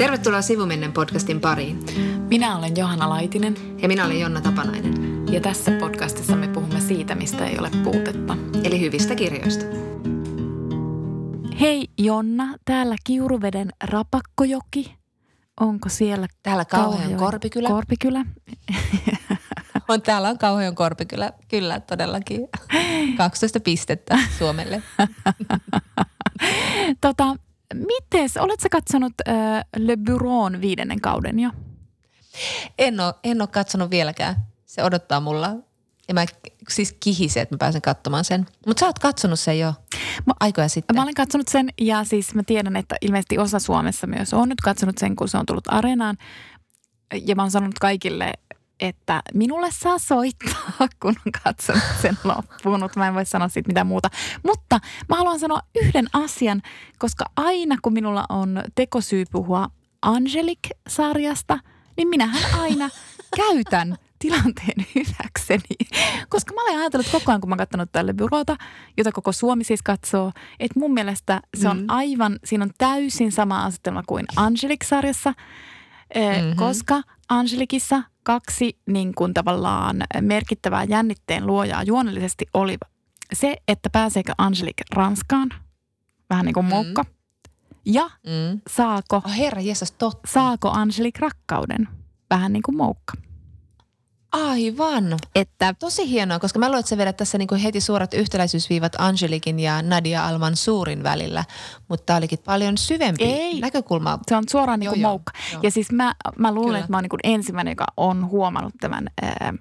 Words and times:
Tervetuloa 0.00 0.42
Sivumennen 0.42 0.92
podcastin 0.92 1.40
pariin. 1.40 1.84
Minä 2.28 2.56
olen 2.56 2.76
Johanna 2.76 3.08
Laitinen. 3.08 3.54
Ja 3.82 3.88
minä 3.88 4.04
olen 4.04 4.20
Jonna 4.20 4.40
Tapanainen. 4.40 4.94
Ja 5.32 5.40
tässä 5.40 5.70
podcastissa 5.80 6.36
me 6.36 6.48
puhumme 6.48 6.80
siitä, 6.80 7.14
mistä 7.14 7.46
ei 7.46 7.58
ole 7.58 7.70
puutetta. 7.84 8.36
Eli 8.64 8.80
hyvistä 8.80 9.14
kirjoista. 9.14 9.64
Hei 11.60 11.88
Jonna, 11.98 12.54
täällä 12.64 12.96
Kiuruveden 13.04 13.70
Rapakkojoki. 13.84 14.96
Onko 15.60 15.88
siellä 15.88 16.26
Täällä 16.42 16.64
Kauhajan 16.64 17.16
Korpikylä. 17.16 17.68
Korpikylä. 17.68 18.24
on, 19.88 20.02
täällä 20.02 20.28
on 20.28 20.38
Kauhajan 20.38 20.74
Korpikylä, 20.74 21.32
kyllä 21.48 21.80
todellakin. 21.80 22.40
12 23.16 23.60
pistettä 23.60 24.18
Suomelle. 24.38 24.82
tota, 27.00 27.36
mites, 27.74 28.36
oletko 28.36 28.68
katsonut 28.70 29.12
äh, 29.28 29.64
Le 29.76 29.94
Bureau'n 29.94 30.60
viidennen 30.60 31.00
kauden 31.00 31.40
jo? 31.40 31.50
En 32.78 33.00
ole, 33.00 33.14
en 33.24 33.42
ole 33.42 33.48
katsonut 33.48 33.90
vieläkään. 33.90 34.36
Se 34.66 34.84
odottaa 34.84 35.20
mulla. 35.20 35.56
Ja 36.08 36.14
mä 36.14 36.24
siis 36.68 36.96
kihisen, 37.00 37.42
että 37.42 37.54
mä 37.54 37.58
pääsen 37.58 37.82
katsomaan 37.82 38.24
sen. 38.24 38.46
Mutta 38.66 38.80
sä 38.80 38.86
oot 38.86 38.98
katsonut 38.98 39.40
sen 39.40 39.58
jo 39.58 39.74
mä, 40.26 40.32
aikoja 40.40 40.68
sitten. 40.68 40.96
Mä 40.96 41.02
olen 41.02 41.14
katsonut 41.14 41.48
sen 41.48 41.68
ja 41.80 42.04
siis 42.04 42.34
mä 42.34 42.42
tiedän, 42.46 42.76
että 42.76 42.96
ilmeisesti 43.00 43.38
osa 43.38 43.58
Suomessa 43.58 44.06
myös 44.06 44.34
on 44.34 44.48
nyt 44.48 44.60
katsonut 44.60 44.98
sen, 44.98 45.16
kun 45.16 45.28
se 45.28 45.38
on 45.38 45.46
tullut 45.46 45.72
areenaan. 45.72 46.16
Ja 47.26 47.36
mä 47.36 47.42
oon 47.42 47.50
sanonut 47.50 47.78
kaikille, 47.78 48.32
että 48.80 49.22
minulle 49.34 49.68
saa 49.70 49.98
soittaa, 49.98 50.88
kun 51.02 51.14
on 51.26 51.32
katsonut 51.44 51.82
sen 52.02 52.18
loppuun, 52.24 52.80
mutta 52.80 52.98
mä 53.00 53.08
en 53.08 53.14
voi 53.14 53.26
sanoa 53.26 53.48
siitä 53.48 53.68
mitään 53.68 53.86
muuta. 53.86 54.10
Mutta 54.42 54.80
mä 55.08 55.16
haluan 55.16 55.40
sanoa 55.40 55.60
yhden 55.82 56.06
asian, 56.12 56.62
koska 56.98 57.24
aina 57.36 57.76
kun 57.82 57.92
minulla 57.92 58.24
on 58.28 58.62
tekosyy 58.74 59.24
puhua 59.32 59.68
Angelic-sarjasta, 60.02 61.58
niin 61.96 62.08
minähän 62.08 62.60
aina 62.60 62.88
käytän 63.36 63.96
tilanteen 64.18 64.86
hyväkseni. 64.94 65.90
Koska 66.28 66.54
mä 66.54 66.62
olen 66.62 66.78
ajatellut 66.78 67.08
koko 67.12 67.32
ajan, 67.32 67.40
kun 67.40 67.50
mä 67.50 67.52
oon 67.52 67.58
katsonut 67.58 67.92
tälle 67.92 68.12
byrota, 68.12 68.56
jota 68.96 69.12
koko 69.12 69.32
Suomi 69.32 69.64
siis 69.64 69.82
katsoo, 69.82 70.32
että 70.60 70.80
mun 70.80 70.94
mielestä 70.94 71.40
se 71.56 71.68
on 71.68 71.78
mm. 71.78 71.84
aivan, 71.88 72.38
siinä 72.44 72.64
on 72.64 72.70
täysin 72.78 73.32
sama 73.32 73.64
asetelma 73.64 74.02
kuin 74.06 74.26
Angelic-sarjassa, 74.36 75.34
mm-hmm. 76.14 76.56
koska 76.56 77.02
Angelikissa 77.30 78.02
kaksi 78.22 78.78
niin 78.86 79.14
kuin 79.14 79.34
tavallaan 79.34 79.96
merkittävää 80.20 80.84
jännitteen 80.84 81.46
luojaa 81.46 81.82
juonellisesti 81.82 82.46
oli 82.54 82.78
se, 83.32 83.56
että 83.68 83.90
pääseekö 83.90 84.32
Angelique 84.38 84.84
Ranskaan, 84.94 85.50
vähän 86.30 86.46
niin 86.46 86.54
kuin 86.54 86.66
mm. 86.66 86.70
moukka, 86.70 87.04
ja 87.84 88.10
mm. 88.26 88.60
saako, 88.70 89.16
oh, 89.16 89.36
herra 89.38 89.60
Jesus, 89.60 89.92
totta. 89.92 90.28
saako 90.32 90.70
Angelique 90.70 91.20
rakkauden, 91.20 91.88
vähän 92.30 92.52
niin 92.52 92.62
kuin 92.62 92.76
moukka. 92.76 93.12
Aivan. 94.32 95.16
Että, 95.34 95.74
Tosi 95.78 96.10
hienoa, 96.10 96.38
koska 96.38 96.58
mä 96.58 96.66
luulen, 96.66 96.80
että 96.80 96.90
sä 96.90 96.98
vedät 96.98 97.16
tässä 97.16 97.38
niin 97.38 97.48
kuin 97.48 97.60
heti 97.60 97.80
suorat 97.80 98.14
yhtäläisyysviivat 98.14 98.92
Angelikin 98.98 99.60
ja 99.60 99.82
Nadia 99.82 100.26
Alman 100.26 100.56
suurin 100.56 101.02
välillä, 101.02 101.44
mutta 101.88 102.06
tämä 102.06 102.16
olikin 102.16 102.38
paljon 102.38 102.78
syvempi 102.78 103.24
Ei. 103.24 103.60
näkökulma. 103.60 104.18
Se 104.28 104.36
on 104.36 104.44
suoraan 104.50 104.80
niin 104.80 104.90
kuin 104.90 105.02
moukka. 105.02 105.32
Joo. 105.52 105.60
Ja 105.62 105.70
siis 105.70 105.92
mä, 105.92 106.14
mä 106.38 106.52
luulen, 106.52 106.68
Kyllä. 106.68 106.78
että 106.78 106.92
mä 106.92 106.96
oon 106.96 107.02
niin 107.04 107.10
kuin 107.10 107.20
ensimmäinen, 107.22 107.72
joka 107.72 107.86
on 107.96 108.26
huomannut 108.26 108.74
tämän 108.80 109.06
ää, 109.22 109.54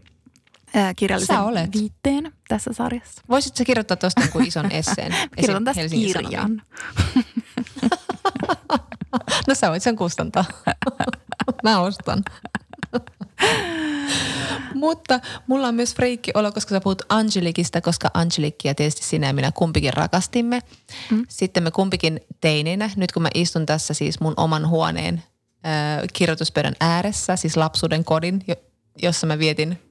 ää, 0.75 0.93
kirjallisen 0.93 1.35
sä 1.35 1.43
olet. 1.43 1.73
viitteen 1.73 2.31
tässä 2.47 2.73
sarjassa. 2.73 3.21
Voisitko 3.29 3.63
kirjoittaa 3.65 3.97
tuosta 3.97 4.27
kuin 4.31 4.47
ison 4.47 4.71
esseen? 4.71 5.15
Kirjoitan 5.37 5.63
tästä 5.63 5.81
Helsingin 5.81 6.13
kirjan. 6.13 6.61
no 9.47 9.55
sä 9.55 9.69
voit 9.69 9.83
sen 9.83 9.95
kustantaa. 9.95 10.45
mä 11.63 11.79
ostan. 11.79 12.23
Mutta 14.79 15.19
mulla 15.47 15.67
on 15.67 15.75
myös 15.75 15.95
freikki 15.95 16.31
olo, 16.33 16.51
koska 16.51 16.75
sä 16.75 16.81
puhut 16.81 17.01
Angelikista, 17.09 17.81
koska 17.81 18.09
Angelikia 18.13 18.75
tietysti 18.75 19.03
sinä 19.03 19.27
ja 19.27 19.33
minä 19.33 19.51
kumpikin 19.51 19.93
rakastimme. 19.93 20.61
Mm. 21.11 21.25
Sitten 21.29 21.63
me 21.63 21.71
kumpikin 21.71 22.19
teininä, 22.41 22.89
nyt 22.95 23.11
kun 23.11 23.21
mä 23.21 23.29
istun 23.33 23.65
tässä 23.65 23.93
siis 23.93 24.19
mun 24.19 24.33
oman 24.37 24.67
huoneen 24.67 25.23
äh, 25.65 26.03
kirjoituspöydän 26.13 26.75
ääressä, 26.79 27.35
siis 27.35 27.57
lapsuuden 27.57 28.05
kodin, 28.05 28.45
jossa 29.01 29.27
mä 29.27 29.39
vietin 29.39 29.88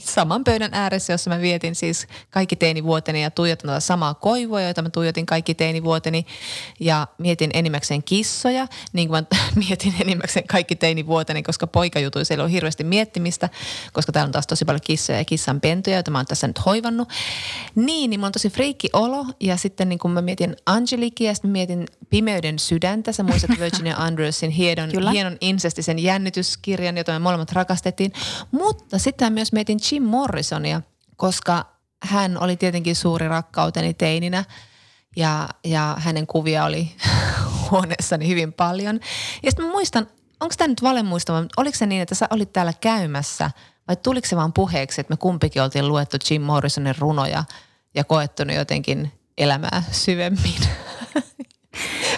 saman 0.00 0.44
pöydän 0.44 0.70
ääressä, 0.74 1.12
jossa 1.12 1.30
mä 1.30 1.40
vietin 1.40 1.74
siis 1.74 2.06
kaikki 2.30 2.56
teinivuoteni 2.56 3.22
ja 3.22 3.30
tuijotin 3.30 3.68
tätä 3.68 3.80
samaa 3.80 4.14
koivua, 4.14 4.60
joita 4.60 4.82
mä 4.82 4.90
tuijotin 4.90 5.26
kaikki 5.26 5.54
teinivuoteni. 5.54 6.26
Ja 6.80 7.06
mietin 7.18 7.50
enimmäkseen 7.54 8.02
kissoja, 8.02 8.66
niin 8.92 9.08
kuin 9.08 9.26
mä 9.30 9.38
mietin 9.68 9.94
enimmäkseen 10.00 10.46
kaikki 10.46 10.76
teinivuoteni, 10.76 11.42
koska 11.42 11.66
poikajutuissa 11.66 12.34
ei 12.34 12.40
ole 12.40 12.52
hirveästi 12.52 12.84
miettimistä, 12.84 13.48
koska 13.92 14.12
täällä 14.12 14.26
on 14.28 14.32
taas 14.32 14.46
tosi 14.46 14.64
paljon 14.64 14.80
kissoja 14.84 15.18
ja 15.18 15.24
kissanpentuja, 15.24 15.96
joita 15.96 16.10
mä 16.10 16.18
oon 16.18 16.26
tässä 16.26 16.46
nyt 16.46 16.66
hoivannut. 16.66 17.08
Niin, 17.74 18.10
niin 18.10 18.20
mulla 18.20 18.26
on 18.26 18.32
tosi 18.32 18.50
freikki 18.50 18.88
olo. 18.92 19.26
Ja 19.40 19.56
sitten 19.56 19.88
niin 19.88 19.98
kun 19.98 20.10
mä 20.10 20.22
mietin 20.22 20.56
Angelikia 20.66 21.30
ja 21.30 21.34
sitten 21.34 21.50
mä 21.50 21.52
mietin 21.52 21.86
Pimeyden 22.10 22.58
sydäntä, 22.58 23.12
sä 23.12 23.22
muistat 23.22 23.50
Virginia 23.60 23.96
Andrewsin 23.96 24.50
hienon, 24.50 24.90
hienon 25.12 25.36
insestisen 25.40 25.98
jännityskirjan, 25.98 26.96
jota 26.96 27.12
me 27.12 27.18
molemmat 27.18 27.52
rakastettiin, 27.52 28.12
mutta 28.50 28.98
sitten 28.98 29.32
myös 29.32 29.52
mietin 29.52 29.80
Jim 29.90 30.02
Morrisonia, 30.02 30.82
koska 31.16 31.66
hän 32.02 32.42
oli 32.42 32.56
tietenkin 32.56 32.96
suuri 32.96 33.28
rakkauteni 33.28 33.94
teininä 33.94 34.44
ja, 35.16 35.48
ja 35.64 35.96
hänen 35.98 36.26
kuvia 36.26 36.64
oli 36.64 36.92
huoneessani 37.70 38.28
hyvin 38.28 38.52
paljon. 38.52 39.00
Ja 39.42 39.50
sitten 39.50 39.66
muistan, 39.66 40.06
onko 40.40 40.54
tämä 40.58 40.68
nyt 40.68 40.82
valemuistama, 40.82 41.44
oliko 41.56 41.78
se 41.78 41.86
niin, 41.86 42.02
että 42.02 42.14
sä 42.14 42.26
olit 42.30 42.52
täällä 42.52 42.72
käymässä 42.80 43.50
vai 43.88 43.96
tuliko 43.96 44.28
se 44.28 44.36
vaan 44.36 44.52
puheeksi, 44.52 45.00
että 45.00 45.12
me 45.12 45.16
kumpikin 45.16 45.62
oltiin 45.62 45.88
luettu 45.88 46.16
Jim 46.30 46.42
Morrisonin 46.42 46.94
runoja 46.98 47.44
ja 47.94 48.04
koettu 48.04 48.44
ne 48.44 48.54
jotenkin 48.54 49.12
elämää 49.38 49.82
syvemmin? 49.90 50.54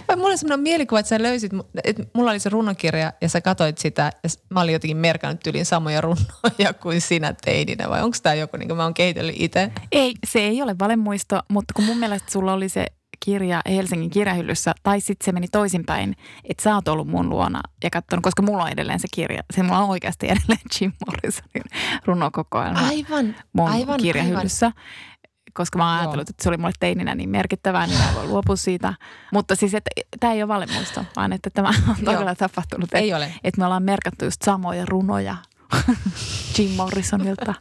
Vai 0.08 0.16
mulla 0.16 0.28
oli 0.28 0.38
semmoinen 0.38 0.62
mielikuva, 0.62 1.00
että 1.00 1.08
sä 1.08 1.22
löysit, 1.22 1.52
että 1.84 2.02
mulla 2.14 2.30
oli 2.30 2.38
se 2.38 2.48
runokirja 2.48 3.12
ja 3.20 3.28
sä 3.28 3.40
katoit 3.40 3.78
sitä 3.78 4.12
ja 4.22 4.30
mä 4.50 4.60
olin 4.60 4.72
jotenkin 4.72 4.96
merkannut 4.96 5.46
yli 5.46 5.64
samoja 5.64 6.00
runoja 6.00 6.72
kuin 6.82 7.00
sinä 7.00 7.34
teininä 7.44 7.88
vai 7.88 8.02
onko 8.02 8.16
tämä 8.22 8.34
joku, 8.34 8.56
niin 8.56 8.68
kuin 8.68 8.76
mä 8.76 8.84
oon 8.84 8.94
kehitellyt 8.94 9.36
itse? 9.38 9.72
Ei, 9.92 10.14
se 10.26 10.38
ei 10.38 10.62
ole 10.62 10.76
valemuisto, 10.78 11.40
mutta 11.48 11.74
kun 11.74 11.84
mun 11.84 11.98
mielestä 11.98 12.32
sulla 12.32 12.52
oli 12.52 12.68
se 12.68 12.86
kirja 13.24 13.60
Helsingin 13.68 14.10
kirjahyllyssä, 14.10 14.74
tai 14.82 15.00
sitten 15.00 15.24
se 15.24 15.32
meni 15.32 15.48
toisinpäin, 15.48 16.16
että 16.44 16.62
sä 16.62 16.74
oot 16.74 16.88
ollut 16.88 17.08
mun 17.08 17.28
luona 17.28 17.60
ja 17.84 17.90
katsonut, 17.90 18.22
koska 18.22 18.42
mulla 18.42 18.64
on 18.64 18.70
edelleen 18.70 19.00
se 19.00 19.08
kirja. 19.14 19.42
Se 19.54 19.62
mulla 19.62 19.78
on 19.78 19.90
oikeasti 19.90 20.26
edelleen 20.26 20.60
Jim 20.80 20.92
Morrisonin 21.06 21.64
runokokoelma 22.04 22.80
aivan, 22.88 23.36
mun 23.52 23.68
aivan, 23.68 24.00
kirjahyllyssä. 24.00 24.66
Aivan 24.66 25.13
koska 25.54 25.78
mä 25.78 25.90
oon 25.90 25.98
ajatellut, 25.98 26.30
että 26.30 26.42
se 26.42 26.48
oli 26.48 26.56
mulle 26.56 26.72
teininä 26.80 27.14
niin 27.14 27.28
merkittävää, 27.28 27.86
niin 27.86 27.98
mä 27.98 28.14
voin 28.14 28.28
luopua 28.28 28.56
siitä. 28.56 28.94
Mutta 29.32 29.56
siis, 29.56 29.74
että 29.74 29.90
tämä 30.20 30.32
ei 30.32 30.42
ole 30.42 30.48
valemuisto, 30.48 31.04
vaan 31.16 31.32
että 31.32 31.50
tämä 31.50 31.68
on 31.68 32.04
todella 32.04 32.34
tapahtunut. 32.34 32.94
Ei 32.94 33.10
että, 33.10 33.16
ole. 33.16 33.34
Että 33.44 33.60
me 33.60 33.64
ollaan 33.64 33.82
merkattu 33.82 34.24
just 34.24 34.42
samoja 34.42 34.84
runoja 34.86 35.36
Jim 36.58 36.70
Morrisonilta. 36.70 37.54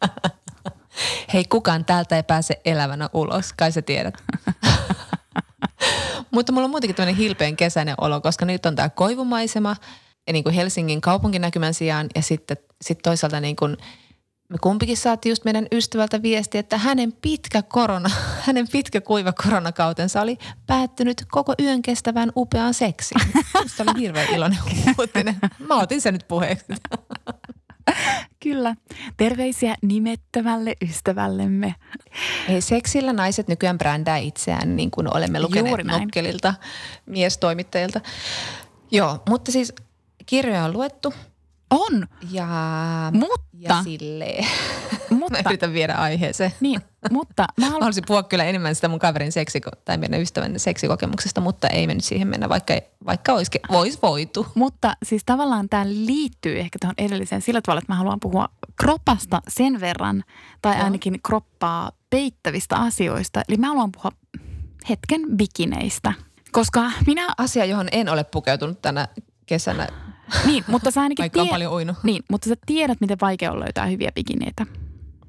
Hei, 1.33 1.45
kukaan 1.45 1.85
täältä 1.85 2.15
ei 2.15 2.23
pääse 2.23 2.61
elävänä 2.65 3.09
ulos, 3.13 3.53
kai 3.53 3.71
sä 3.71 3.81
tiedät. 3.81 4.13
Mutta 6.31 6.51
mulla 6.51 6.65
on 6.65 6.71
muutenkin 6.71 6.95
tämmöinen 6.95 7.15
hilpeen 7.15 7.55
kesäinen 7.55 7.95
olo, 8.01 8.21
koska 8.21 8.45
nyt 8.45 8.65
on 8.65 8.75
tämä 8.75 8.89
koivumaisema 8.89 9.75
ja 10.27 10.33
niin 10.33 10.43
kuin 10.43 10.55
Helsingin 10.55 11.01
kaupunkinäkymän 11.01 11.73
sijaan 11.73 12.07
ja 12.15 12.21
sitten 12.21 12.57
sit 12.81 12.99
toisaalta 13.03 13.39
niin 13.39 13.55
kuin– 13.55 13.77
me 14.53 14.57
kumpikin 14.61 14.97
saatiin 14.97 15.31
just 15.31 15.45
meidän 15.45 15.67
ystävältä 15.71 16.21
viesti, 16.21 16.57
että 16.57 16.77
hänen 16.77 17.13
pitkä 17.21 17.61
korona, 17.61 18.09
hänen 18.47 18.67
pitkä 18.71 19.01
kuiva 19.01 19.33
koronakautensa 19.43 20.21
oli 20.21 20.37
päättynyt 20.67 21.25
koko 21.31 21.53
yön 21.61 21.81
kestävään 21.81 22.31
upeaan 22.35 22.73
seksiin. 22.73 23.21
Se 23.75 23.83
oli 23.83 23.99
hirveän 23.99 24.35
iloinen 24.35 24.59
uutinen. 24.99 25.35
Mä 25.67 25.75
otin 25.75 26.01
sen 26.01 26.13
nyt 26.13 26.27
puheeksi. 26.27 26.65
Kyllä. 28.43 28.75
Terveisiä 29.17 29.75
nimettömälle 29.81 30.75
ystävällemme. 30.81 31.75
Ei, 32.49 32.61
seksillä 32.61 33.13
naiset 33.13 33.47
nykyään 33.47 33.77
brändää 33.77 34.17
itseään, 34.17 34.75
niin 34.75 34.91
kuin 34.91 35.17
olemme 35.17 35.41
lukeneet 35.41 35.85
nokkelilta, 35.85 36.53
miestoimittajilta. 37.05 38.01
Joo, 38.91 39.23
mutta 39.29 39.51
siis 39.51 39.73
kirjoja 40.25 40.63
on 40.63 40.73
luettu– 40.73 41.13
on. 41.73 42.07
Ja, 42.31 42.47
mutta, 43.13 43.47
ja 43.53 43.83
silleen. 43.83 44.45
Mutta, 45.09 45.43
mä 45.43 45.49
yritän 45.49 45.73
viedä 45.73 45.93
aiheeseen. 45.93 46.51
Niin, 46.59 46.81
mutta 47.11 47.45
mä, 47.57 47.65
halu... 47.65 47.69
mä 47.69 47.73
haluaisin 47.73 48.03
puhua 48.07 48.23
kyllä 48.23 48.43
enemmän 48.43 48.75
sitä 48.75 48.87
mun 48.87 48.99
kaverin 48.99 49.31
seksiko- 49.31 49.81
tai 49.85 49.97
meidän 49.97 50.21
ystävän 50.21 50.59
seksikokemuksesta, 50.59 51.41
mutta 51.41 51.67
ei 51.67 51.87
me 51.87 51.93
nyt 51.93 52.03
siihen 52.03 52.27
mennä, 52.27 52.49
vaikka, 52.49 52.73
vaikka 53.05 53.33
olisi 53.33 53.51
vois 53.71 54.01
voitu. 54.01 54.47
Mutta 54.55 54.93
siis 55.03 55.23
tavallaan 55.25 55.69
tämä 55.69 55.85
liittyy 55.87 56.59
ehkä 56.59 56.79
tuohon 56.81 56.95
edelliseen 56.97 57.41
sillä 57.41 57.61
tavalla, 57.61 57.79
että 57.79 57.93
mä 57.93 57.97
haluan 57.97 58.19
puhua 58.19 58.49
kroppasta 58.75 59.41
sen 59.47 59.79
verran, 59.79 60.23
tai 60.61 60.75
ainakin 60.75 61.19
kroppaa 61.23 61.91
peittävistä 62.09 62.75
asioista. 62.75 63.41
Eli 63.49 63.57
mä 63.57 63.67
haluan 63.67 63.91
puhua 63.91 64.11
hetken 64.89 65.21
bikineistä. 65.35 66.13
Koska 66.51 66.91
minä... 67.07 67.27
Asia, 67.37 67.65
johon 67.65 67.87
en 67.91 68.09
ole 68.09 68.23
pukeutunut 68.23 68.81
tänä 68.81 69.07
kesänä, 69.45 69.87
Niin, 70.47 70.63
mutta 70.67 70.91
sä 70.91 71.01
ainakin 71.01 71.23
vaikka 71.23 71.41
on 71.41 71.47
tie- 71.47 71.51
paljon 71.53 71.73
uinut. 71.73 71.97
Niin, 72.03 72.23
mutta 72.29 72.49
sä 72.49 72.55
tiedät, 72.65 73.01
miten 73.01 73.17
vaikea 73.21 73.51
on 73.51 73.59
löytää 73.59 73.85
hyviä 73.85 74.11
bikineitä. 74.15 74.65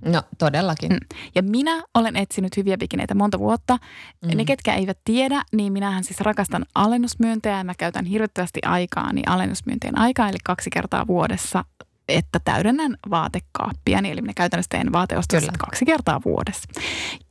No 0.05 0.23
todellakin. 0.39 0.93
Mm. 0.93 0.99
Ja 1.35 1.43
minä 1.43 1.83
olen 1.95 2.17
etsinyt 2.17 2.57
hyviä 2.57 2.79
bikineitä 2.79 3.15
monta 3.15 3.39
vuotta. 3.39 3.79
Mm. 4.23 4.37
Ne, 4.37 4.45
ketkä 4.45 4.75
eivät 4.75 4.99
tiedä, 5.05 5.43
niin 5.53 5.73
minähän 5.73 6.05
siis 6.05 6.21
rakastan 6.21 6.67
alennusmyyntejä 6.75 7.59
ja 7.59 7.65
mä 7.65 7.75
käytän 7.79 8.05
hirvittävästi 8.05 8.61
aikaa 8.67 9.13
niin 9.13 9.29
alennusmyyntien 9.29 9.99
aikaa, 9.99 10.29
eli 10.29 10.37
kaksi 10.45 10.71
kertaa 10.71 11.07
vuodessa, 11.07 11.65
että 12.09 12.41
täydennän 12.45 12.97
vaatekaappia. 13.11 13.99
Eli 13.99 14.21
minä 14.21 14.33
käytännössä 14.37 14.69
teen 14.69 14.93
vaateostokset 14.93 15.51
Kyllä. 15.51 15.59
kaksi 15.59 15.85
kertaa 15.85 16.21
vuodessa. 16.25 16.69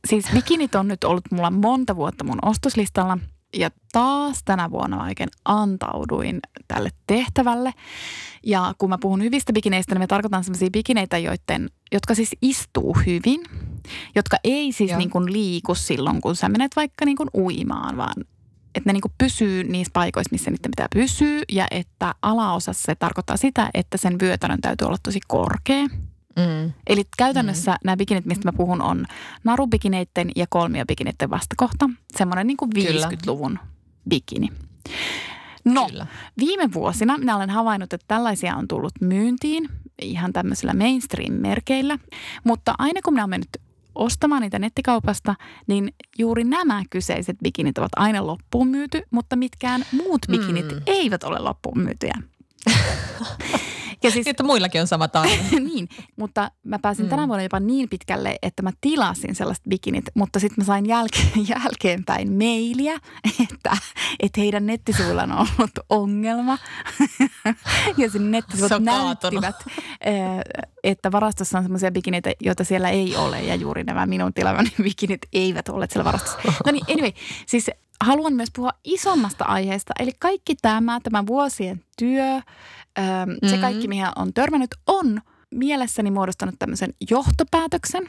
Siis 0.08 0.26
bikinit 0.34 0.74
on 0.74 0.88
nyt 0.88 1.04
ollut 1.04 1.24
mulla 1.30 1.50
monta 1.50 1.96
vuotta 1.96 2.24
mun 2.24 2.38
ostoslistalla. 2.42 3.18
Ja 3.54 3.70
taas 3.92 4.40
tänä 4.44 4.70
vuonna 4.70 4.96
mä 4.96 5.04
oikein 5.04 5.28
antauduin 5.44 6.40
tälle 6.68 6.90
tehtävälle. 7.06 7.72
Ja 8.46 8.74
kun 8.78 8.88
mä 8.88 8.98
puhun 8.98 9.22
hyvistä 9.22 9.52
bikineistä, 9.52 9.94
niin 9.94 10.02
mä 10.02 10.06
tarkoitan 10.06 10.44
sellaisia 10.44 10.70
bikineitä, 10.70 11.18
joiden, 11.18 11.70
jotka 11.92 12.14
siis 12.14 12.30
istuu 12.42 12.96
hyvin, 13.06 13.40
jotka 14.14 14.36
ei 14.44 14.72
siis 14.72 14.90
Joo. 14.90 14.98
niin 14.98 15.10
kuin 15.10 15.32
liiku 15.32 15.74
silloin, 15.74 16.20
kun 16.20 16.36
sä 16.36 16.48
menet 16.48 16.76
vaikka 16.76 17.04
niin 17.04 17.16
kuin 17.16 17.28
uimaan, 17.34 17.96
vaan 17.96 18.24
että 18.74 18.88
ne 18.88 18.92
niin 18.92 19.02
kuin 19.02 19.14
pysyy 19.18 19.64
niissä 19.64 19.90
paikoissa, 19.92 20.32
missä 20.32 20.50
niiden 20.50 20.70
pitää 20.70 20.86
pysyä 20.94 21.42
ja 21.52 21.66
että 21.70 22.14
alaosassa 22.22 22.82
se 22.86 22.94
tarkoittaa 22.94 23.36
sitä, 23.36 23.70
että 23.74 23.96
sen 23.96 24.20
vyötärön 24.20 24.60
täytyy 24.60 24.86
olla 24.86 24.98
tosi 25.02 25.20
korkea. 25.28 25.86
Mm. 26.36 26.72
Eli 26.86 27.02
käytännössä 27.16 27.70
mm. 27.70 27.78
nämä 27.84 27.96
bikinit, 27.96 28.24
mistä 28.24 28.48
mä 28.48 28.56
puhun, 28.56 28.82
on 28.82 29.06
narubikineiden 29.44 30.30
ja 30.36 30.46
kolmiobikineiden 30.48 31.30
vastakohta. 31.30 31.90
Semmoinen 32.16 32.46
niin 32.46 32.56
kuin 32.56 32.70
Kyllä. 32.70 33.08
50-luvun 33.08 33.58
bikini. 34.08 34.48
No, 35.64 35.86
Kyllä. 35.86 36.06
viime 36.38 36.72
vuosina 36.72 37.18
minä 37.18 37.36
olen 37.36 37.50
havainnut, 37.50 37.92
että 37.92 38.04
tällaisia 38.08 38.56
on 38.56 38.68
tullut 38.68 38.92
myyntiin 39.00 39.68
ihan 40.02 40.32
tämmöisillä 40.32 40.74
mainstream-merkeillä. 40.74 41.98
Mutta 42.44 42.74
aina 42.78 43.00
kun 43.04 43.12
minä 43.12 43.22
olen 43.22 43.30
mennyt 43.30 43.48
ostamaan 43.94 44.42
niitä 44.42 44.58
nettikaupasta, 44.58 45.34
niin 45.66 45.94
juuri 46.18 46.44
nämä 46.44 46.82
kyseiset 46.90 47.36
bikinit 47.42 47.78
ovat 47.78 47.92
aina 47.96 48.26
loppuun 48.26 48.68
myyty, 48.68 49.02
mutta 49.10 49.36
mitkään 49.36 49.84
muut 49.92 50.20
bikinit 50.30 50.72
Mm. 50.72 50.80
eivät 50.86 51.24
ole 51.24 51.38
loppuun 51.38 51.78
myytyjä. 51.78 52.14
ja 54.04 54.10
siis 54.10 54.26
että 54.26 54.42
muillakin 54.42 54.80
on 54.80 54.86
sama 54.86 55.08
tarve. 55.08 55.38
niin, 55.74 55.88
mutta 56.16 56.50
mä 56.64 56.78
pääsin 56.78 57.04
Mm. 57.06 57.10
tänä 57.10 57.28
vuonna 57.28 57.42
jopa 57.42 57.60
niin 57.60 57.88
pitkälle, 57.88 58.36
että 58.42 58.62
mä 58.62 58.70
tilasin 58.80 59.34
sellaiset 59.34 59.64
bikinit, 59.68 60.04
mutta 60.14 60.40
sitten 60.40 60.62
mä 60.62 60.66
sain 60.66 60.86
jälkeen, 60.86 61.48
jälkeenpäin 61.64 62.32
mailia, 62.32 62.98
että, 63.42 63.76
että 64.20 64.40
heidän 64.40 64.66
nettisivuilla 64.66 65.22
on 65.22 65.32
ollut 65.32 65.78
ongelma. 65.88 66.58
ja 67.98 68.10
sinne 68.10 68.30
nettisivut 68.30 68.82
näyttivät, 68.82 69.56
eh, 70.00 70.22
että 70.84 71.12
varastossa 71.12 71.58
on 71.58 71.64
sellaisia 71.64 71.90
bikineitä, 71.90 72.32
joita 72.40 72.64
siellä 72.64 72.90
ei 72.90 73.16
ole 73.16 73.42
ja 73.42 73.54
juuri 73.54 73.84
nämä 73.84 74.06
minun 74.06 74.34
tilamani 74.34 74.70
bikinit 74.82 75.20
eivät 75.32 75.68
ole 75.68 75.86
siellä 75.90 76.04
varastossa. 76.04 76.52
No 76.66 76.72
niin, 76.72 76.84
anyway, 76.90 77.12
siis 77.46 77.70
haluan 78.00 78.32
myös 78.32 78.48
puhua 78.56 78.72
isommasta 78.84 79.44
aiheesta, 79.44 79.94
eli 79.98 80.12
kaikki 80.18 80.54
tämä, 80.62 81.00
tämä 81.02 81.26
vuosien 81.26 81.84
työ, 81.98 82.40
ähm, 82.98 83.30
se 83.46 83.52
Mhm. 83.52 83.60
kaikki, 83.60 83.88
mihin 83.88 84.06
on 84.16 84.32
törmännyt, 84.34 84.70
on 84.86 85.20
mielessäni 85.54 86.10
muodostanut 86.10 86.54
tämmöisen 86.58 86.94
johtopäätöksen, 87.10 88.08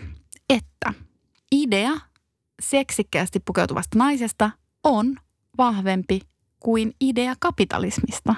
että 0.50 0.94
idea 1.52 1.92
seksikkäästi 2.62 3.40
pukeutuvasta 3.40 3.98
naisesta 3.98 4.52
on 4.84 5.16
vahvempi 5.58 6.22
kuin 6.60 6.94
idea 7.02 7.34
kapitalismista. 7.40 8.36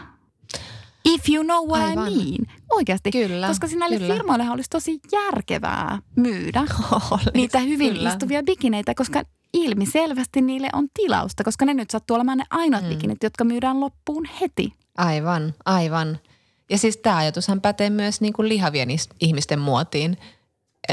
If 1.06 1.30
you 1.30 1.44
know 1.44 1.68
what 1.70 1.82
Aivan. 1.90 2.08
I 2.12 2.16
mean. 2.16 2.58
Oikeasti. 2.72 3.12
Kyllä, 3.12 3.48
Koska 3.48 3.68
sinne 3.68 3.90
kyllä. 3.90 4.14
firmoille 4.14 4.50
olisi 4.50 4.70
tosi 4.70 5.00
järkevää 5.12 6.00
myydä 6.16 6.60
Oli. 7.12 7.22
niitä 7.34 7.60
hyvin 7.60 7.94
Kyllä. 7.94 8.10
istuvia 8.10 8.44
bikineitä, 8.44 8.94
koska 8.96 9.22
ilmiselvästi 9.54 10.42
niille 10.42 10.70
on 10.74 10.88
tilausta, 10.94 11.44
koska 11.44 11.66
ne 11.66 11.74
nyt 11.74 11.90
sattuu 11.90 12.16
olemaan 12.16 12.38
ne 12.38 12.44
ainoat. 12.50 12.84
Mm. 12.84 12.90
bikinit, 12.90 13.24
jotka 13.24 13.44
myydään 13.44 13.80
loppuun 13.80 14.26
heti. 14.42 14.74
Aivan, 14.98 15.54
aivan. 15.66 16.18
Ja 16.70 16.78
siis 16.78 16.98
tämä 16.98 17.18
ajatushan 17.18 17.62
pätee 17.62 17.90
myös 17.90 18.22
niin 18.22 18.34
kuin 18.34 18.50
lihavien 18.50 18.90
is- 18.90 19.10
ihmisten 19.20 19.60
muotiin. 19.60 20.18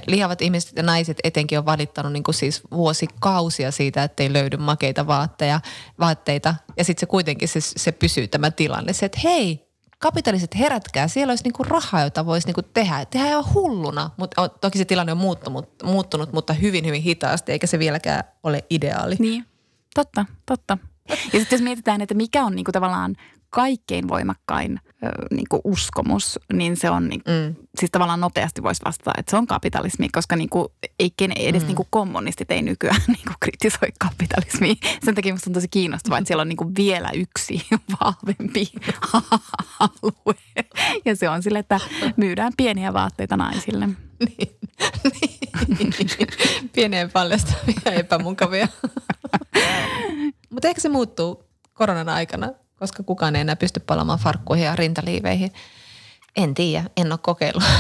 Lihavat 0.06 0.43
ihmiset 0.43 0.73
ja 0.76 0.82
naiset 0.82 1.19
etenkin 1.25 1.59
on 1.59 1.67
valittanut 1.67 2.12
niin 2.12 2.23
kuin 2.23 2.35
siis 2.35 2.62
vuosikausia 2.71 3.71
siitä, 3.71 4.03
että 4.03 4.23
ei 4.23 4.32
löydy 4.32 4.56
makeita 4.56 5.06
vaatteja, 5.06 5.61
vaatteita. 6.00 6.55
Ja 6.76 6.85
sitten 6.85 7.00
se 7.00 7.06
kuitenkin 7.06 7.49
se, 7.49 7.61
se 7.61 7.93
pysyy 7.93 8.29
tämä 8.29 8.50
tilanne. 8.50 8.93
Se, 8.93 9.06
että 9.06 9.21
hei, 9.25 9.69
kapitaliset 9.99 10.59
herätkää, 10.59 11.09
siellä 11.09 11.31
olisi 11.31 11.44
niinku 11.44 11.62
rahaa, 11.62 12.03
jota 12.03 12.26
voisi 12.26 12.47
niinku 12.47 12.62
tehdä. 12.62 13.05
Tehdään 13.05 13.31
ihan 13.31 13.55
hulluna, 13.55 14.11
mutta 14.17 14.49
toki 14.49 14.79
se 14.79 14.85
tilanne 14.85 15.12
on 15.12 15.19
muuttunut, 15.19 15.69
muuttunut, 15.85 16.32
mutta 16.32 16.53
hyvin, 16.53 16.87
hyvin 16.87 17.03
hitaasti, 17.03 17.53
eikä 17.53 17.67
se 17.67 17.79
vieläkään 17.79 18.25
ole 18.43 18.65
ideaali. 18.71 19.17
Niin, 19.19 19.44
totta, 19.94 20.25
totta. 20.47 20.79
Ja 21.09 21.41
sitten 21.41 21.56
jos 21.56 21.62
mietitään, 21.62 22.00
että 22.00 22.15
mikä 22.15 22.44
on 22.44 22.56
niinku 22.56 22.73
tavallaan 22.73 23.17
kaikkein 23.54 24.08
voimakkain 24.08 24.80
ö, 25.04 25.08
niinku 25.30 25.60
uskomus, 25.64 26.38
niin 26.52 26.76
se 26.76 26.90
on, 26.90 27.08
niinku, 27.08 27.30
Mm. 27.30 27.54
siis 27.78 27.90
tavallaan 27.90 28.20
nopeasti 28.20 28.62
voisi 28.62 28.82
vastata, 28.84 29.12
että 29.18 29.30
se 29.30 29.36
on 29.36 29.46
kapitalismi, 29.46 30.08
koska 30.08 30.36
niinku, 30.36 30.72
ei 30.98 31.10
kene, 31.16 31.34
edes 31.38 31.62
Mm. 31.62 31.66
niinku 31.66 31.86
kommunistit 31.90 32.50
ei 32.50 32.62
nykyään 32.62 33.00
niinku 33.16 33.32
kritisoi 33.40 33.88
kapitalismia. 33.98 34.74
Sen 35.04 35.14
takia 35.14 35.34
musta 35.34 35.50
on 35.50 35.54
tosi 35.54 35.68
kiinnostavaa, 35.68 36.18
että 36.18 36.26
siellä 36.28 36.40
on 36.42 36.48
niinku 36.48 36.70
vielä 36.76 37.10
yksi 37.14 37.66
vahvempi 38.00 38.72
alue. 39.80 40.34
Ja 41.04 41.16
se 41.16 41.28
on 41.28 41.42
sille, 41.42 41.58
että 41.58 41.80
myydään 42.16 42.52
pieniä 42.56 42.92
vaatteita 42.92 43.36
naisille. 43.36 43.88
Pieniä 46.72 47.08
paljastavia 47.08 47.74
ja 47.84 47.92
epämukavia. 47.92 48.68
Mutta 50.50 50.68
ehkä 50.68 50.80
se 50.80 50.88
muuttuu 50.88 51.44
koronan 51.74 52.08
aikana, 52.08 52.52
koska 52.84 53.02
kukaan 53.02 53.36
ei 53.36 53.40
enää 53.40 53.56
pysty 53.56 53.81
palaamaan 53.81 54.19
farkkuihin 54.19 54.64
ja 54.64 54.76
rintaliiveihin. 54.76 55.50
En 56.36 56.54
tiedä, 56.54 56.84
en 56.96 57.12
ole 57.12 57.19
kokeillut. 57.22 57.62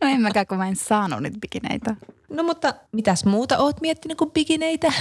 No 0.00 0.08
en 0.08 0.20
mäkään, 0.20 0.46
kun 0.46 0.58
mä 0.58 0.68
en 0.68 0.76
saanut 0.76 1.20
niitä 1.22 1.38
bikineitä. 1.40 1.96
no 2.30 2.42
mutta 2.42 2.74
mitäs 2.92 3.24
muuta 3.24 3.58
oot 3.58 3.80
miettinyt 3.80 4.18
kuin 4.18 4.30
bikineitä? 4.30 4.92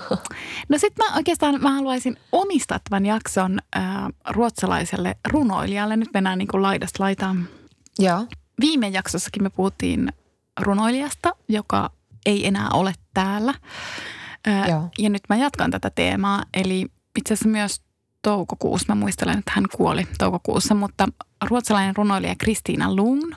No 0.68 0.78
sit 0.78 0.92
mä 0.98 1.16
oikeastaan 1.16 1.62
mä 1.62 1.70
haluaisin 1.70 2.16
omistaa 2.32 2.80
tämän 2.88 3.06
jakson 3.06 3.58
ää, 3.74 4.10
ruotsalaiselle 4.30 5.16
runoilijalle. 5.28 5.96
Nyt 5.96 6.08
mennään 6.14 6.38
niin 6.38 6.48
kuin 6.48 6.62
laidasta 6.62 7.02
laitaan. 7.02 7.48
Joo. 7.98 8.26
Viime 8.60 8.88
jaksossakin 8.88 9.42
me 9.42 9.50
puhuttiin 9.50 10.12
runoilijasta, 10.60 11.32
joka 11.48 11.90
ei 12.26 12.46
enää 12.46 12.68
ole 12.72 12.92
täällä. 13.14 13.54
Ää, 14.46 14.68
Joo. 14.68 14.88
ja 14.98 15.10
nyt 15.10 15.22
mä 15.28 15.36
jatkan 15.36 15.70
tätä 15.70 15.90
teemaa. 15.90 16.42
Eli 16.54 16.86
itse 17.16 17.34
asiassa 17.34 17.48
myös 17.48 17.80
toukokuussa, 18.22 18.94
mä 18.94 19.00
muistelen, 19.00 19.38
että 19.38 19.52
hän 19.54 19.64
kuoli 19.76 20.08
toukokuussa, 20.18 20.74
mutta 20.74 21.08
ruotsalainen 21.50 21.96
runoilija 21.96 22.34
Kristiina 22.38 22.96
Lund, 22.96 23.32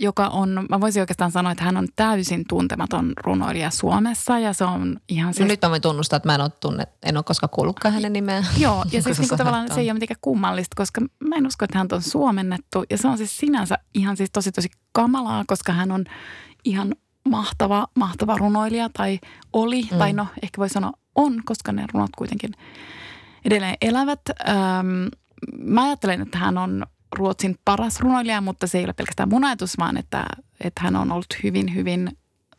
joka 0.00 0.26
on, 0.28 0.66
mä 0.70 0.80
voisin 0.80 1.02
oikeastaan 1.02 1.30
sanoa, 1.30 1.52
että 1.52 1.64
hän 1.64 1.76
on 1.76 1.88
täysin 1.96 2.44
tuntematon 2.48 3.12
runoilija 3.24 3.70
Suomessa 3.70 4.38
ja 4.38 4.52
se 4.52 4.64
on 4.64 4.96
ihan 5.08 5.26
No 5.26 5.32
siis 5.32 5.48
nyt 5.48 5.62
mä 5.62 5.70
voin 5.70 5.82
tunnustaa, 5.82 6.16
että 6.16 6.28
mä 6.28 6.34
en 6.34 6.40
ole, 6.40 6.50
tunne, 6.60 6.86
en 7.02 7.16
ole 7.16 7.24
koskaan 7.24 7.50
kuullutkaan 7.50 7.94
hänen 7.94 8.12
nimeään. 8.12 8.46
Joo, 8.58 8.84
ja 8.92 9.02
siis 9.02 9.16
sä 9.16 9.22
niinku 9.22 9.36
tavallaan 9.36 9.74
se 9.74 9.80
ei 9.80 9.86
ole 9.86 9.94
mitenkään 9.94 10.18
kummallista, 10.20 10.76
koska 10.76 11.00
mä 11.00 11.36
en 11.36 11.46
usko, 11.46 11.64
että 11.64 11.78
hän 11.78 11.88
on 11.92 12.02
suomennettu. 12.02 12.84
Ja 12.90 12.98
se 12.98 13.08
on 13.08 13.18
siis 13.18 13.38
sinänsä 13.38 13.78
ihan 13.94 14.16
siis 14.16 14.30
tosi 14.32 14.52
tosi 14.52 14.68
kamalaa, 14.92 15.44
koska 15.46 15.72
hän 15.72 15.92
on 15.92 16.04
ihan 16.64 16.94
mahtava, 17.28 17.86
mahtava 17.94 18.38
runoilija 18.38 18.90
tai 18.92 19.18
oli, 19.52 19.82
mm. 19.82 19.98
tai 19.98 20.12
no 20.12 20.26
ehkä 20.42 20.58
voi 20.58 20.68
sanoa 20.68 20.92
on, 21.16 21.42
koska 21.44 21.72
ne 21.72 21.84
runot 21.94 22.10
kuitenkin 22.18 22.50
edelleen 23.44 23.76
elävät. 23.80 24.20
Öm, 24.48 25.08
mä 25.58 25.84
ajattelen, 25.84 26.22
että 26.22 26.38
hän 26.38 26.58
on 26.58 26.86
Ruotsin 27.16 27.58
paras 27.64 28.00
runoilija, 28.00 28.40
mutta 28.40 28.66
se 28.66 28.78
ei 28.78 28.84
ole 28.84 28.92
pelkästään 28.92 29.28
mun 29.28 29.44
ajatus, 29.44 29.78
vaan 29.78 29.96
että, 29.96 30.26
että 30.60 30.80
hän 30.82 30.96
on 30.96 31.12
ollut 31.12 31.26
hyvin, 31.42 31.74
hyvin 31.74 32.10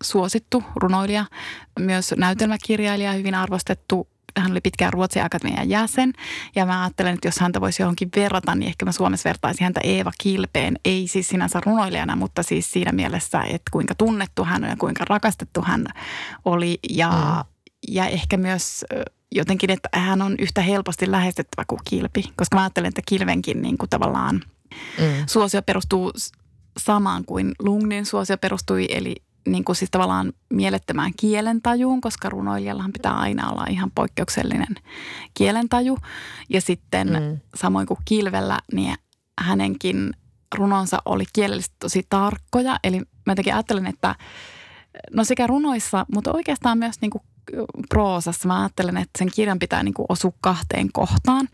suosittu 0.04 0.64
runoilija, 0.76 1.26
myös 1.80 2.14
näytelmäkirjailija, 2.18 3.14
hyvin 3.14 3.36
arvostettu. 3.36 4.08
Hän 4.38 4.52
oli 4.52 4.62
pitkään 4.62 4.94
Ruotsin 4.94 5.24
akatemian 5.24 5.70
jäsen 5.70 6.14
ja 6.56 6.66
mä 6.66 6.82
ajattelen, 6.84 7.14
että 7.14 7.28
jos 7.28 7.40
häntä 7.40 7.62
voisi 7.62 7.82
johonkin 7.82 8.10
verrata, 8.16 8.56
niin 8.56 8.68
ehkä 8.68 8.86
mä 8.86 8.92
Suomessa 8.92 9.30
vertaisin 9.30 9.64
häntä 9.64 9.80
Eeva 9.84 10.12
Kilpeen. 10.22 10.76
Ei 10.86 11.08
siis 11.08 11.30
sinänsä 11.30 11.62
runoilijana, 11.66 12.16
mutta 12.16 12.44
siis 12.44 12.72
siinä 12.72 12.92
mielessä, 12.92 13.42
että 13.42 13.72
kuinka 13.72 13.96
tunnettu 13.96 14.44
hän 14.44 14.64
on 14.64 14.70
ja 14.70 14.76
kuinka 14.78 15.06
rakastettu 15.10 15.62
hän 15.62 15.88
oli 16.46 16.80
ja, 16.90 17.10
mm. 17.46 17.57
Ja 17.88 18.06
ehkä 18.06 18.38
myös 18.38 18.86
jotenkin, 19.32 19.72
että 19.72 19.90
hän 19.94 20.22
on 20.22 20.36
yhtä 20.40 20.62
helposti 20.62 21.12
lähestyttävä 21.12 21.66
kuin 21.68 21.80
Kilpi, 21.90 22.24
koska 22.36 22.56
mä 22.56 22.62
ajattelen, 22.62 22.88
että 22.88 23.02
Kilvenkin 23.06 23.62
niin 23.62 23.78
kuin 23.78 23.90
tavallaan 23.90 24.42
Mm. 25.00 25.24
suosio 25.28 25.62
perustuu 25.62 26.12
samaan 26.80 27.26
kuin 27.26 27.52
Lungnin 27.60 28.06
suosio 28.06 28.38
perustui, 28.38 28.88
eli 28.90 29.16
niin 29.48 29.64
kuin 29.64 29.76
siis 29.76 29.92
tavallaan 29.92 30.34
mielettömään 30.50 31.12
kielentajuun, 31.20 32.02
koska 32.02 32.30
runoilijallahan 32.30 32.94
pitää 32.94 33.14
aina 33.18 33.50
olla 33.50 33.66
ihan 33.70 33.92
poikkeuksellinen 33.96 34.76
kielentaju. 35.34 35.98
Ja 36.50 36.62
sitten 36.62 37.08
mm. 37.08 37.40
samoin 37.56 37.88
kuin 37.88 38.00
Kilvellä, 38.06 38.60
niin 38.74 38.96
hänenkin 39.42 40.14
runonsa 40.56 41.02
oli 41.06 41.24
kielellisesti 41.34 41.76
tosi 41.80 42.06
tarkkoja. 42.10 42.80
Eli 42.84 43.00
mä 43.00 43.32
jotenkin 43.32 43.54
ajattelen, 43.54 43.88
että 43.88 44.16
no 45.14 45.24
sekä 45.24 45.48
runoissa, 45.48 46.06
mutta 46.12 46.34
oikeastaan 46.34 46.78
myös 46.78 47.02
niin 47.02 47.12
kuin 47.12 47.24
proosassa 47.89 48.48
mä 48.48 48.60
ajattelen, 48.60 48.98
että 48.98 49.18
sen 49.18 49.32
kirjan 49.36 49.60
pitää 49.60 49.84
niin 49.84 49.94
kuin 49.94 50.06
osua 50.10 50.32
kahteen 50.42 50.89
kohtaan. 50.94 51.48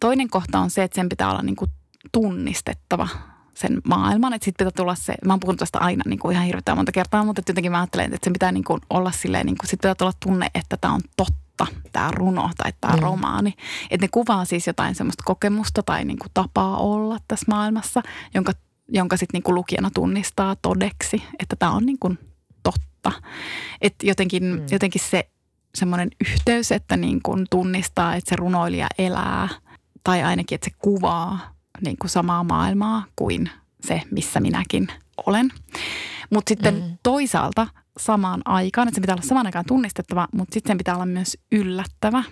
Toinen 0.00 0.30
kohta 0.30 0.58
on 0.58 0.70
se, 0.70 0.82
että 0.82 0.94
sen 0.94 1.08
pitää 1.08 1.30
olla 1.30 1.42
niin 1.42 1.56
kuin 1.56 1.70
tunnistettava 2.12 3.08
sen 3.54 3.80
maailman. 3.84 4.32
Että 4.32 4.44
sitten 4.44 4.66
pitää 4.66 4.82
tulla 4.82 4.94
se, 4.94 5.14
mä 5.24 5.32
oon 5.32 5.40
puhunut 5.40 5.58
tästä 5.58 5.78
aina 5.78 6.02
niin 6.06 6.18
kuin 6.18 6.32
ihan 6.32 6.46
hirveän 6.46 6.76
monta 6.76 6.92
kertaa, 6.92 7.24
mutta 7.24 7.42
jotenkin 7.46 7.72
mä 7.72 7.80
ajattelen, 7.80 8.14
että 8.14 8.24
sen 8.24 8.32
pitää 8.32 8.52
niin 8.52 8.64
kuin 8.64 8.80
olla 8.90 9.10
silleen, 9.10 9.46
niin 9.46 9.58
kuin, 9.58 9.68
sit 9.68 9.80
pitää 9.80 9.94
tulla 9.94 10.12
tunne, 10.24 10.46
että 10.54 10.76
tämä 10.76 10.94
on 10.94 11.00
totta, 11.16 11.66
tämä 11.92 12.10
runo 12.10 12.50
tai 12.56 12.72
tämä 12.80 12.96
mm. 12.96 13.02
romaani. 13.02 13.54
Että 13.90 14.04
ne 14.04 14.08
kuvaa 14.10 14.44
siis 14.44 14.66
jotain 14.66 14.94
semmoista 14.94 15.22
kokemusta 15.26 15.82
tai 15.82 16.04
niin 16.04 16.18
kuin 16.18 16.30
tapaa 16.34 16.76
olla 16.76 17.18
tässä 17.28 17.46
maailmassa, 17.48 18.02
jonka, 18.34 18.52
jonka 18.88 19.16
sitten 19.16 19.38
niin 19.38 19.42
kuin 19.42 19.54
lukijana 19.54 19.90
tunnistaa 19.94 20.56
todeksi, 20.62 21.22
että 21.38 21.56
tämä 21.56 21.72
on 21.72 21.86
niin 21.86 21.98
kuin 22.00 22.18
totta. 23.02 23.22
Että 23.80 24.06
jotenkin, 24.06 24.44
mm. 24.44 24.66
jotenkin 24.70 25.02
se 25.10 25.28
semmoinen 25.74 26.10
yhteys, 26.20 26.72
että 26.72 26.96
niin 26.96 27.22
kuin 27.22 27.46
tunnistaa, 27.50 28.14
että 28.14 28.30
se 28.30 28.36
runoilija 28.36 28.86
elää 28.98 29.48
tai 30.04 30.22
ainakin, 30.22 30.54
että 30.54 30.70
se 30.70 30.76
kuvaa 30.78 31.54
niin 31.84 31.96
kuin 32.00 32.10
samaa 32.10 32.44
maailmaa 32.44 33.04
kuin 33.16 33.50
se, 33.80 34.02
missä 34.10 34.40
minäkin 34.40 34.88
olen. 35.26 35.50
Mutta 36.30 36.48
sitten 36.48 36.74
mm. 36.74 36.98
toisaalta 37.02 37.66
samaan 37.98 38.42
aikaan, 38.44 38.88
että 38.88 38.94
se 38.94 39.00
pitää 39.00 39.14
olla 39.14 39.28
samaan 39.28 39.46
aikaan 39.46 39.64
tunnistettava, 39.68 40.28
mutta 40.32 40.54
sitten 40.54 40.70
sen 40.70 40.78
pitää 40.78 40.94
olla 40.94 41.06
myös 41.06 41.38
yllättävä. 41.52 42.24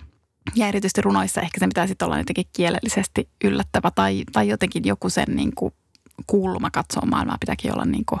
Ja 0.55 0.67
erityisesti 0.67 1.01
runoissa 1.01 1.41
ehkä 1.41 1.59
sen 1.59 1.69
pitää 1.69 1.87
sitten 1.87 2.05
olla 2.05 2.17
jotenkin 2.17 2.45
kielellisesti 2.53 3.29
yllättävä 3.43 3.91
tai, 3.95 4.23
tai 4.31 4.47
jotenkin 4.47 4.83
joku 4.85 5.09
sen 5.09 5.27
niin 5.35 5.55
kuin 5.55 5.73
kulma 6.27 6.71
katsoa 6.71 7.05
maailmaa 7.05 7.37
pitääkin 7.39 7.73
olla 7.73 7.85
niin 7.85 8.05
kuin 8.05 8.19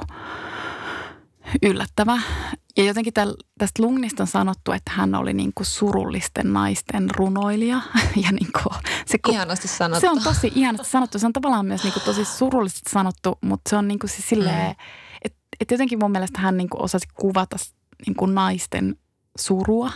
yllättävä. 1.61 2.19
Ja 2.77 2.83
jotenkin 2.83 3.13
tästä 3.57 3.83
Lungnista 3.83 4.23
on 4.23 4.27
sanottu, 4.27 4.71
että 4.71 4.91
hän 4.95 5.15
oli 5.15 5.33
niin 5.33 5.51
kuin 5.55 5.65
surullisten 5.65 6.53
naisten 6.53 7.09
runoilija. 7.15 7.81
Ja 8.23 8.31
niin 8.31 8.49
kuin 8.63 8.75
se, 9.05 9.17
ihanasti 9.29 9.67
sanottu. 9.67 10.01
Se 10.01 10.09
on 10.09 10.23
tosi 10.23 10.51
ihanasti 10.55 10.91
sanottu. 10.91 11.19
Se 11.19 11.25
on 11.25 11.33
tavallaan 11.33 11.65
myös 11.65 11.83
niin 11.83 11.93
kuin 11.93 12.03
tosi 12.03 12.25
surullisesti 12.25 12.89
sanottu, 12.89 13.37
mutta 13.41 13.69
se 13.69 13.75
on 13.75 13.87
niin 13.87 13.99
kuin 13.99 14.09
se 14.09 14.21
silleen, 14.21 14.67
mm. 14.67 14.75
että 15.25 15.39
et 15.59 15.71
jotenkin 15.71 15.99
mun 15.99 16.11
mielestä 16.11 16.41
hän 16.41 16.57
niin 16.57 16.69
kuin 16.69 16.81
osasi 16.81 17.07
kuvata 17.13 17.57
niin 18.05 18.15
kuin 18.15 18.35
naisten 18.35 18.95
surua. 19.37 19.91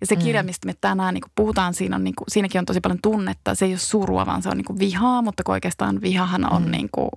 Ja 0.00 0.06
se 0.06 0.16
kirja, 0.16 0.42
mm. 0.42 0.46
mistä 0.46 0.66
me 0.66 0.74
tänään 0.80 1.14
niin 1.14 1.22
kuin 1.22 1.32
puhutaan, 1.34 1.74
siinä 1.74 1.96
on, 1.96 2.04
niin 2.04 2.14
kuin, 2.14 2.26
siinäkin 2.28 2.58
on 2.58 2.64
tosi 2.64 2.80
paljon 2.80 2.98
tunnetta. 3.02 3.54
Se 3.54 3.64
ei 3.64 3.72
ole 3.72 3.78
surua, 3.78 4.26
vaan 4.26 4.42
se 4.42 4.48
on 4.48 4.56
niin 4.56 4.64
kuin 4.64 4.78
vihaa, 4.78 5.22
mutta 5.22 5.42
oikeastaan 5.48 6.00
vihahan 6.00 6.52
on 6.52 6.64
mm. 6.64 6.70
niin 6.70 6.88
kuin 6.92 7.10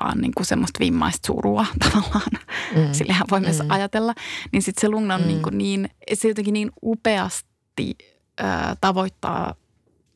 vaan 0.00 0.20
niin 0.20 0.32
kuin 0.36 0.46
semmoista 0.46 0.80
vimmaista 0.80 1.26
surua 1.26 1.66
tavallaan. 1.84 2.30
Mm. 2.76 2.92
Sillähän 2.92 3.26
voi 3.30 3.40
myös 3.40 3.62
mm. 3.62 3.70
ajatella. 3.70 4.14
Niin 4.52 4.62
sitten 4.62 4.80
se 4.80 4.88
Lungna 4.88 5.14
on 5.14 5.20
mm. 5.20 5.26
niin, 5.26 5.42
kuin 5.42 5.58
niin, 5.58 5.90
se 6.14 6.28
jotenkin 6.28 6.54
niin 6.54 6.70
upeasti 6.82 7.96
äh, 8.40 8.76
tavoittaa 8.80 9.54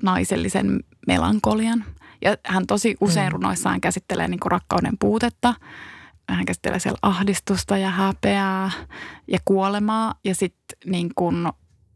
naisellisen 0.02 0.80
melankolian. 1.06 1.84
Ja 2.24 2.36
hän 2.46 2.66
tosi 2.66 2.96
usein 3.00 3.28
mm. 3.28 3.32
runoissaan 3.32 3.80
käsittelee 3.80 4.28
niin 4.28 4.40
kuin 4.40 4.52
rakkauden 4.52 4.98
puutetta. 5.00 5.54
Hän 6.28 6.44
käsittelee 6.44 6.78
siellä 6.78 6.98
ahdistusta 7.02 7.78
ja 7.78 7.90
häpeää 7.90 8.70
ja 9.28 9.38
kuolemaa. 9.44 10.14
Ja 10.24 10.34
sitten 10.34 10.78
niin 10.92 11.10
kuin, 11.14 11.48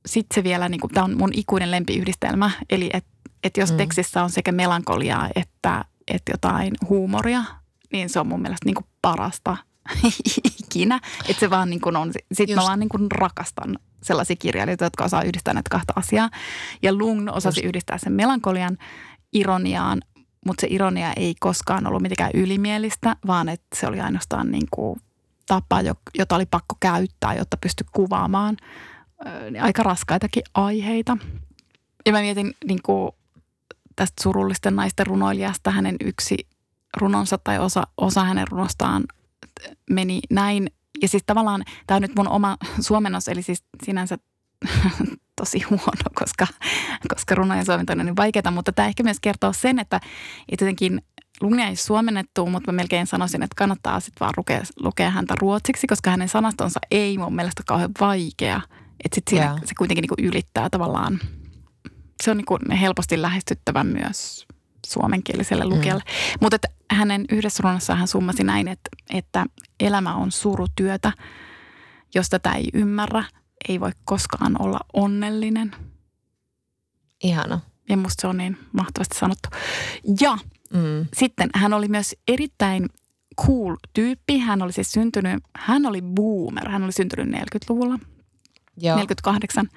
sit 0.07 0.26
se 0.35 0.45
vielä, 0.45 0.69
niin 0.69 0.81
kuin, 0.81 0.93
tämä 0.95 1.05
on 1.05 1.19
mun 1.19 1.31
ikuinen 1.35 1.71
lempiyhdistelmä. 1.71 2.50
Eli 2.71 2.90
että 2.93 3.16
et 3.45 3.57
jos 3.57 3.71
mm. 3.71 3.76
tekstissä 3.76 4.23
on 4.23 4.31
sekä 4.31 4.52
melankoliaa 4.52 5.28
että, 5.37 5.85
että 6.09 6.33
jotain 6.33 6.75
huumoria, 6.88 7.45
niin 7.93 8.09
se 8.09 8.21
on 8.21 8.26
mun 8.26 8.43
mielestä 8.43 8.64
niin 8.64 8.75
kuin 8.75 8.87
parasta 9.02 9.57
ikinä. 10.62 11.00
Että 11.28 11.40
se 11.40 11.50
vaan 11.50 11.71
niin 11.71 11.81
kuin 11.81 11.97
on, 11.97 12.12
sitten 12.33 12.57
mä 12.57 12.62
vaan 12.62 12.81
niin 12.81 12.88
kuin 12.88 13.11
rakastan 13.11 13.78
sellaisia 14.02 14.37
kirjailijoita, 14.37 14.85
jotka 14.85 15.05
osaa 15.05 15.23
yhdistää 15.23 15.55
näitä 15.55 15.71
kahta 15.71 15.93
asiaa. 15.97 16.31
Ja 16.83 16.95
Lung 16.95 17.28
osasi 17.33 17.61
Just. 17.61 17.66
yhdistää 17.66 17.99
sen 17.99 18.12
melankolian 18.12 18.78
ironiaan, 19.33 20.02
mutta 20.47 20.61
se 20.61 20.66
ironia 20.71 21.12
ei 21.16 21.35
koskaan 21.40 21.87
ollut 21.87 22.02
mitenkään 22.02 22.31
ylimielistä, 22.35 23.16
vaan 23.26 23.49
että 23.49 23.66
se 23.75 23.87
oli 23.87 24.00
ainoastaan 24.00 24.50
niin 24.50 24.66
kuin 24.71 25.00
tapa, 25.47 25.81
jota 26.19 26.37
oli 26.37 26.47
pakko 26.47 26.76
käyttää, 26.81 27.35
jotta 27.35 27.57
pystyi 27.57 27.87
kuvaamaan 27.93 28.57
aika 29.62 29.83
raskaitakin 29.83 30.43
aiheita. 30.55 31.16
Ja 32.07 32.12
mä 32.12 32.21
mietin 32.21 32.55
niin 32.66 32.83
kuin 32.83 33.12
tästä 33.97 34.23
surullisten 34.23 34.76
naisten 34.76 35.07
runoilijasta 35.07 35.71
hänen 35.71 35.97
yksi 36.05 36.47
runonsa 36.97 37.38
tai 37.38 37.59
osa, 37.59 37.83
osa 37.97 38.25
hänen 38.25 38.49
runostaan 38.49 39.05
meni 39.91 40.21
näin. 40.31 40.71
Ja 41.03 41.09
siis 41.09 41.23
tavallaan 41.26 41.65
tämä 41.87 41.97
on 41.97 42.03
nyt 42.03 42.17
mun 42.17 42.29
oma 42.29 42.57
suomennos, 42.81 43.29
eli 43.29 43.43
siis 43.43 43.65
sinänsä 43.85 44.19
tosi 45.41 45.62
huono, 45.71 46.11
koska, 46.15 46.47
koska 47.09 47.35
runojen 47.35 47.65
suomentaminen 47.65 48.03
on 48.03 48.07
niin 48.07 48.17
vaikeaa, 48.17 48.50
mutta 48.50 48.73
tämä 48.73 48.88
ehkä 48.88 49.03
myös 49.03 49.21
kertoo 49.21 49.53
sen, 49.53 49.79
että, 49.79 50.00
jotenkin 50.50 51.03
Lungnia 51.41 51.67
ei 51.67 51.76
suomennettu, 51.76 52.47
mutta 52.47 52.73
mä 52.73 52.76
melkein 52.76 53.07
sanoisin, 53.07 53.43
että 53.43 53.55
kannattaa 53.57 54.00
sitten 54.00 54.21
vaan 54.21 54.35
lukea, 54.37 54.62
lukea 54.81 55.11
häntä 55.11 55.35
ruotsiksi, 55.41 55.87
koska 55.87 56.11
hänen 56.11 56.29
sanastonsa 56.29 56.81
ei 56.91 57.19
mun 57.19 57.37
mielestä 57.37 57.62
kauhean 57.67 57.91
vaikea. 58.00 58.61
Että 59.05 59.15
sitten 59.15 59.31
siinä 59.31 59.45
yeah. 59.45 59.61
se 59.65 59.75
kuitenkin 59.79 60.03
niinku 60.03 60.15
ylittää 60.19 60.71
tavallaan, 60.71 61.21
se 62.23 62.31
on 62.31 62.37
niinku 62.37 62.59
helposti 62.81 63.23
lähestyttävä 63.23 63.85
myös 63.85 64.47
suomenkieliselle 64.90 65.64
mm. 65.64 65.71
lukijalle. 65.71 66.02
Mm. 66.07 66.38
Mutta 66.40 66.57
hänen 66.90 67.25
yhdessä 67.33 67.62
runossaan 67.62 67.99
hän 67.99 68.09
summasi 68.09 68.45
näin, 68.45 68.69
että, 68.69 68.90
että 69.11 69.47
elämä 69.81 70.14
on 70.14 70.33
surutyötä. 70.33 71.12
Jos 72.14 72.28
tätä 72.28 72.52
ei 72.52 72.69
ymmärrä, 72.75 73.25
ei 73.69 73.81
voi 73.81 73.90
koskaan 74.05 74.62
olla 74.62 74.78
onnellinen. 74.93 75.75
Ihana. 77.23 77.61
Ja 77.88 77.97
musta 77.97 78.21
se 78.21 78.26
on 78.26 78.37
niin 78.37 78.59
mahtavasti 78.73 79.19
sanottu. 79.19 79.49
Ja 80.21 80.38
mm. 80.73 81.07
sitten 81.16 81.50
hän 81.55 81.73
oli 81.73 81.88
myös 81.88 82.14
erittäin 82.28 82.88
cool 83.47 83.76
tyyppi. 83.93 84.38
Hän 84.38 84.62
oli 84.62 84.73
siis 84.73 84.93
syntynyt, 84.93 85.43
hän 85.57 85.87
oli 85.87 86.02
boomer. 86.02 86.69
Hän 86.69 86.85
oli 86.85 86.93
syntynyt 86.93 87.35
40-luvulla. 87.35 87.99
Joo. 88.76 88.97
48. 88.97 89.69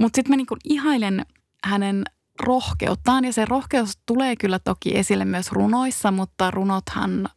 Mutta 0.00 0.16
sitten 0.16 0.32
mä 0.32 0.36
niinku 0.36 0.56
ihailen 0.64 1.26
hänen 1.64 2.04
rohkeuttaan. 2.40 3.24
Ja 3.24 3.32
se 3.32 3.44
rohkeus 3.44 3.98
tulee 4.06 4.36
kyllä 4.36 4.58
toki 4.58 4.98
esille 4.98 5.24
myös 5.24 5.52
runoissa, 5.52 6.10
mutta 6.10 6.50
runothan 6.50 7.28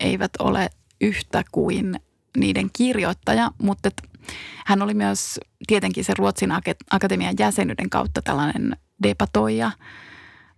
eivät 0.00 0.30
ole 0.38 0.70
yhtä 1.00 1.44
kuin 1.52 2.00
niiden 2.36 2.70
kirjoittaja, 2.72 3.50
mutta 3.62 3.90
hän 4.66 4.82
oli 4.82 4.94
myös 4.94 5.40
tietenkin 5.66 6.04
se 6.04 6.14
Ruotsin 6.18 6.50
akatemian 6.90 7.34
jäsenyyden 7.38 7.90
kautta 7.90 8.22
tällainen 8.22 8.76
debatoija. 9.02 9.70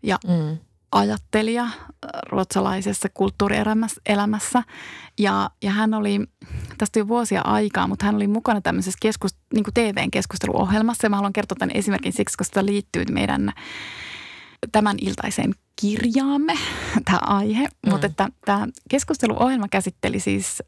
Ja 0.02 0.18
mm. 0.26 0.58
Ajattelija 0.92 1.68
ruotsalaisessa 2.28 3.08
kulttuurielämässä. 3.14 4.62
Ja, 5.18 5.50
ja 5.62 5.70
hän 5.70 5.94
oli, 5.94 6.20
tästä 6.78 6.98
jo 6.98 7.08
vuosia 7.08 7.40
aikaa, 7.40 7.88
mutta 7.88 8.06
hän 8.06 8.14
oli 8.14 8.26
mukana 8.26 8.60
tämmöisessä 8.60 8.98
keskust, 9.02 9.36
niin 9.54 9.64
kuin 9.64 9.74
TVn 9.74 10.10
keskusteluohjelmassa. 10.10 11.06
Ja 11.06 11.10
mä 11.10 11.16
haluan 11.16 11.32
kertoa 11.32 11.56
tämän 11.58 11.76
esimerkin 11.76 12.12
siksi, 12.12 12.36
koska 12.36 12.54
tämä 12.54 12.66
liittyy 12.66 13.04
meidän 13.10 13.52
tämän 14.72 14.96
iltaiseen 15.00 15.54
kirjaamme, 15.80 16.54
tämä 17.04 17.18
aihe. 17.22 17.64
Mm. 17.64 17.90
Mutta 17.90 18.06
että 18.06 18.28
tämä 18.44 18.68
keskusteluohjelma 18.90 19.68
käsitteli 19.68 20.20
siis 20.20 20.62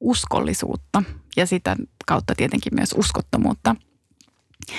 uskollisuutta 0.00 1.02
ja 1.36 1.46
sitä 1.46 1.76
kautta 2.06 2.34
tietenkin 2.36 2.74
myös 2.74 2.94
uskottomuutta. 2.96 3.76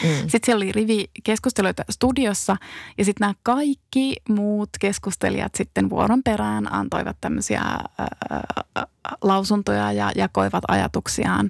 Mm. 0.04 0.10
Sitten 0.10 0.40
siellä 0.46 0.64
oli 0.64 0.72
rivi 0.72 1.10
keskusteluita 1.24 1.84
studiossa 1.90 2.58
ja 2.98 3.06
sitten 3.06 3.26
nämä 3.26 3.34
kaikki 3.44 4.16
muut 4.30 4.70
keskustelijat 4.80 5.56
sitten 5.56 5.90
vuoron 5.90 6.24
perään 6.24 6.74
antoivat 6.74 7.18
tämmöisiä 7.22 7.62
ää, 7.62 8.88
lausuntoja 9.22 9.92
ja 9.92 10.12
jakoivat 10.16 10.64
ajatuksiaan 10.68 11.50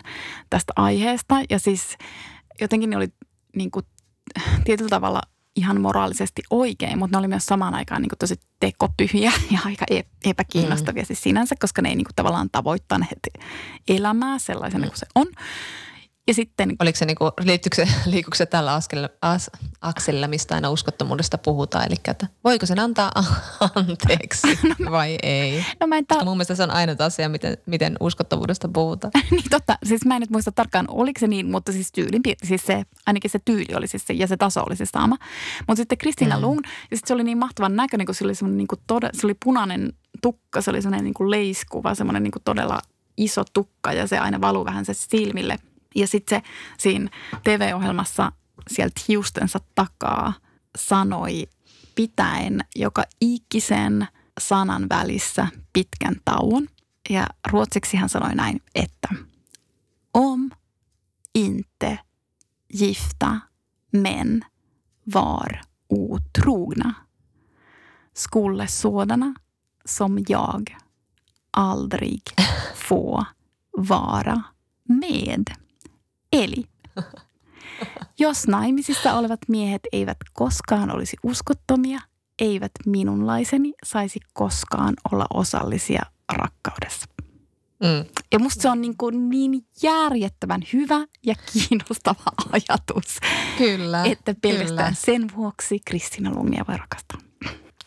tästä 0.50 0.74
aiheesta. 0.76 1.36
Ja 1.50 1.60
siis 1.60 1.98
jotenkin 2.62 2.90
ne 2.90 2.98
oli 2.98 3.08
niin 3.56 3.72
kuin, 3.72 3.86
tietyllä 4.64 4.90
tavalla 4.90 5.22
ihan 5.56 5.82
moraalisesti 5.82 6.42
oikein, 6.50 7.00
mutta 7.00 7.18
ne 7.18 7.20
oli 7.20 7.28
myös 7.28 7.46
samaan 7.46 7.76
aikaan 7.76 8.02
niin 8.02 8.10
kuin 8.10 8.20
tosi 8.20 8.36
tekopyhiä 8.60 9.32
ja 9.52 9.60
aika 9.66 9.86
e- 9.90 10.30
epäkiinnostavia 10.30 11.04
mm. 11.04 11.08
siis 11.08 11.24
sinänsä, 11.24 11.56
koska 11.60 11.82
ne 11.82 11.90
ei 11.90 11.96
niin 11.96 12.06
kuin 12.06 12.16
tavallaan 12.16 12.50
tavoittaneet 12.52 13.20
elämää 13.88 14.40
sellaisena 14.40 14.88
kuin 14.88 14.98
se 14.98 15.06
on. 15.16 15.28
Ja 16.28 16.34
sitten... 16.34 16.76
Oliko 16.80 16.98
se 16.98 17.06
niinku, 17.06 17.32
liittyykö 17.44 17.76
se, 17.76 17.88
liikuuko 18.12 18.36
se 18.36 18.46
tällä 18.46 18.74
askella, 18.74 19.10
as, 19.22 19.52
akselilla, 19.82 20.28
mistä 20.28 20.56
aina 20.56 20.70
uskottomuudesta 20.70 21.38
puhutaan? 21.38 21.86
Eli 21.88 21.96
että 22.08 22.28
voiko 22.44 22.66
sen 22.66 22.80
antaa 22.80 23.12
anteeksi 23.76 24.48
no, 24.80 24.92
vai 24.92 25.18
ei? 25.24 25.66
No 25.80 25.88
mä 25.88 25.98
en 25.98 26.06
ta- 26.06 26.26
mun 26.26 26.38
mielestä 26.38 26.56
se 26.56 26.64
on 26.64 26.72
ainoa 26.72 26.96
asia, 27.00 27.30
miten, 27.30 27.58
miten 27.66 27.98
uskottavuudesta 28.00 28.70
puhutaan. 28.74 29.12
niin 29.32 29.44
totta. 29.50 29.78
Siis 29.84 30.06
mä 30.06 30.16
en 30.16 30.20
nyt 30.20 30.30
muista 30.30 30.52
tarkkaan, 30.52 30.86
oliko 30.90 31.20
se 31.20 31.28
niin, 31.28 31.52
mutta 31.52 31.72
siis 31.72 31.92
tyylin, 31.92 32.22
siis 32.44 32.66
se, 32.66 32.84
ainakin 33.06 33.32
se 33.32 33.40
tyyli 33.46 33.76
oli 33.76 33.88
siis 33.88 34.08
se, 34.08 34.14
ja 34.14 34.28
se 34.28 34.38
taso 34.38 34.64
oli 34.64 34.76
se 34.76 34.86
sama. 34.86 35.18
Mutta 35.68 35.80
sitten 35.80 35.98
Kristiina 35.98 36.36
mm. 36.36 36.42
Lund, 36.42 36.66
ja 36.92 36.98
sitten 36.98 37.08
se 37.08 37.14
oli 37.14 37.24
niin 37.24 37.38
mahtavan 37.38 37.76
näköinen, 37.76 38.06
kun 38.06 38.16
se 38.16 38.26
oli 38.26 38.36
semmoinen 38.36 38.58
niin 38.58 38.68
kuin 38.68 38.80
tode, 38.88 39.10
se 39.14 39.28
oli 39.28 39.36
punainen 39.46 39.94
tukka, 40.22 40.62
se 40.62 40.70
oli 40.70 40.82
semmoinen 40.82 41.04
niin 41.04 41.14
kuin 41.14 41.32
leiskuva, 41.32 41.96
semmoinen 41.96 42.24
niin 42.24 42.32
kuin 42.32 42.44
todella 42.44 42.80
iso 43.18 43.44
tukka 43.54 43.94
ja 43.94 44.08
se 44.08 44.20
aina 44.20 44.42
valuu 44.42 44.66
vähän 44.66 44.86
se 44.86 44.94
silmille– 44.94 45.60
ja 45.96 46.08
sitten 46.08 46.42
se 46.42 46.50
siinä 46.78 47.10
TV-ohjelmassa 47.44 48.32
sieltä 48.68 49.02
hiustensa 49.08 49.60
takaa 49.76 50.34
sanoi 50.78 51.48
pitäen 51.96 52.60
joka 52.76 53.04
ikisen 53.22 54.08
sanan 54.40 54.90
välissä 54.90 55.48
pitkän 55.74 56.16
tauon. 56.26 56.68
Ja 57.10 57.28
ruotsiksi 57.48 57.98
hän 57.98 58.10
sanoi 58.10 58.36
näin, 58.36 58.62
että 58.76 59.08
om 60.14 60.50
inte 61.36 62.00
gifta 62.78 63.38
män 63.92 64.42
var 65.14 65.62
otrogna 65.90 66.94
skulle 68.14 68.68
sådana 68.68 69.34
som 69.86 70.24
jag 70.28 70.76
aldrig 71.52 72.22
få 72.76 73.26
vara 73.72 74.44
med. 74.84 75.52
Eli 76.32 76.64
jos 78.20 78.48
naimisissa 78.48 79.14
olevat 79.14 79.40
miehet 79.48 79.82
eivät 79.92 80.18
koskaan 80.34 80.96
olisi 80.96 81.18
uskottomia, 81.24 82.00
eivät 82.40 82.72
minunlaiseni 82.86 83.74
saisi 83.86 84.20
koskaan 84.34 84.94
olla 85.12 85.26
osallisia 85.34 86.02
rakkaudessa. 86.34 87.06
Mm. 87.84 88.06
Ja 88.32 88.40
musta 88.40 88.62
se 88.62 88.70
on 88.70 88.82
niin, 88.82 88.98
kuin 88.98 89.30
niin 89.30 89.66
järjettävän 89.84 90.62
hyvä 90.74 91.06
ja 91.26 91.36
kiinnostava 91.54 92.24
ajatus. 92.52 93.18
Kyllä. 93.58 94.04
Että 94.06 94.36
pelkästään 94.42 94.96
kyllä. 94.96 95.18
sen 95.18 95.28
vuoksi 95.36 95.80
Kristina 95.86 96.32
Lumia 96.32 96.66
voi 96.68 96.78
rakastaa. 96.78 97.20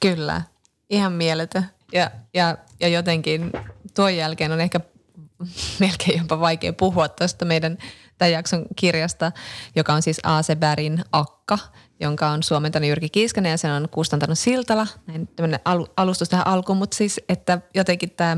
Kyllä, 0.00 0.42
ihan 0.90 1.12
mieletön. 1.12 1.66
Ja, 1.92 2.10
ja, 2.34 2.56
ja 2.80 2.88
jotenkin 2.88 3.52
tuon 3.94 4.16
jälkeen 4.16 4.52
on 4.52 4.60
ehkä 4.60 4.80
melkein 5.80 6.18
jopa 6.18 6.40
vaikea 6.40 6.72
puhua 6.72 7.08
tuosta 7.08 7.44
meidän 7.44 7.78
tämän 8.18 8.32
jakson 8.32 8.66
kirjasta, 8.76 9.32
joka 9.76 9.92
on 9.92 10.02
siis 10.02 10.20
Aase 10.24 10.56
Bärin 10.56 11.04
Akka, 11.12 11.58
jonka 12.00 12.28
on 12.28 12.42
suomentanut 12.42 12.88
Jyrki 12.88 13.08
Kiiskanen 13.08 13.50
ja 13.50 13.58
sen 13.58 13.70
on 13.70 13.88
kustantanut 13.90 14.38
Siltala. 14.38 14.86
Näin 15.06 15.28
tämmöinen 15.28 15.60
alustus 15.96 16.28
tähän 16.28 16.46
alkuun, 16.46 16.78
mutta 16.78 16.96
siis, 16.96 17.20
että 17.28 17.60
jotenkin 17.74 18.10
tämä 18.10 18.36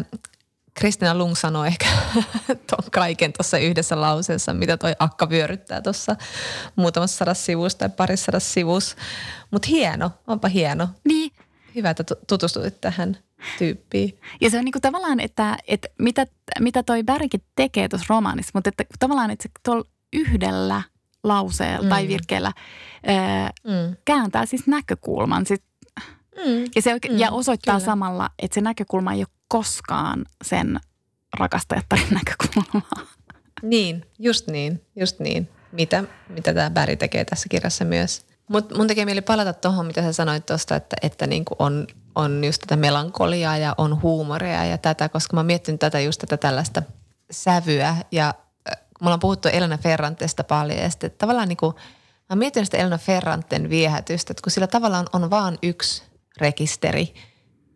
Kristina 0.75 1.15
Lung 1.15 1.35
sanoi 1.37 1.67
ehkä 1.67 1.87
tuon 2.71 2.91
kaiken 2.93 3.33
tuossa 3.33 3.59
yhdessä 3.59 4.01
lauseessa, 4.01 4.55
mitä 4.55 4.77
toi 4.77 4.97
akka 4.99 5.31
vyöryttää 5.31 5.83
tuossa 5.83 6.17
muutamassa 6.77 7.17
sadassa 7.17 7.45
sivussa 7.45 7.79
tai 7.79 7.89
parissa 7.89 8.25
sadassa 8.25 8.53
sivussa. 8.53 8.97
Mutta 9.51 9.69
hieno, 9.69 10.11
onpa 10.27 10.49
hieno. 10.49 10.89
Niin. 11.05 11.33
Hyvä, 11.75 11.91
että 11.91 12.05
tutustuit 12.27 12.81
tähän 12.81 13.19
tyyppiä. 13.59 14.09
Ja 14.41 14.51
se 14.51 14.59
on 14.59 14.65
niinku 14.65 14.81
tavallaan, 14.81 15.21
että, 15.21 15.57
että 15.69 15.89
mitä, 15.99 16.27
mitä 16.61 16.83
toi 16.83 17.03
Bärkin 17.03 17.43
tekee 17.57 17.89
tuossa 17.89 18.07
romaanissa, 18.09 18.51
mutta 18.55 18.69
että 18.69 18.85
tavallaan, 18.99 19.31
että 19.31 19.43
se 19.43 19.49
tuolla 19.65 19.85
yhdellä 20.13 20.83
lauseella 21.25 21.83
mm. 21.83 21.89
tai 21.89 22.09
virkkeellä 22.09 22.53
ää, 23.07 23.51
mm. 23.65 23.97
kääntää 24.05 24.47
siis 24.47 24.67
näkökulman. 24.67 25.47
Sit, 25.47 25.65
mm. 26.37 26.65
ja, 26.75 26.83
se 26.83 26.95
oike- 26.95 27.13
mm. 27.13 27.19
ja 27.19 27.31
osoittaa 27.31 27.75
Kyllä. 27.75 27.85
samalla, 27.85 28.31
että 28.39 28.55
se 28.55 28.61
näkökulma 28.61 29.13
ei 29.13 29.19
ole 29.19 29.27
koskaan 29.49 30.25
sen 30.45 30.81
rakastajattarin 31.39 32.15
näkökulmaa. 32.25 33.07
Niin, 33.63 34.05
just 34.19 34.47
niin, 34.47 34.83
just 34.97 35.21
niin. 35.21 35.49
Mitä, 35.73 36.05
mitä 36.29 36.55
tämä 36.55 36.71
Bäri 36.71 36.97
tekee 36.97 37.25
tässä 37.25 37.49
kirjassa 37.49 37.85
myös. 37.85 38.27
Mutta 38.49 38.75
mun 38.75 38.87
tekee 38.87 39.05
mieli 39.05 39.21
palata 39.23 39.53
tuohon, 39.53 39.87
mitä 39.87 40.03
sä 40.03 40.13
sanoit 40.13 40.47
tuosta, 40.47 40.77
että, 40.77 40.97
että 41.03 41.27
niinku 41.27 41.57
on 41.59 41.87
on 42.17 42.45
just 42.45 42.61
tätä 42.61 42.77
melankoliaa 42.77 43.57
ja 43.57 43.75
on 43.79 44.03
huumoria 44.03 44.65
ja 44.65 44.79
tätä, 44.79 45.09
koska 45.09 45.37
mä 45.37 45.41
oon 45.41 45.47
miettinyt 45.47 45.81
tätä 45.81 46.01
just 46.01 46.21
tätä 46.21 46.37
tällaista 46.37 46.83
sävyä. 47.31 47.97
Ja 48.13 48.35
äh, 48.71 48.77
mulla 49.01 49.15
on 49.15 49.21
puhuttu 49.21 49.49
Elena 49.49 49.79
Ferrantesta 49.79 50.45
paljon 50.45 50.81
ja 50.81 50.91
sitten 50.91 51.11
tavallaan 51.11 51.49
niin 51.49 51.57
kuin, 51.57 51.75
mä 51.75 52.27
oon 52.31 52.39
miettinyt 52.39 52.67
sitä 52.67 52.77
Elena 52.77 52.99
Ferranten 52.99 53.71
viehätystä, 53.71 54.33
että 54.33 54.43
kun 54.43 54.53
sillä 54.53 54.67
tavallaan 54.67 55.07
on 55.13 55.31
vaan 55.31 55.59
yksi 55.63 56.03
rekisteri, 56.41 57.15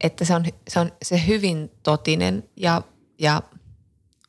että 0.00 0.24
se 0.24 0.34
on 0.34 0.44
se, 0.68 0.80
on 0.80 0.92
se 1.02 1.26
hyvin 1.26 1.70
totinen 1.82 2.48
ja, 2.56 2.82
ja 3.18 3.42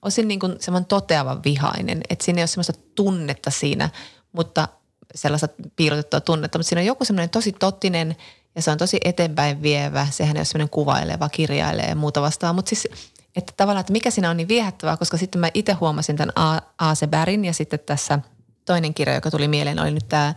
osin 0.02 0.28
niin 0.28 0.40
kuin 0.40 0.56
semmoinen 0.60 0.88
toteava 0.88 1.40
vihainen, 1.46 2.02
että 2.10 2.26
siinä 2.26 2.40
ei 2.40 2.42
ole 2.42 2.48
semmoista 2.48 2.74
tunnetta 2.96 3.52
siinä, 3.52 3.90
mutta 4.32 4.68
sellaista 5.16 5.48
piilotettua 5.76 6.22
tunnetta, 6.22 6.58
mutta 6.58 6.70
siinä 6.70 6.80
on 6.80 6.86
joku 6.86 7.06
semmoinen 7.06 7.30
tosi 7.30 7.52
totinen– 7.52 8.16
ja 8.56 8.62
se 8.62 8.72
on 8.72 8.78
tosi 8.78 8.98
eteenpäin 9.04 9.62
vievä. 9.62 10.08
Sehän 10.12 10.38
ei 10.38 10.40
ole 10.40 10.46
semmoinen 10.46 10.70
kuvaileva, 10.70 11.30
kirjailee 11.30 11.86
ja 11.86 11.96
muuta 11.96 12.22
vastaan. 12.22 12.56
Mutta 12.56 12.70
siis, 12.70 12.88
että 13.36 13.54
tavallaan, 13.58 13.82
että 13.82 13.94
mikä 13.94 14.12
siinä 14.12 14.30
on 14.30 14.38
niin 14.38 14.48
viehättävää, 14.48 14.98
koska 14.98 15.18
sitten 15.18 15.42
mä 15.42 15.50
itse 15.54 15.74
huomasin 15.74 16.18
tämän 16.18 16.34
Aase 16.80 17.08
Bärin 17.08 17.46
ja 17.46 17.54
sitten 17.54 17.80
tässä 17.80 18.20
toinen 18.66 18.94
kirja, 18.94 19.16
joka 19.16 19.32
tuli 19.32 19.48
mieleen, 19.48 19.80
oli 19.80 19.92
nyt 19.92 20.10
tämä 20.10 20.34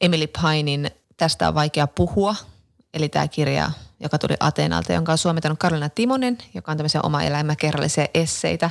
Emily 0.00 0.26
Pinein 0.26 0.90
Tästä 1.16 1.48
on 1.48 1.54
vaikea 1.54 1.86
puhua. 1.86 2.36
Eli 2.94 3.08
tämä 3.08 3.28
kirja, 3.28 3.70
joka 4.00 4.18
tuli 4.18 4.34
Ateenalta, 4.40 4.92
jonka 4.92 5.12
on 5.12 5.18
suomentanut 5.18 5.58
Karolina 5.58 5.88
Timonen, 5.88 6.38
joka 6.54 6.72
on 6.72 6.78
tämmöisiä 6.78 7.00
oma 7.02 7.22
elämäkerrallisia 7.22 8.06
esseitä. 8.14 8.70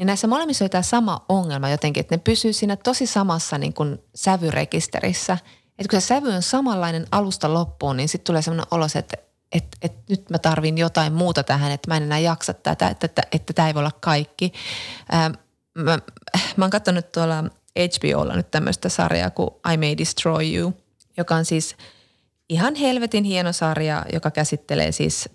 Niin 0.00 0.06
näissä 0.06 0.26
molemmissa 0.26 0.64
oli 0.64 0.68
tämä 0.68 0.82
sama 0.82 1.24
ongelma 1.28 1.68
jotenkin, 1.70 2.00
että 2.00 2.14
ne 2.16 2.20
pysyy 2.24 2.52
siinä 2.52 2.76
tosi 2.76 3.06
samassa 3.06 3.58
niin 3.58 3.72
kuin 3.72 3.98
sävyrekisterissä– 4.14 5.38
että 5.80 5.90
kun 5.90 6.00
se 6.00 6.06
sävy 6.06 6.30
on 6.30 6.42
samanlainen 6.42 7.06
alusta 7.12 7.54
loppuun, 7.54 7.96
niin 7.96 8.08
sitten 8.08 8.26
tulee 8.26 8.42
sellainen 8.42 8.66
olo, 8.70 8.86
että, 8.94 9.16
että, 9.52 9.76
että 9.82 10.02
nyt 10.08 10.30
mä 10.30 10.38
tarvin 10.38 10.78
jotain 10.78 11.12
muuta 11.12 11.42
tähän, 11.42 11.72
että 11.72 11.90
mä 11.90 11.96
en 11.96 12.02
enää 12.02 12.18
jaksa 12.18 12.54
tätä, 12.54 12.88
että, 12.88 13.06
että, 13.06 13.22
että 13.32 13.52
tämä 13.52 13.68
ei 13.68 13.74
voi 13.74 13.80
olla 13.80 13.90
kaikki. 14.00 14.52
Ää, 15.12 15.30
mä, 15.74 15.98
mä 16.56 16.64
oon 16.64 16.70
katsonut 16.70 17.12
tuolla 17.12 17.44
HBOlla 17.78 18.36
nyt 18.36 18.50
tämmöistä 18.50 18.88
sarjaa 18.88 19.30
kuin 19.30 19.50
I 19.72 19.76
May 19.76 19.98
Destroy 19.98 20.54
You, 20.54 20.74
joka 21.16 21.34
on 21.34 21.44
siis 21.44 21.76
ihan 22.48 22.74
helvetin 22.74 23.24
hieno 23.24 23.52
sarja, 23.52 24.04
joka 24.12 24.30
käsittelee 24.30 24.92
siis, 24.92 25.28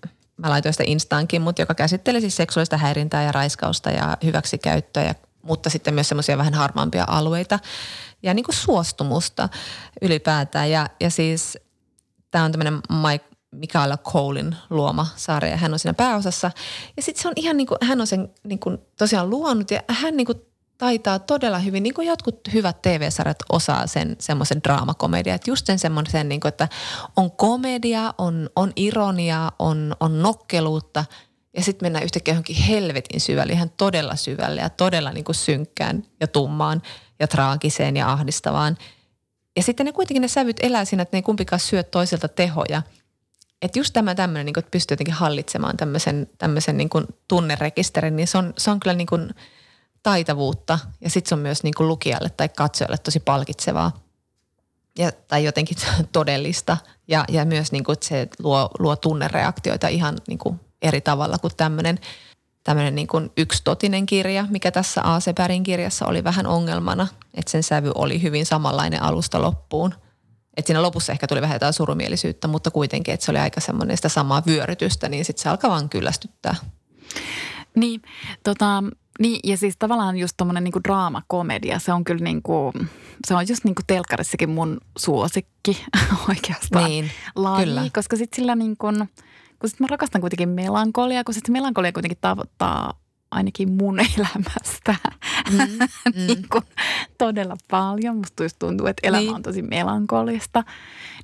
mä 0.46 0.50
laitoin 0.52 0.74
sitä 0.74 0.84
Instaankin, 0.88 1.42
mutta 1.42 1.62
joka 1.62 1.76
käsittelee 1.76 2.22
siis 2.22 2.36
seksuaalista 2.36 2.78
häirintää 2.78 3.24
ja 3.24 3.32
raiskausta 3.32 3.90
ja 3.90 4.18
hyväksikäyttöä 4.24 5.04
ja 5.04 5.16
mutta 5.42 5.70
sitten 5.70 5.94
myös 5.94 6.10
semmoisia 6.10 6.38
vähän 6.38 6.54
harmaampia 6.54 7.06
alueita 7.08 7.60
ja 8.24 8.34
niin 8.34 8.44
kuin 8.46 8.56
suostumusta 8.56 9.50
ylipäätään. 10.02 10.72
Ja, 10.72 10.88
ja 11.00 11.10
siis 11.10 11.58
tämä 12.32 12.46
on 12.46 12.52
tämmöinen 12.52 12.82
Mike, 13.10 13.26
Mikaela 13.52 13.98
Colein 13.98 14.56
luoma 14.70 15.08
sarja. 15.16 15.58
Hän 15.58 15.74
on 15.74 15.80
siinä 15.80 15.94
pääosassa. 15.94 16.52
Ja 16.98 17.04
sitten 17.04 17.22
se 17.22 17.28
on 17.28 17.34
ihan 17.36 17.58
niin 17.58 17.68
kuin, 17.68 17.78
hän 17.82 18.02
on 18.02 18.08
sen 18.08 18.34
niin 18.44 18.60
kuin 18.60 18.78
tosiaan 18.98 19.30
luonut 19.30 19.72
ja 19.72 19.84
hän 19.88 20.18
niin 20.18 20.26
kuin 20.26 20.42
taitaa 20.78 21.20
todella 21.20 21.60
hyvin, 21.60 21.84
niin 21.84 21.94
kuin 21.94 22.08
jotkut 22.08 22.40
hyvät 22.54 22.82
TV-sarjat 22.82 23.38
osaa 23.52 23.88
sen 23.88 24.16
semmoisen 24.20 24.64
draamakomedia. 24.64 25.36
Että 25.36 25.52
just 25.52 25.66
sen 25.66 25.80
semmoisen, 25.80 26.30
niin 26.30 26.42
kuin, 26.42 26.50
että 26.50 26.68
on 27.16 27.32
komedia, 27.32 28.14
on, 28.18 28.50
on 28.56 28.72
ironia, 28.76 29.52
on, 29.60 29.96
on 30.00 30.22
nokkeluutta 30.22 31.06
ja 31.58 31.64
sitten 31.64 31.86
mennään 31.86 32.04
yhtäkkiä 32.04 32.32
johonkin 32.32 32.56
helvetin 32.56 33.22
syvälle, 33.22 33.54
ihan 33.54 33.72
todella 33.78 34.16
syvälle 34.16 34.62
ja 34.62 34.70
todella 34.70 35.12
niin 35.12 35.24
kuin 35.24 35.36
synkkään 35.36 36.04
ja 36.20 36.28
tummaan 36.28 36.82
ja 37.20 37.28
traagiseen 37.28 37.98
ja 37.98 38.12
ahdistavaan. 38.12 38.78
Ja 39.56 39.64
sitten 39.64 39.86
ne 39.86 39.92
kuitenkin 39.92 40.22
ne 40.22 40.28
sävyt 40.28 40.58
elää 40.60 40.86
siinä, 40.86 41.02
että 41.02 41.16
ne 41.16 41.18
ei 41.18 41.24
kumpikaan 41.24 41.60
syö 41.60 41.84
toiselta 41.84 42.28
tehoja. 42.28 42.82
Että 43.62 43.80
just 43.80 43.94
tämä 43.94 44.16
tämmöinen, 44.16 44.46
niin 44.46 44.60
että 44.60 44.72
pystyy 44.72 44.94
jotenkin 44.94 45.14
hallitsemaan 45.14 45.78
tämmöisen, 45.78 46.28
tämmöisen 46.38 46.78
niin 46.78 46.90
kuin 46.90 47.06
tunnerekisterin, 47.28 48.16
niin 48.16 48.28
se 48.28 48.38
on, 48.38 48.54
se 48.58 48.72
on 48.72 48.80
kyllä 48.80 48.94
niin 48.94 49.08
kuin 49.08 49.30
taitavuutta. 50.06 50.80
Ja 51.02 51.10
sitten 51.10 51.30
se 51.30 51.36
on 51.36 51.42
myös 51.42 51.64
niin 51.64 51.74
kuin 51.78 51.88
lukijalle 51.88 52.30
tai 52.30 52.50
katsojalle 52.50 52.98
tosi 52.98 53.20
palkitsevaa. 53.20 53.92
Ja, 55.00 55.12
tai 55.12 55.44
jotenkin 55.44 55.78
todellista. 56.12 56.78
Ja, 57.08 57.26
ja 57.30 57.46
myös 57.46 57.72
niin 57.72 57.84
kuin, 57.84 57.94
että 57.94 58.08
se 58.08 58.28
luo, 58.40 58.70
luo 58.80 58.96
tunnereaktioita 58.96 59.88
ihan 59.88 60.18
niin 60.28 60.38
kuin 60.38 60.60
eri 60.82 61.02
tavalla 61.02 61.38
kuin 61.38 61.54
tämmöinen 61.58 62.00
tämmöinen 62.64 62.96
niin 62.96 63.08
kuin 63.08 63.32
yksitotinen 63.38 64.06
kirja, 64.06 64.48
mikä 64.50 64.72
tässä 64.72 65.02
Aasepärin 65.04 65.64
kirjassa 65.64 66.06
oli 66.06 66.24
vähän 66.24 66.48
ongelmana, 66.48 67.08
että 67.34 67.52
sen 67.52 67.64
sävy 67.64 67.92
oli 67.96 68.22
hyvin 68.22 68.46
samanlainen 68.46 69.02
alusta 69.02 69.42
loppuun. 69.42 69.94
Että 70.58 70.68
siinä 70.68 70.82
lopussa 70.82 71.12
ehkä 71.12 71.28
tuli 71.28 71.42
vähän 71.42 71.56
jotain 71.56 71.74
surumielisyyttä, 71.74 72.48
mutta 72.48 72.72
kuitenkin, 72.72 73.14
että 73.14 73.26
se 73.26 73.32
oli 73.32 73.40
aika 73.40 73.62
semmoinen 73.62 73.98
sitä 73.98 74.10
samaa 74.10 74.44
vyörytystä, 74.46 75.10
niin 75.10 75.26
sitten 75.26 75.44
se 75.44 75.50
alkaa 75.50 75.70
vaan 75.70 75.90
kyllästyttää. 75.90 76.56
Niin, 77.76 78.02
tota, 78.44 78.84
Niin, 79.20 79.40
ja 79.44 79.58
siis 79.58 79.76
tavallaan 79.80 80.18
just 80.18 80.34
tommonen 80.38 80.64
niinku 80.64 80.80
draamakomedia, 80.84 81.80
se 81.80 81.94
on 81.94 82.04
kyllä 82.04 82.24
niinku, 82.24 82.74
se 83.28 83.36
on 83.36 83.46
just 83.50 83.64
niinku 83.64 83.82
telkkarissakin 83.88 84.50
mun 84.50 84.78
suosikki 84.98 85.86
oikeastaan. 86.30 86.90
Niin, 86.90 87.12
laji, 87.36 87.66
kyllä. 87.66 87.84
koska 87.94 88.16
sit 88.16 88.34
sillä 88.34 88.56
niinku, 88.56 88.88
kun 89.60 89.70
sit 89.70 89.80
mä 89.80 89.88
rakastan 89.90 90.22
kuitenkin 90.22 90.50
melankoliaa, 90.50 91.24
kun 91.24 91.34
sit 91.34 91.46
se 91.46 91.52
melankolia 91.52 91.92
kuitenkin 91.94 92.18
tavoittaa 92.22 92.94
ainakin 93.32 93.72
mun 93.72 94.00
elämästä 94.18 94.96
Mm, 95.52 95.58
niin 96.28 96.46
kuin 96.52 96.64
todella 97.18 97.56
paljon. 97.72 98.18
Musta 98.18 98.44
just 98.44 98.56
tuntuu, 98.60 98.88
että 98.88 99.08
elämä 99.08 99.22
Niin. 99.22 99.36
on 99.36 99.42
tosi 99.44 99.62
melankolista. 99.62 100.64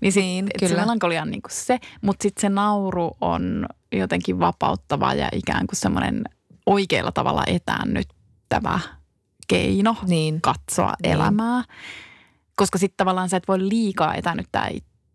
Niin, 0.02 0.12
sit, 0.14 0.24
Niin, 0.24 0.46
et 0.46 0.60
se 0.60 0.66
kyllä. 0.68 0.82
melankolia 0.82 1.22
on 1.22 1.32
niin 1.32 1.42
kuin 1.42 1.52
se, 1.52 1.80
mutta 2.02 2.24
sitten 2.24 2.42
se 2.42 2.50
nauru 2.50 3.12
on 3.22 3.66
jotenkin 3.92 4.40
vapauttava 4.40 5.14
ja 5.14 5.30
ikään 5.34 5.68
kuin 5.68 5.78
semmoinen 5.78 6.24
oikealla 6.66 7.12
tavalla 7.12 7.44
etäännyttävä 7.48 8.80
keino 9.48 9.96
Niin, 10.08 10.42
katsoa 10.42 10.94
Niin. 11.04 11.14
elämää. 11.14 11.64
Koska 12.56 12.78
sitten 12.78 12.98
tavallaan 12.98 13.30
sä 13.30 13.38
et 13.38 13.48
voi 13.48 13.70
liikaa 13.70 14.16
etäännyttää 14.16 14.70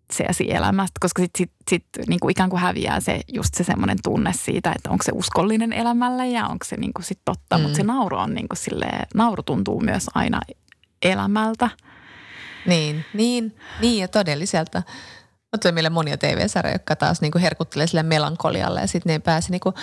itseäsi 0.08 0.54
elämästä, 0.54 0.98
koska 1.00 1.22
sitten 1.22 1.38
sit, 1.38 1.52
sit, 1.70 1.84
niin 2.08 2.20
kuin 2.20 2.30
ikään 2.30 2.50
kuin 2.50 2.60
häviää 2.60 3.00
se 3.00 3.20
just 3.32 3.54
se 3.54 3.64
semmoinen 3.64 3.98
tunne 4.04 4.32
siitä, 4.32 4.72
että 4.76 4.90
onko 4.90 5.02
se 5.04 5.12
uskollinen 5.14 5.72
elämälle 5.72 6.28
ja 6.28 6.46
onko 6.46 6.64
se 6.64 6.76
niin 6.76 6.92
kuin 6.94 7.04
sit 7.04 7.20
totta. 7.24 7.58
Mm. 7.58 7.62
Mutta 7.62 7.76
se 7.76 7.82
nauru 7.82 8.16
on 8.16 8.34
niin 8.34 8.48
kuin 8.48 8.58
silleen, 8.58 9.06
nauru 9.14 9.42
tuntuu 9.42 9.80
myös 9.80 10.06
aina 10.14 10.40
elämältä. 11.02 11.70
niin, 12.66 13.04
niin, 13.14 13.56
niin 13.80 14.00
ja 14.00 14.08
todelliselta. 14.08 14.82
Mutta 15.52 15.72
meille 15.72 15.90
monia 15.90 16.18
TV-sarjoja, 16.18 16.74
jotka 16.74 16.96
taas 16.96 17.20
niinku 17.20 17.38
herkuttelee 17.38 17.86
sille 17.86 18.02
melankolialle 18.02 18.80
ja 18.80 18.86
sitten 18.86 19.10
ne 19.10 19.14
ei 19.14 19.18
pääse 19.20 19.50
niinku, 19.50 19.74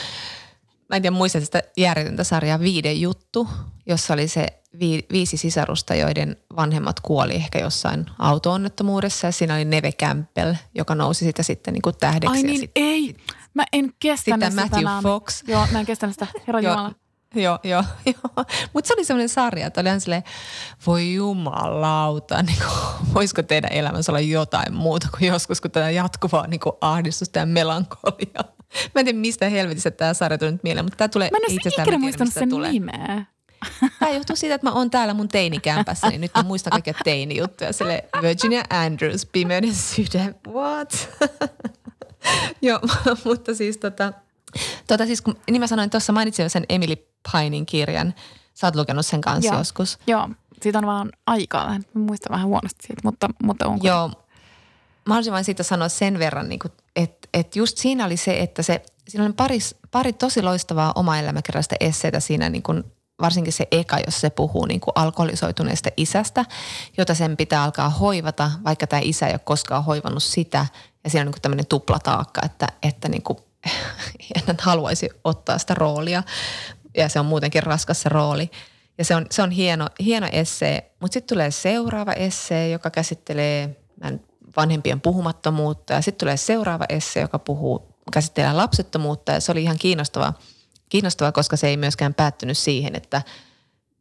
mä 0.94 0.98
en 0.98 1.02
tiedä 1.02 1.16
muista 1.16 1.40
sitä 1.40 1.64
järjetöntä 1.78 2.24
sarjaa 2.24 2.60
Viiden 2.60 3.02
juttu, 3.02 3.48
jossa 3.86 4.14
oli 4.14 4.28
se 4.28 4.48
vi, 4.80 5.06
viisi 5.12 5.38
sisarusta, 5.38 5.96
joiden 5.96 6.38
vanhemmat 6.56 7.00
kuoli 7.00 7.34
ehkä 7.34 7.60
jossain 7.60 8.06
auto-onnettomuudessa 8.20 9.28
ja 9.28 9.32
siinä 9.32 9.56
oli 9.56 9.66
Neve 9.66 9.92
Campbell, 9.92 10.54
joka 10.76 10.96
nousi 10.96 11.26
sitä 11.26 11.44
sitten 11.44 11.74
niinku 11.74 11.92
tähdeksi. 11.92 12.38
Ai 12.38 12.44
niin, 12.44 12.60
sit, 12.60 12.72
ei. 12.76 13.16
Mä 13.54 13.64
en 13.74 13.94
kestänyt 14.00 14.50
sitä. 14.50 14.62
Matthew. 14.62 15.04
Fox. 15.04 15.44
Joo, 15.48 15.68
mä 15.72 15.80
en 15.80 15.86
kestänyt 15.86 16.16
sitä. 16.16 16.28
Herra. 16.48 16.62
Jumala. 16.62 16.92
Joo, 17.36 17.60
joo, 17.64 17.84
joo. 18.06 18.46
Mutta 18.74 18.88
se 18.88 18.94
oli 18.94 19.06
semmoinen 19.06 19.30
sarja, 19.30 19.68
että 19.68 19.82
oli 19.82 19.90
ihan 19.90 20.02
silleen, 20.02 20.24
voi 20.88 21.14
jumalauta, 21.14 22.44
niin 22.44 22.58
kuin, 22.58 23.14
voisiko 23.14 23.44
teidän 23.44 23.72
elämässä 23.72 24.12
olla 24.12 24.20
jotain 24.20 24.74
muuta 24.74 25.08
kuin 25.18 25.28
joskus, 25.28 25.62
kuin 25.62 25.72
tätä 25.72 25.90
jatkuvaa 25.90 26.48
niin 26.48 26.60
kuin 26.60 26.74
ahdistusta 26.82 27.40
ja 27.40 27.46
melankoliaa. 27.46 28.54
Mä 28.96 29.00
en 29.00 29.06
tiedä, 29.06 29.20
mistä 29.20 29.50
helvetissä 29.50 29.92
tämä 29.92 30.14
sarja 30.14 30.38
tuli 30.38 30.52
nyt 30.52 30.64
mieleen, 30.64 30.86
mutta 30.86 30.98
tämä 30.98 31.08
tulee 31.08 31.30
Mä 31.32 31.38
en 31.38 31.58
asiassa 31.60 31.82
ikinä 31.82 31.98
muistanut 31.98 32.34
sen 32.34 32.50
tulee. 32.50 32.72
nimeä. 32.72 33.26
Tämä 34.00 34.12
johtuu 34.12 34.36
siitä, 34.36 34.56
että 34.56 34.68
mä 34.68 34.74
oon 34.74 34.90
täällä 34.90 35.14
mun 35.14 35.28
teinikämpässä, 35.28 36.08
niin 36.10 36.22
nyt 36.22 36.32
mä 36.36 36.44
muistan 36.44 36.72
kaikkia 36.72 36.94
teinijuttuja. 37.04 37.74
Sille 37.74 38.04
Virginia 38.22 38.64
Andrews, 38.70 39.26
Pimeyden 39.26 39.76
sydän, 39.76 40.36
what? 40.48 41.10
Joo, 42.62 42.80
mutta 43.26 43.56
siis 43.56 43.78
tota, 43.78 44.14
tota 44.88 45.06
siis 45.06 45.22
kun, 45.22 45.36
niin 45.52 45.60
mä 45.62 45.68
sanoin 45.68 45.90
tuossa, 45.90 46.14
mainitsin 46.14 46.50
sen 46.50 46.66
Emily 46.70 46.96
Pinin 47.32 47.66
kirjan. 47.66 48.14
Sä 48.54 48.68
oot 48.68 48.76
lukenut 48.76 49.06
sen 49.06 49.22
kanssa 49.22 49.52
Joo. 49.52 49.58
joskus. 49.58 50.00
Joo, 50.08 50.30
siitä 50.62 50.78
on 50.78 50.86
vaan 50.86 51.12
aikaa. 51.28 51.66
vähän. 51.66 51.86
Mä 51.94 52.02
muistan 52.06 52.32
vähän 52.32 52.48
huonosti 52.48 52.88
siitä, 52.88 53.02
mutta, 53.04 53.30
mutta 53.44 53.68
onko? 53.68 53.88
Joo. 53.88 54.08
Mä 55.06 55.14
haluaisin 55.14 55.34
vain 55.34 55.46
siitä 55.46 55.64
sanoa 55.64 55.90
sen 55.90 56.20
verran, 56.20 56.50
niin 56.50 56.60
että 56.96 57.28
et 57.34 57.56
just 57.56 57.78
siinä 57.78 58.06
oli 58.06 58.18
se, 58.18 58.40
että 58.40 58.64
se, 58.64 58.82
siinä 59.08 59.26
oli 59.26 59.34
pari, 59.34 59.60
pari 59.92 60.14
tosi 60.14 60.42
loistavaa 60.42 60.92
oma 60.96 61.18
elämäkerrasta 61.18 61.76
esseitä 61.80 62.20
siinä 62.20 62.50
niin 62.50 62.64
kuin, 62.64 62.84
varsinkin 63.22 63.54
se 63.54 63.68
eka, 63.72 63.98
jos 64.06 64.22
se 64.22 64.30
puhuu 64.30 64.66
niin 64.66 64.80
kuin 64.80 64.92
alkoholisoituneesta 64.96 65.90
isästä, 65.98 66.46
jota 66.98 67.14
sen 67.14 67.38
pitää 67.38 67.64
alkaa 67.64 67.90
hoivata, 67.90 68.52
vaikka 68.64 68.88
tämä 68.88 69.00
isä 69.04 69.28
ei 69.28 69.34
ole 69.34 69.40
koskaan 69.40 69.84
hoivannut 69.84 70.24
sitä. 70.24 70.66
Ja 71.04 71.10
siinä 71.10 71.22
on 71.22 71.26
niin 71.26 71.34
kuin 71.34 71.42
tämmöinen 71.42 71.68
tuplataakka, 71.68 72.42
että, 72.46 72.68
että 72.84 73.10
niin 73.10 73.24
kuin, 73.24 73.38
hän 74.48 74.58
haluaisi 74.62 75.10
ottaa 75.24 75.58
sitä 75.58 75.74
roolia. 75.74 76.24
Ja 76.98 77.10
se 77.10 77.20
on 77.20 77.26
muutenkin 77.26 77.64
raskas 77.64 78.02
se 78.02 78.10
rooli. 78.10 78.52
Ja 78.98 79.06
se 79.06 79.16
on, 79.16 79.26
se 79.32 79.42
on 79.42 79.52
hieno, 79.52 79.88
hieno 80.00 80.28
essee. 80.32 80.92
Mutta 81.00 81.14
sitten 81.14 81.36
tulee 81.36 81.52
seuraava 81.52 82.14
essee, 82.14 82.70
joka 82.70 82.90
käsittelee 82.90 83.78
vanhempien 84.58 85.02
puhumattomuutta. 85.02 85.94
Ja 85.94 86.02
sitten 86.02 86.26
tulee 86.26 86.38
seuraava 86.38 86.86
essee, 86.90 87.22
joka 87.22 87.40
puhuu, 87.40 87.96
käsittelee 88.12 88.54
lapsettomuutta. 88.54 89.32
Ja 89.32 89.40
se 89.40 89.52
oli 89.52 89.64
ihan 89.64 89.78
kiinnostava, 89.78 90.34
kiinnostava, 90.90 91.32
koska 91.32 91.58
se 91.58 91.68
ei 91.68 91.78
myöskään 91.78 92.14
päättynyt 92.14 92.58
siihen, 92.58 92.96
että 92.96 93.22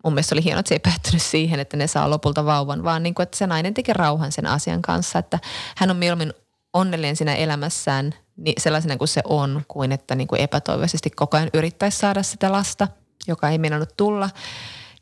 mun 0.04 0.12
mielestä 0.12 0.34
oli 0.34 0.44
hienoa, 0.44 0.60
että 0.60 0.68
se 0.68 0.74
ei 0.74 0.78
päättynyt 0.78 1.22
siihen, 1.22 1.60
että 1.60 1.76
ne 1.76 1.86
saa 1.86 2.10
lopulta 2.10 2.44
vauvan, 2.44 2.84
vaan 2.84 3.02
niin 3.02 3.14
kuin, 3.14 3.24
että 3.24 3.38
se 3.38 3.46
nainen 3.46 3.74
teki 3.74 3.92
rauhan 3.92 4.32
sen 4.32 4.46
asian 4.46 4.82
kanssa, 4.82 5.18
että 5.18 5.38
hän 5.76 5.90
on 5.90 5.96
mieluummin 5.96 6.32
onnellinen 6.72 7.16
siinä 7.16 7.34
elämässään 7.34 8.14
niin 8.36 8.54
sellaisena 8.58 8.96
kuin 8.96 9.08
se 9.08 9.20
on, 9.24 9.62
kuin 9.68 9.92
että 9.92 10.14
niin 10.14 10.28
kuin 10.28 10.40
epätoivoisesti 10.40 11.10
koko 11.10 11.36
ajan 11.36 11.50
yrittäisi 11.54 11.98
saada 11.98 12.22
sitä 12.22 12.52
lasta, 12.52 12.88
joka 13.28 13.48
ei 13.48 13.58
meinannut 13.58 13.96
tulla. 13.96 14.30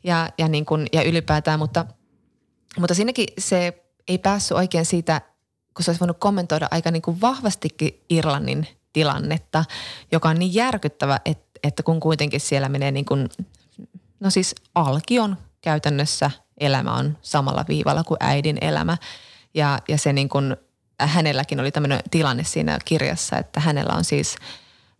Ja, 0.03 0.29
ja, 0.37 0.47
niin 0.47 0.65
kuin, 0.65 0.87
ja 0.93 1.03
ylipäätään, 1.03 1.59
mutta, 1.59 1.85
mutta 2.79 2.93
siinäkin 2.93 3.27
se 3.37 3.83
ei 4.07 4.17
päässyt 4.17 4.57
oikein 4.57 4.85
siitä, 4.85 5.21
kun 5.73 5.83
se 5.83 5.91
olisi 5.91 5.99
voinut 5.99 6.17
kommentoida 6.19 6.67
aika 6.71 6.91
niin 6.91 7.01
kuin 7.01 7.21
vahvastikin 7.21 8.03
Irlannin 8.09 8.67
tilannetta, 8.93 9.65
joka 10.11 10.29
on 10.29 10.39
niin 10.39 10.53
järkyttävä, 10.53 11.19
että, 11.25 11.59
että 11.63 11.83
kun 11.83 11.99
kuitenkin 11.99 12.39
siellä 12.39 12.69
menee 12.69 12.91
niin 12.91 13.05
kuin, 13.05 13.29
no 14.19 14.29
siis 14.29 14.55
alkion 14.75 15.37
käytännössä 15.61 16.31
elämä 16.59 16.95
on 16.95 17.17
samalla 17.21 17.65
viivalla 17.67 18.03
kuin 18.03 18.17
äidin 18.19 18.57
elämä. 18.61 18.97
Ja, 19.53 19.79
ja 19.87 19.97
se 19.97 20.13
niin 20.13 20.29
kuin, 20.29 20.57
hänelläkin 21.07 21.59
oli 21.59 21.71
tämmöinen 21.71 21.99
tilanne 22.11 22.43
siinä 22.43 22.79
kirjassa, 22.85 23.37
että 23.37 23.59
hänellä 23.59 23.93
on 23.93 24.03
siis, 24.03 24.35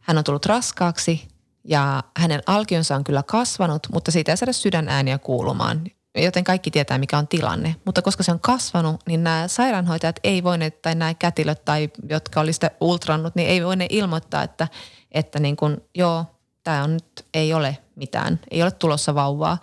hän 0.01 0.17
on 0.17 0.23
tullut 0.23 0.45
raskaaksi 0.45 1.27
ja 1.63 2.03
hänen 2.17 2.41
alkionsa 2.45 2.95
on 2.95 3.03
kyllä 3.03 3.23
kasvanut, 3.23 3.87
mutta 3.93 4.11
siitä 4.11 4.31
ei 4.31 4.37
saada 4.37 4.53
sydänääniä 4.53 5.17
kuulumaan, 5.17 5.83
joten 6.15 6.43
kaikki 6.43 6.71
tietää 6.71 6.97
mikä 6.97 7.17
on 7.17 7.27
tilanne. 7.27 7.75
Mutta 7.85 8.01
koska 8.01 8.23
se 8.23 8.31
on 8.31 8.39
kasvanut, 8.39 9.01
niin 9.07 9.23
nämä 9.23 9.47
sairaanhoitajat 9.47 10.19
ei 10.23 10.43
voineet, 10.43 10.81
tai 10.81 10.95
nämä 10.95 11.13
kätilöt 11.13 11.65
tai 11.65 11.89
jotka 12.09 12.41
oli 12.41 12.53
sitä 12.53 12.71
ultrannut, 12.81 13.35
niin 13.35 13.49
ei 13.49 13.65
voineet 13.65 13.93
ilmoittaa, 13.93 14.43
että, 14.43 14.67
että 15.11 15.39
niin 15.39 15.55
kuin, 15.55 15.77
joo, 15.95 16.25
tämä 16.63 16.83
on 16.83 16.93
nyt, 16.93 17.25
ei 17.33 17.53
ole 17.53 17.77
mitään, 17.95 18.39
ei 18.51 18.63
ole 18.63 18.71
tulossa 18.71 19.15
vauvaa, 19.15 19.57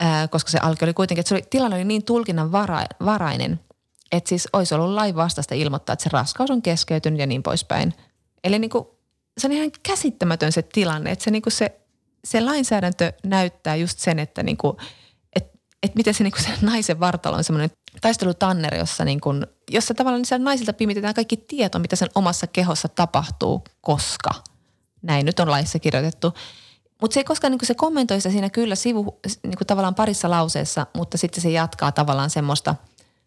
ää, 0.00 0.28
koska 0.28 0.50
se 0.50 0.58
alkoi 0.58 0.86
oli 0.86 0.94
kuitenkin, 0.94 1.20
että 1.20 1.28
se 1.28 1.34
oli, 1.34 1.44
tilanne 1.50 1.76
oli 1.76 1.84
niin 1.84 2.04
tulkinnan 2.04 2.52
vara, 2.52 2.84
varainen, 3.04 3.60
että 4.12 4.28
siis 4.28 4.48
olisi 4.52 4.74
ollut 4.74 4.90
lain 4.90 5.16
vastaista 5.16 5.54
ilmoittaa, 5.54 5.92
että 5.92 6.02
se 6.02 6.10
raskaus 6.12 6.50
on 6.50 6.62
keskeytynyt 6.62 7.20
ja 7.20 7.26
niin 7.26 7.42
poispäin. 7.42 7.94
Eli 8.44 8.58
niin 8.58 8.70
kuin, 8.70 8.84
se 9.38 9.46
on 9.46 9.52
ihan 9.52 9.70
käsittämätön 9.82 10.52
se 10.52 10.62
tilanne, 10.62 11.10
että 11.10 11.24
se, 11.24 11.30
niin 11.30 11.42
kuin 11.42 11.52
se, 11.52 11.80
se 12.24 12.40
lainsäädäntö 12.40 13.12
näyttää 13.24 13.76
just 13.76 13.98
sen, 13.98 14.18
että 14.18 14.42
niin 14.42 14.56
kuin, 14.56 14.76
et, 15.36 15.52
et 15.82 15.94
miten 15.94 16.14
se, 16.14 16.24
niin 16.24 16.32
kuin 16.32 16.42
se 16.42 16.50
naisen 16.62 17.00
vartalo 17.00 17.36
on 17.36 17.44
semmoinen 17.44 17.70
taistelutanneri, 18.00 18.78
jossa, 18.78 19.04
niin 19.04 19.20
kuin, 19.20 19.46
jossa 19.70 19.94
tavallaan 19.94 20.24
niin 20.30 20.44
naisilta 20.44 20.72
pimitetään 20.72 21.14
kaikki 21.14 21.36
tieto, 21.36 21.78
mitä 21.78 21.96
sen 21.96 22.10
omassa 22.14 22.46
kehossa 22.46 22.88
tapahtuu, 22.88 23.64
koska 23.80 24.30
näin 25.02 25.26
nyt 25.26 25.40
on 25.40 25.50
laissa 25.50 25.78
kirjoitettu. 25.78 26.32
Mutta 27.00 27.14
se 27.14 27.20
ei 27.20 27.24
koskaan, 27.24 27.50
niin 27.50 27.66
se 27.66 27.74
kommentoi 27.74 28.20
sitä 28.20 28.30
siinä 28.30 28.50
kyllä 28.50 28.74
sivu, 28.74 29.20
niin 29.42 29.66
tavallaan 29.66 29.94
parissa 29.94 30.30
lauseessa, 30.30 30.86
mutta 30.96 31.18
sitten 31.18 31.42
se 31.42 31.50
jatkaa 31.50 31.92
tavallaan 31.92 32.30
semmoista, 32.30 32.74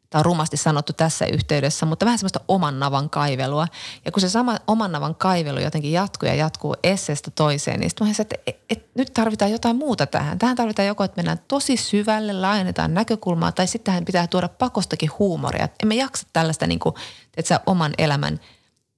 tämä 0.09 0.19
on 0.19 0.25
rumasti 0.25 0.57
sanottu 0.57 0.93
tässä 0.93 1.25
yhteydessä, 1.25 1.85
mutta 1.85 2.05
vähän 2.05 2.19
semmoista 2.19 2.39
oman 2.47 2.79
navan 2.79 3.09
kaivelua. 3.09 3.67
Ja 4.05 4.11
kun 4.11 4.21
se 4.21 4.29
sama 4.29 4.57
oman 4.67 4.91
navan 4.91 5.15
kaivelu 5.15 5.59
jotenkin 5.59 5.91
jatkuu 5.91 6.29
ja 6.29 6.35
jatkuu 6.35 6.75
esseestä 6.83 7.31
toiseen, 7.31 7.79
niin 7.79 7.89
sitten 7.89 8.15
että 8.19 8.35
et, 8.47 8.59
et, 8.69 8.89
nyt 8.95 9.13
tarvitaan 9.13 9.51
jotain 9.51 9.75
muuta 9.75 10.05
tähän. 10.05 10.39
Tähän 10.39 10.55
tarvitaan 10.55 10.87
joko, 10.87 11.03
että 11.03 11.17
mennään 11.17 11.39
tosi 11.47 11.77
syvälle, 11.77 12.33
laajennetaan 12.33 12.93
näkökulmaa, 12.93 13.51
tai 13.51 13.67
sitten 13.67 13.83
tähän 13.91 14.05
pitää 14.05 14.27
tuoda 14.27 14.47
pakostakin 14.47 15.09
huumoria. 15.19 15.69
Emme 15.83 15.95
jaksa 15.95 16.27
tällaista 16.33 16.67
niin 16.67 16.79
kuin, 16.79 16.95
että 17.37 17.49
sä 17.49 17.59
oman 17.65 17.93
elämän, 17.97 18.39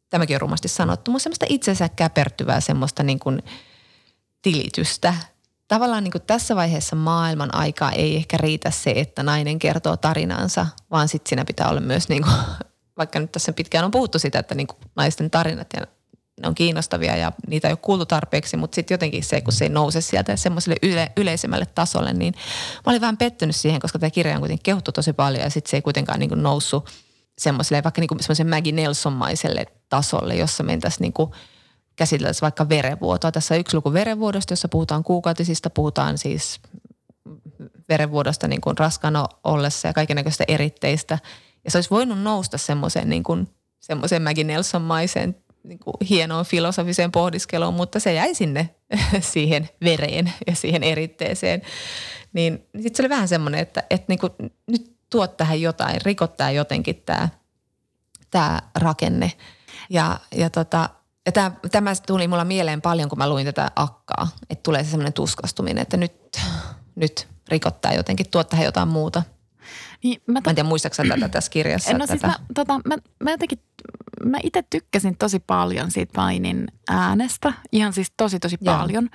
tämäkin 0.10 0.36
on 0.36 0.42
rumasti 0.42 0.68
sanottu, 0.68 1.12
mutta 1.12 1.24
semmoista 1.24 1.46
itsensä 1.50 1.90
käpertyvää 1.90 2.62
semmoista 2.62 3.04
niin 3.04 3.20
kuin 3.20 3.44
tilitystä. 4.42 5.14
Tavallaan 5.68 6.04
niin 6.04 6.12
kuin 6.12 6.22
tässä 6.28 6.56
vaiheessa 6.56 6.96
maailman 6.96 7.56
aikaa 7.56 7.92
ei 7.92 8.16
ehkä 8.16 8.38
riitä 8.38 8.72
se, 8.72 8.94
että 8.96 9.24
nainen 9.24 9.60
kertoo 9.60 9.98
tarinansa, 9.98 10.68
vaan 10.92 11.08
sitten 11.08 11.30
siinä 11.30 11.46
pitää 11.46 11.70
olla 11.70 11.82
myös, 11.82 12.10
niin 12.10 12.24
kuin, 12.24 12.36
vaikka 12.98 13.20
nyt 13.20 13.32
tässä 13.32 13.54
pitkään 13.54 13.86
on 13.86 13.92
puhuttu 13.92 14.20
sitä, 14.20 14.40
että 14.40 14.56
niin 14.56 14.68
kuin 14.68 14.78
naisten 14.96 15.32
tarinat 15.32 15.68
ja 15.74 15.88
ne 16.42 16.48
on 16.48 16.56
kiinnostavia 16.56 17.16
ja 17.16 17.32
niitä 17.48 17.68
ei 17.68 17.72
ole 17.72 17.80
kuultu 17.82 18.06
tarpeeksi, 18.06 18.58
mutta 18.58 18.76
sitten 18.76 18.96
jotenkin 18.96 19.24
se, 19.24 19.42
kun 19.42 19.54
se 19.54 19.66
ei 19.66 19.70
nouse 19.70 20.02
sieltä 20.02 20.36
semmoiselle 20.36 20.76
yle, 20.84 21.12
yleisemmälle 21.18 21.66
tasolle, 21.66 22.14
niin 22.14 22.34
mä 22.86 22.92
olin 22.92 23.02
vähän 23.02 23.18
pettynyt 23.18 23.56
siihen, 23.56 23.80
koska 23.80 24.00
tämä 24.00 24.10
kirja 24.10 24.34
on 24.34 24.40
kuitenkin 24.40 24.64
kehuttu 24.64 24.92
tosi 24.92 25.14
paljon 25.14 25.44
ja 25.44 25.50
sitten 25.50 25.70
se 25.70 25.78
ei 25.78 25.82
kuitenkaan 25.82 26.20
niin 26.20 26.30
kuin 26.30 26.44
noussut 26.44 26.90
semmoiselle 27.38 27.84
vaikka 27.84 28.02
niin 28.02 28.08
kuin 28.08 28.24
semmoisen 28.24 28.50
Maggie 28.50 28.74
Nelson-maiselle 28.74 29.66
tasolle, 29.90 30.36
jossa 30.36 30.64
mentäisiin 30.64 31.02
niin 31.02 31.30
käsiteltäisiin 31.98 32.42
vaikka 32.42 32.70
verenvuotoa. 32.70 33.32
Tässä 33.32 33.56
yksi 33.56 33.78
luku 33.78 33.94
verenvuodosta, 33.94 34.52
jossa 34.52 34.70
puhutaan 34.70 35.04
kuukautisista, 35.04 35.70
puhutaan 35.70 36.18
siis 36.18 36.60
verenvuodosta 37.90 38.48
niin 38.48 38.62
kuin 38.62 38.78
raskaana 38.78 39.28
ollessa 39.44 39.88
ja 39.88 39.94
kaikenlaista 39.94 40.44
eritteistä. 40.48 41.20
Ja 41.66 41.72
se 41.72 41.78
olisi 41.78 41.90
voinut 41.90 42.22
nousta 42.22 42.58
semmoiseen 42.58 43.10
niin 43.10 43.24
kuin, 43.24 43.48
semmoiseen 43.80 44.22
Maggie 44.22 44.44
Nelson-maiseen 44.44 45.36
niin 45.64 45.80
kuin 45.80 45.96
hienoon 46.10 46.46
filosofiseen 46.46 47.12
pohdiskeluun, 47.12 47.74
mutta 47.74 48.00
se 48.00 48.14
jäi 48.14 48.36
sinne 48.36 48.76
siihen 49.20 49.70
vereen 49.84 50.34
ja 50.48 50.56
siihen 50.56 50.84
eritteeseen. 50.84 51.62
Niin, 52.34 52.54
niin 52.74 52.84
sitten 52.84 52.96
se 52.96 53.02
oli 53.02 53.10
vähän 53.10 53.28
semmoinen, 53.28 53.60
että, 53.60 53.84
että 53.90 54.06
niin 54.08 54.20
kuin, 54.20 54.32
nyt 54.68 54.98
tuot 55.10 55.38
tähän 55.38 55.62
jotain, 55.62 56.02
rikottaa 56.02 56.52
jotenkin 56.52 57.04
tämä, 57.06 57.30
tämä 58.32 58.62
rakenne. 58.76 59.32
Ja, 59.90 60.20
ja, 60.36 60.50
tota, 60.50 60.90
ja 61.28 61.32
tämä, 61.32 61.52
tämä 61.72 61.94
tuli 62.08 62.28
mulla 62.28 62.46
mieleen 62.46 62.82
paljon, 62.82 63.10
kun 63.10 63.18
mä 63.18 63.30
luin 63.30 63.46
tätä 63.46 63.72
akkaa, 63.76 64.28
että 64.50 64.64
tulee 64.64 64.84
se 64.84 64.90
semmoinen 64.90 65.14
tuskastuminen, 65.14 65.82
että 65.82 65.98
nyt, 65.98 66.14
nyt 66.96 67.28
rikottaa 67.48 67.94
jotenkin, 67.94 68.26
tuot 68.32 68.50
tähän 68.50 68.66
jotain 68.66 68.88
muuta. 68.88 69.24
Niin, 70.04 70.22
mä, 70.28 70.42
to- 70.42 70.48
mä 70.48 70.52
en 70.52 70.56
tiedä, 70.56 70.70
muistaaksä 70.70 71.04
tätä 71.10 71.30
tässä 71.40 71.52
kirjassa? 71.52 71.94
No 71.94 72.08
tätä? 72.08 72.12
siis 72.12 72.22
mä, 72.22 72.36
tota, 72.54 72.80
mä, 72.86 72.96
mä 73.24 73.32
jotenkin, 73.32 73.60
mä 74.26 74.38
itse 74.44 74.64
tykkäsin 74.70 75.18
tosi 75.18 75.40
paljon 75.40 75.92
siitä 75.92 76.14
Painin 76.16 76.68
äänestä, 76.90 77.54
ihan 77.72 77.94
siis 77.94 78.14
tosi 78.18 78.40
tosi 78.40 78.58
Joo. 78.62 78.78
paljon. 78.78 79.10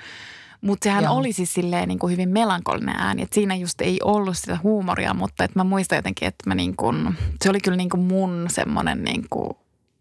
Mutta 0.60 0.84
sehän 0.84 1.04
Joo. 1.04 1.16
oli 1.16 1.32
siis 1.32 1.54
silleen 1.54 1.88
niin 1.88 1.98
kuin 1.98 2.12
hyvin 2.12 2.28
melankolinen 2.28 2.96
ääni, 2.98 3.22
että 3.22 3.34
siinä 3.34 3.54
just 3.54 3.80
ei 3.80 3.98
ollut 4.04 4.38
sitä 4.38 4.58
huumoria, 4.62 5.14
mutta 5.14 5.44
että 5.44 5.58
mä 5.58 5.64
muistan 5.64 5.96
jotenkin, 5.96 6.28
että 6.28 6.44
mä 6.50 6.54
niin 6.54 6.76
kuin, 6.76 7.14
se 7.44 7.50
oli 7.50 7.60
kyllä 7.60 7.76
niin 7.76 7.90
kuin 7.90 8.00
mun 8.00 8.46
semmoinen 8.50 9.04
niin 9.04 9.26
kuin 9.30 9.50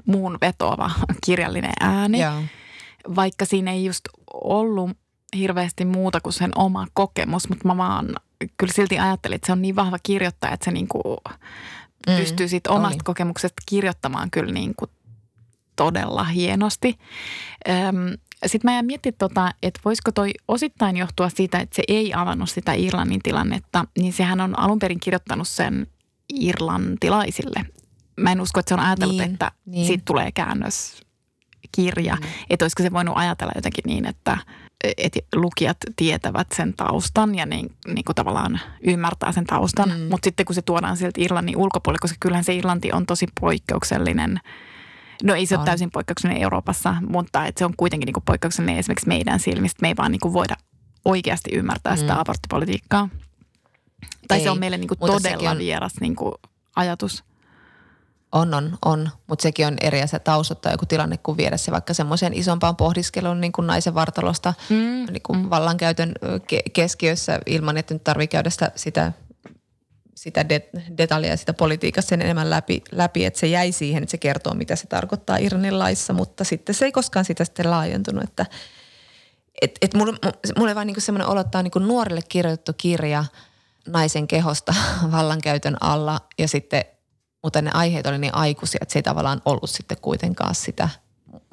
muun 0.06 0.38
vetoava 0.42 0.92
kirjallinen 1.26 1.74
ääni. 1.80 2.22
Joo. 2.22 2.44
Vaikka 3.16 3.46
siinä 3.46 3.72
ei 3.72 3.86
just 3.86 4.02
ollut 4.34 4.92
hirveästi 5.38 5.86
muuta 5.86 6.22
kuin 6.22 6.34
sen 6.34 6.52
oma 6.56 6.88
kokemus, 6.94 7.50
mutta 7.50 7.68
mä 7.68 7.78
vaan 7.78 8.16
kyllä 8.58 8.74
silti 8.74 9.00
ajattelin, 9.00 9.36
että 9.36 9.46
se 9.46 9.52
on 9.52 9.62
niin 9.62 9.76
vahva 9.76 9.98
kirjoittaja, 10.04 10.54
että 10.54 10.66
se 10.66 10.72
niin 10.72 10.88
kuin 10.88 11.18
mm, 12.08 12.16
pystyy 12.16 12.48
siitä 12.48 12.70
omasta 12.70 12.96
oli. 12.96 13.04
kokemuksesta 13.04 13.62
kirjoittamaan 13.66 14.32
kyllä 14.32 14.54
niin 14.54 14.76
kuin 14.76 14.92
todella 15.76 16.24
hienosti. 16.24 16.98
Sitten 18.46 18.72
mä 18.72 18.76
jäin 18.76 18.86
miettimään, 18.86 19.18
tota, 19.18 19.52
että 19.64 19.80
voisiko 19.86 20.12
toi 20.12 20.32
osittain 20.48 20.98
johtua 20.98 21.30
siitä, 21.30 21.60
että 21.60 21.76
se 21.76 21.84
ei 21.88 22.14
avannut 22.14 22.50
sitä 22.50 22.74
Irlannin 22.74 23.22
tilannetta, 23.24 23.86
niin 23.98 24.14
sehän 24.14 24.42
on 24.42 24.60
alun 24.60 24.80
perin 24.80 25.00
kirjoittanut 25.00 25.48
sen 25.48 25.88
irlantilaisille. 26.34 27.66
Mä 28.18 28.32
en 28.32 28.42
usko, 28.42 28.60
että 28.60 28.70
se 28.70 28.74
on 28.74 28.80
ajatellut, 28.80 29.18
niin, 29.18 29.32
että 29.32 29.52
niin. 29.66 29.88
siitä 29.88 30.04
tulee 30.06 30.32
käännöskirja. 30.32 32.16
Mm. 32.16 32.28
Että 32.50 32.66
olisiko 32.66 32.84
se 32.84 32.92
voinut 32.92 33.18
ajatella 33.18 33.52
jotenkin 33.56 33.84
niin, 33.86 34.06
että, 34.06 34.38
että 34.98 35.20
lukijat 35.36 35.78
tietävät 35.96 36.48
sen 36.56 36.74
taustan 36.74 37.36
ja 37.36 37.46
niin, 37.46 37.76
niin 37.88 38.06
kuin 38.06 38.16
tavallaan 38.16 38.60
ymmärtää 38.88 39.32
sen 39.32 39.46
taustan. 39.46 39.90
Mm. 39.90 40.00
Mutta 40.10 40.26
sitten 40.26 40.46
kun 40.46 40.56
se 40.56 40.62
tuodaan 40.62 40.98
sieltä 40.98 41.22
Irlannin 41.22 41.58
ulkopuolelle, 41.58 42.02
koska 42.02 42.18
kyllähän 42.20 42.44
se 42.44 42.56
Irlanti 42.56 42.92
on 42.92 43.06
tosi 43.06 43.28
poikkeuksellinen– 43.40 44.40
No 45.24 45.34
ei 45.34 45.46
se 45.46 45.56
on. 45.56 45.60
ole 45.60 45.66
täysin 45.66 45.92
poikkeuksellinen 45.92 46.44
Euroopassa, 46.44 46.96
mutta 47.10 47.46
että 47.46 47.60
se 47.60 47.66
on 47.66 47.74
kuitenkin 47.78 48.06
niin 48.06 48.14
kuin 48.14 48.24
poikkeuksellinen 48.24 48.78
esimerkiksi 48.78 49.08
meidän 49.08 49.40
silmistä. 49.40 49.78
Me 49.82 49.88
ei 49.88 49.98
vaan 49.98 50.12
niin 50.12 50.20
kuin 50.20 50.34
voida 50.34 50.56
oikeasti 51.06 51.50
ymmärtää 51.54 51.96
sitä 51.96 52.14
mm. 52.14 52.20
aborttipolitiikkaa. 52.20 53.10
Tai 54.28 54.38
ei, 54.38 54.44
se 54.44 54.50
on 54.50 54.60
meille 54.60 54.78
niin 54.78 54.88
kuin 54.88 55.00
todella 55.00 55.52
on, 55.52 55.58
vieras 55.58 55.94
niin 56.02 56.16
kuin 56.16 56.34
ajatus. 56.76 57.24
On, 58.32 58.54
on, 58.54 58.78
on. 58.86 59.10
Mutta 59.28 59.44
sekin 59.44 59.68
on 59.68 59.78
eri 59.82 60.02
asia 60.02 60.20
taustottaa 60.20 60.72
joku 60.72 60.86
tilanne, 60.86 61.18
kun 61.18 61.38
viedä 61.38 61.58
se 61.58 61.72
vaikka 61.72 61.94
semmoiseen 61.94 62.34
isompaan 62.34 62.76
pohdiskeluun 62.76 63.42
niin 63.42 63.52
kuin 63.52 63.68
naisen 63.68 63.96
vartalosta 63.96 64.54
mm, 64.70 64.76
niin 64.76 65.22
kuin 65.24 65.40
mm. 65.40 65.50
vallankäytön 65.50 66.12
keskiössä 66.74 67.40
ilman, 67.46 67.78
että 67.78 67.94
nyt 67.94 68.04
tarvitsee 68.04 68.32
käydä 68.32 68.50
sitä, 68.50 68.72
sitä 68.76 69.12
sitä 70.16 70.50
de, 70.50 70.70
detaljia 70.98 71.38
sitä 71.38 71.54
politiikasta 71.54 72.10
sen 72.10 72.22
enemmän 72.22 72.50
läpi, 72.50 72.84
läpi, 72.92 73.26
että 73.26 73.40
se 73.40 73.48
jäi 73.48 73.72
siihen, 73.72 74.04
että 74.04 74.12
se 74.12 74.18
kertoo, 74.18 74.54
mitä 74.54 74.76
se 74.76 74.88
tarkoittaa 74.88 75.38
Irlannin 75.38 75.80
laissa, 75.80 76.14
mutta 76.14 76.44
sitten 76.44 76.76
se 76.76 76.86
ei 76.86 76.92
koskaan 76.92 77.26
sitä 77.26 77.46
sitten 77.46 77.72
laajentunut, 77.72 78.24
että 78.24 78.46
et, 79.62 79.72
et 79.82 79.94
mulle, 79.94 80.14
mulle 80.58 80.76
vaan 80.76 80.88
niinku 80.88 81.02
semmoinen 81.02 81.28
olottaa 81.28 81.64
niinku 81.64 81.80
nuorille 81.80 82.22
kirjoitettu 82.30 82.74
kirja 82.78 83.26
naisen 83.88 84.28
kehosta 84.28 84.76
vallankäytön 85.12 85.78
alla 85.84 86.20
ja 86.38 86.48
sitten, 86.48 86.86
mutta 87.44 87.62
ne 87.62 87.72
aiheet 87.74 88.08
oli 88.08 88.18
niin 88.18 88.36
aikuisia, 88.36 88.80
että 88.82 88.94
se 88.94 89.00
ei 89.00 89.04
tavallaan 89.04 89.42
ollut 89.46 89.70
sitten 89.70 89.98
kuitenkaan 90.02 90.56
sitä. 90.56 90.90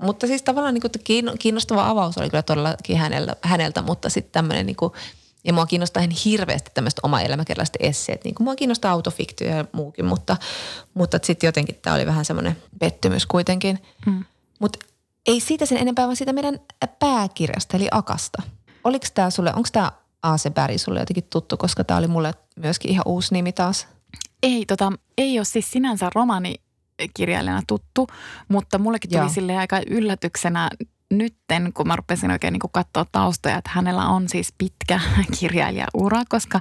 Mutta 0.03 0.27
siis 0.27 0.42
tavallaan 0.42 0.74
niin 0.74 1.38
kiinnostava 1.38 1.88
avaus 1.88 2.18
oli 2.18 2.31
kyllä 2.31 2.42
todellakin 2.42 2.98
hänellä, 2.98 3.35
häneltä, 3.42 3.83
mutta 3.83 4.09
sitten 4.09 4.33
tämmöinen 4.33 4.66
niin 4.66 4.77
kuin– 4.77 4.92
ja 5.44 5.53
mua 5.53 5.66
kiinnostaa 5.66 6.03
ihan 6.03 6.16
hirveästi 6.24 6.70
tämmöistä 6.74 7.01
oma 7.03 7.20
elämäkerralliset 7.20 7.77
esseet. 7.81 8.24
Niin 8.24 8.35
kuin 8.35 8.44
mua 8.44 8.57
kiinnostaa 8.57 8.92
autofiktio 8.92 9.48
ja 9.48 9.64
muukin, 9.72 10.05
mutta, 10.05 10.37
mutta 10.94 11.18
sitten 11.22 11.48
jotenkin 11.48 11.79
tämä 11.83 11.96
oli 11.96 12.07
vähän 12.07 12.24
semmoinen 12.24 12.57
pettymys 12.79 13.27
kuitenkin. 13.27 13.79
Hmm. 14.07 14.24
Mutta 14.59 14.79
ei 15.27 15.40
siitä 15.40 15.66
sen 15.66 15.79
enempää, 15.79 16.07
vaan 16.07 16.16
siitä 16.16 16.33
meidän 16.33 16.61
pääkirjasta, 16.98 17.77
eli 17.77 17.88
Akasta. 17.90 18.42
Oliko 18.85 19.07
tämä 19.14 19.31
sulle, 19.31 19.53
onko 19.55 19.68
tämä 19.72 19.92
Aase 20.22 20.51
Berg 20.51 20.79
sulle 20.79 21.01
jotenkin 21.01 21.24
tuttu, 21.31 21.57
koska 21.57 21.85
tämä 21.85 21.98
oli 21.98 22.07
mulle 22.07 22.35
myöskin 22.57 22.90
ihan 22.90 23.03
uusi 23.07 23.35
nimi 23.35 23.53
taas? 23.53 23.87
Ei, 24.42 24.64
tota, 24.66 24.92
ei 25.18 25.38
ole 25.38 25.44
siis 25.44 25.70
sinänsä 25.70 26.11
romani 26.14 26.55
kirjailijana 27.14 27.62
tuttu, 27.66 28.07
mutta 28.48 28.79
mullekin 28.79 29.11
tuli 29.11 29.31
sille 29.31 29.57
aika 29.57 29.81
yllätyksenä 29.90 30.70
nytten, 31.11 31.72
kun 31.72 31.87
mä 31.87 31.96
rupesin 31.96 32.31
oikein 32.31 32.53
niin 32.53 32.61
katsoa 32.72 33.07
taustoja, 33.12 33.59
että 33.59 33.70
hänellä 33.74 34.09
on 34.09 34.29
siis 34.29 34.55
pitkä 34.59 35.01
kirjailijaura, 35.38 36.22
koska 36.29 36.61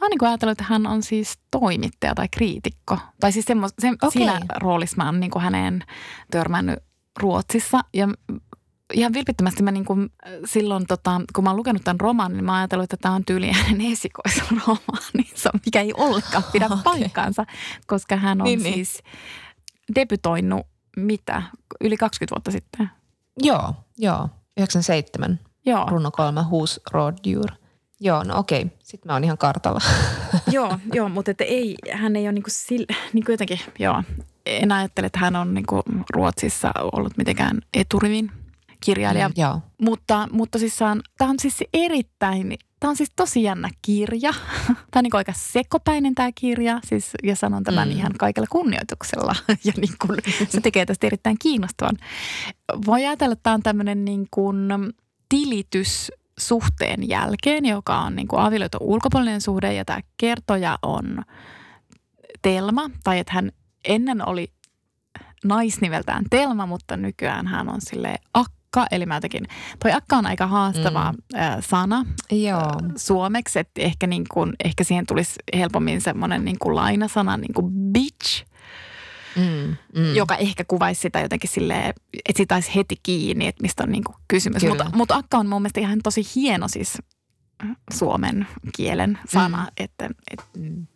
mä 0.00 0.06
oon 0.06 0.10
niin 0.10 0.28
ajatellut, 0.28 0.60
että 0.60 0.72
hän 0.72 0.86
on 0.86 1.02
siis 1.02 1.38
toimittaja 1.50 2.14
tai 2.14 2.28
kriitikko. 2.28 2.98
Tai 3.20 3.32
siis 3.32 3.44
semmo, 3.44 3.68
se, 3.78 3.88
okay. 3.88 4.10
siinä 4.10 4.40
roolissa 4.56 4.96
mä 4.96 5.06
oon 5.06 5.20
niin 5.20 5.40
häneen 5.40 5.84
törmännyt 6.30 6.78
Ruotsissa 7.20 7.80
ja 7.94 8.08
ihan 8.92 9.12
vilpittömästi 9.12 9.62
mä 9.62 9.70
niin 9.70 9.84
kuin 9.84 10.10
silloin, 10.44 10.86
tota, 10.86 11.20
kun 11.34 11.44
mä 11.44 11.50
oon 11.50 11.56
lukenut 11.56 11.84
tämän 11.84 12.00
romaanin, 12.00 12.36
niin 12.36 12.44
mä 12.44 12.56
ajatellut, 12.56 12.84
että 12.84 12.96
tämä 12.96 13.14
on 13.14 13.24
tyyli 13.24 13.50
hänen 13.50 13.80
esikoisromaaninsa, 13.92 15.50
mikä 15.66 15.80
ei 15.80 15.92
ollenkaan 15.96 16.44
pidä 16.52 16.66
okay. 16.70 16.78
paikkaansa, 16.84 17.46
koska 17.86 18.16
hän 18.16 18.40
on 18.40 18.44
niin, 18.44 18.62
niin. 18.62 18.74
siis 18.74 19.02
niin. 19.02 19.94
debytoinut 19.94 20.66
mitä, 20.96 21.42
yli 21.80 21.96
20 21.96 22.34
vuotta 22.34 22.50
sitten. 22.50 22.90
Joo, 23.42 23.74
joo. 23.98 24.28
97. 24.56 25.40
Joo. 25.66 25.86
Runo 25.90 26.10
kolme, 26.10 26.42
Hus 26.42 26.80
Rådjur. 26.90 27.50
Joo, 28.00 28.24
no 28.24 28.38
okei. 28.38 28.66
Sitten 28.78 29.08
mä 29.08 29.12
oon 29.12 29.24
ihan 29.24 29.38
kartalla. 29.38 29.80
joo, 30.50 30.78
joo, 30.92 31.08
mutta 31.08 31.30
että 31.30 31.44
ei, 31.44 31.76
hän 31.92 32.16
ei 32.16 32.26
ole 32.26 32.32
niinku 32.32 32.50
sil, 32.64 32.84
niinku 33.12 33.30
jotenkin, 33.30 33.60
joo. 33.78 34.02
En 34.46 34.72
ajattele, 34.72 35.06
että 35.06 35.18
hän 35.18 35.36
on 35.36 35.54
niinku 35.54 35.82
Ruotsissa 36.10 36.70
ollut 36.92 37.16
mitenkään 37.16 37.60
eturivin 37.74 38.41
kirjailija. 38.84 39.28
Mm, 39.28 39.34
joo. 39.36 39.60
Mutta, 39.80 40.28
mutta 40.32 40.58
siis 40.58 40.76
tämä 41.18 41.30
on 41.30 41.38
siis 41.38 41.64
erittäin 41.74 42.54
Tämä 42.82 42.90
on 42.90 42.96
siis 42.96 43.12
tosi 43.16 43.42
jännä 43.42 43.68
kirja. 43.82 44.32
Tämä 44.66 44.74
on 44.96 45.02
niin 45.02 45.16
aika 45.16 45.32
sekopäinen 45.36 46.14
tämä 46.14 46.30
kirja, 46.34 46.80
siis, 46.84 47.10
ja 47.22 47.36
sanon 47.36 47.64
tämän 47.64 47.88
mm. 47.88 47.96
ihan 47.96 48.12
kaikella 48.18 48.46
kunnioituksella. 48.50 49.36
Ja 49.64 49.72
niin 49.76 49.94
kuin, 50.06 50.18
se 50.48 50.60
tekee 50.60 50.86
tästä 50.86 51.06
erittäin 51.06 51.36
kiinnostavan. 51.42 51.96
Voi 52.86 53.06
ajatella, 53.06 53.32
että 53.32 53.42
tämä 53.42 53.54
on 53.54 53.62
tämmöinen 53.62 54.04
niin 54.04 54.26
kuin 54.30 54.56
tilitys 55.28 56.12
suhteen 56.38 57.08
jälkeen, 57.08 57.64
joka 57.64 57.98
on 57.98 58.16
niin 58.16 58.28
kuin 58.28 58.42
avioliiton 58.42 58.82
ulkopuolinen 58.82 59.40
suhde, 59.40 59.74
ja 59.74 59.84
tämä 59.84 60.00
kertoja 60.16 60.78
on 60.82 61.22
Telma, 62.42 62.90
tai 63.04 63.18
että 63.18 63.32
hän 63.32 63.52
ennen 63.84 64.28
oli 64.28 64.48
naisniveltään 65.44 66.24
Telma, 66.30 66.66
mutta 66.66 66.96
nykyään 66.96 67.46
hän 67.46 67.68
on 67.68 67.80
sille 67.80 68.16
Akka 68.34 68.61
akka, 68.76 68.86
eli 68.90 69.06
mä 69.06 69.16
jotenkin, 69.16 69.46
toi 69.82 69.92
akka 69.92 70.16
on 70.16 70.26
aika 70.26 70.46
haastava 70.46 71.12
mm. 71.12 71.38
sana 71.60 72.06
Joo. 72.30 72.72
suomeksi, 72.96 73.58
että 73.58 73.80
ehkä, 73.80 74.06
niin 74.06 74.24
kuin, 74.32 74.52
ehkä 74.64 74.84
siihen 74.84 75.06
tulisi 75.06 75.34
helpommin 75.56 76.00
semmoinen 76.00 76.44
niin 76.44 76.58
kuin 76.58 76.74
lainasana, 76.74 77.36
niin 77.36 77.54
kuin 77.54 77.72
bitch, 77.72 78.44
Mm, 79.36 79.76
mm. 80.00 80.14
joka 80.14 80.36
ehkä 80.36 80.64
kuvaisi 80.64 81.00
sitä 81.00 81.20
jotenkin 81.20 81.50
silleen, 81.50 81.94
että 82.28 82.36
sitä 82.36 82.54
olisi 82.54 82.74
heti 82.74 82.96
kiinni, 83.02 83.46
että 83.46 83.62
mistä 83.62 83.82
on 83.82 83.92
niin 83.92 84.04
kuin 84.04 84.16
kysymys. 84.28 84.64
Mutta, 84.64 84.90
mutta 84.94 85.16
akka 85.16 85.38
on 85.38 85.46
mun 85.46 85.62
mielestä 85.62 85.80
ihan 85.80 85.98
tosi 86.02 86.22
hieno 86.34 86.68
siis 86.68 86.98
suomen 87.92 88.46
kielen 88.76 89.18
sana, 89.28 89.62
mm. 89.62 89.68
että 89.76 90.10
et, 90.30 90.40
mm. 90.58 90.86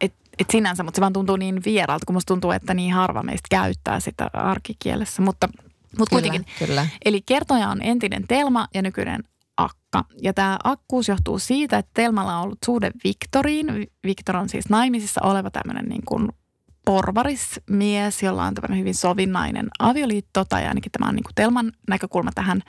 et, 0.00 0.14
et 0.38 0.50
sinänsä, 0.50 0.82
mutta 0.82 0.96
se 0.96 1.00
vaan 1.00 1.12
tuntuu 1.12 1.36
niin 1.36 1.60
vieraalta, 1.64 2.06
kun 2.06 2.14
musta 2.14 2.28
tuntuu, 2.28 2.50
että 2.50 2.74
niin 2.74 2.94
harva 2.94 3.22
meistä 3.22 3.46
käyttää 3.50 4.00
sitä 4.00 4.30
arkikielessä. 4.32 5.22
Mutta– 5.22 5.48
mutta 5.98 6.14
kuitenkin. 6.14 6.44
Kyllä. 6.58 6.86
Eli 7.04 7.22
kertoja 7.26 7.68
on 7.68 7.82
entinen 7.82 8.24
Telma 8.28 8.68
ja 8.74 8.82
nykyinen 8.82 9.24
Akka. 9.56 10.04
Ja 10.22 10.34
tämä 10.34 10.58
akkuus 10.64 11.08
johtuu 11.08 11.38
siitä, 11.38 11.78
että 11.78 11.90
Telmalla 11.94 12.36
on 12.36 12.42
ollut 12.42 12.58
suhde 12.66 12.90
Viktoriin. 13.04 13.66
Viktor 14.04 14.36
on 14.36 14.48
siis 14.48 14.68
naimisissa 14.68 15.20
oleva 15.24 15.50
tämmöinen 15.50 15.88
niin 15.88 16.02
kuin 16.04 16.28
porvarismies, 16.84 18.22
jolla 18.22 18.44
on 18.44 18.54
tämmöinen 18.54 18.78
hyvin 18.78 18.94
sovinnainen 18.94 19.68
avioliitto, 19.78 20.44
tai 20.44 20.66
ainakin 20.66 20.92
tämä 20.92 21.08
on 21.08 21.14
niin 21.14 21.24
kuin 21.24 21.34
Telman 21.34 21.72
näkökulma 21.88 22.30
tähän. 22.34 22.62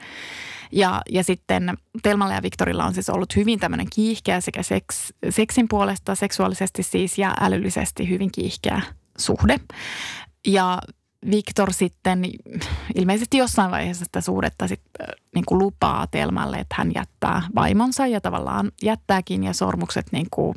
Ja, 0.72 1.02
ja 1.10 1.24
sitten 1.24 1.74
Telmalla 2.02 2.34
ja 2.34 2.42
Viktorilla 2.42 2.84
on 2.84 2.94
siis 2.94 3.10
ollut 3.10 3.36
hyvin 3.36 3.60
tämmöinen 3.60 3.86
kiihkeä 3.94 4.40
sekä 4.40 4.62
seks, 4.62 5.12
seksin 5.30 5.68
puolesta, 5.68 6.14
seksuaalisesti 6.14 6.82
siis 6.82 7.18
ja 7.18 7.34
älyllisesti 7.40 8.08
hyvin 8.08 8.32
kiihkeä 8.32 8.82
suhde. 9.18 9.60
Ja 10.46 10.78
Viktor 11.30 11.72
sitten 11.72 12.24
ilmeisesti 12.94 13.36
jossain 13.36 13.70
vaiheessa 13.70 14.04
sitä 14.04 14.20
suhdetta 14.20 14.68
sit, 14.68 14.80
niin 15.34 15.44
kuin 15.44 15.58
lupaa 15.58 16.06
Telmalle, 16.06 16.56
että 16.56 16.74
hän 16.78 16.92
jättää 16.94 17.42
vaimonsa 17.54 18.06
ja 18.06 18.20
tavallaan 18.20 18.70
jättääkin 18.82 19.44
ja 19.44 19.52
sormukset 19.52 20.06
niin 20.12 20.26
kuin 20.30 20.54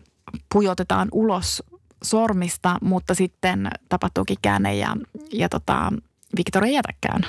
pujotetaan 0.54 1.08
ulos 1.12 1.64
sormista, 2.04 2.78
mutta 2.82 3.14
sitten 3.14 3.70
tapahtuukin 3.90 4.38
käänne 4.42 4.76
ja, 4.76 4.96
ja 5.34 5.50
tota, 5.50 5.94
Viktor 6.38 6.66
ei 6.66 6.74
jätäkään 6.74 7.22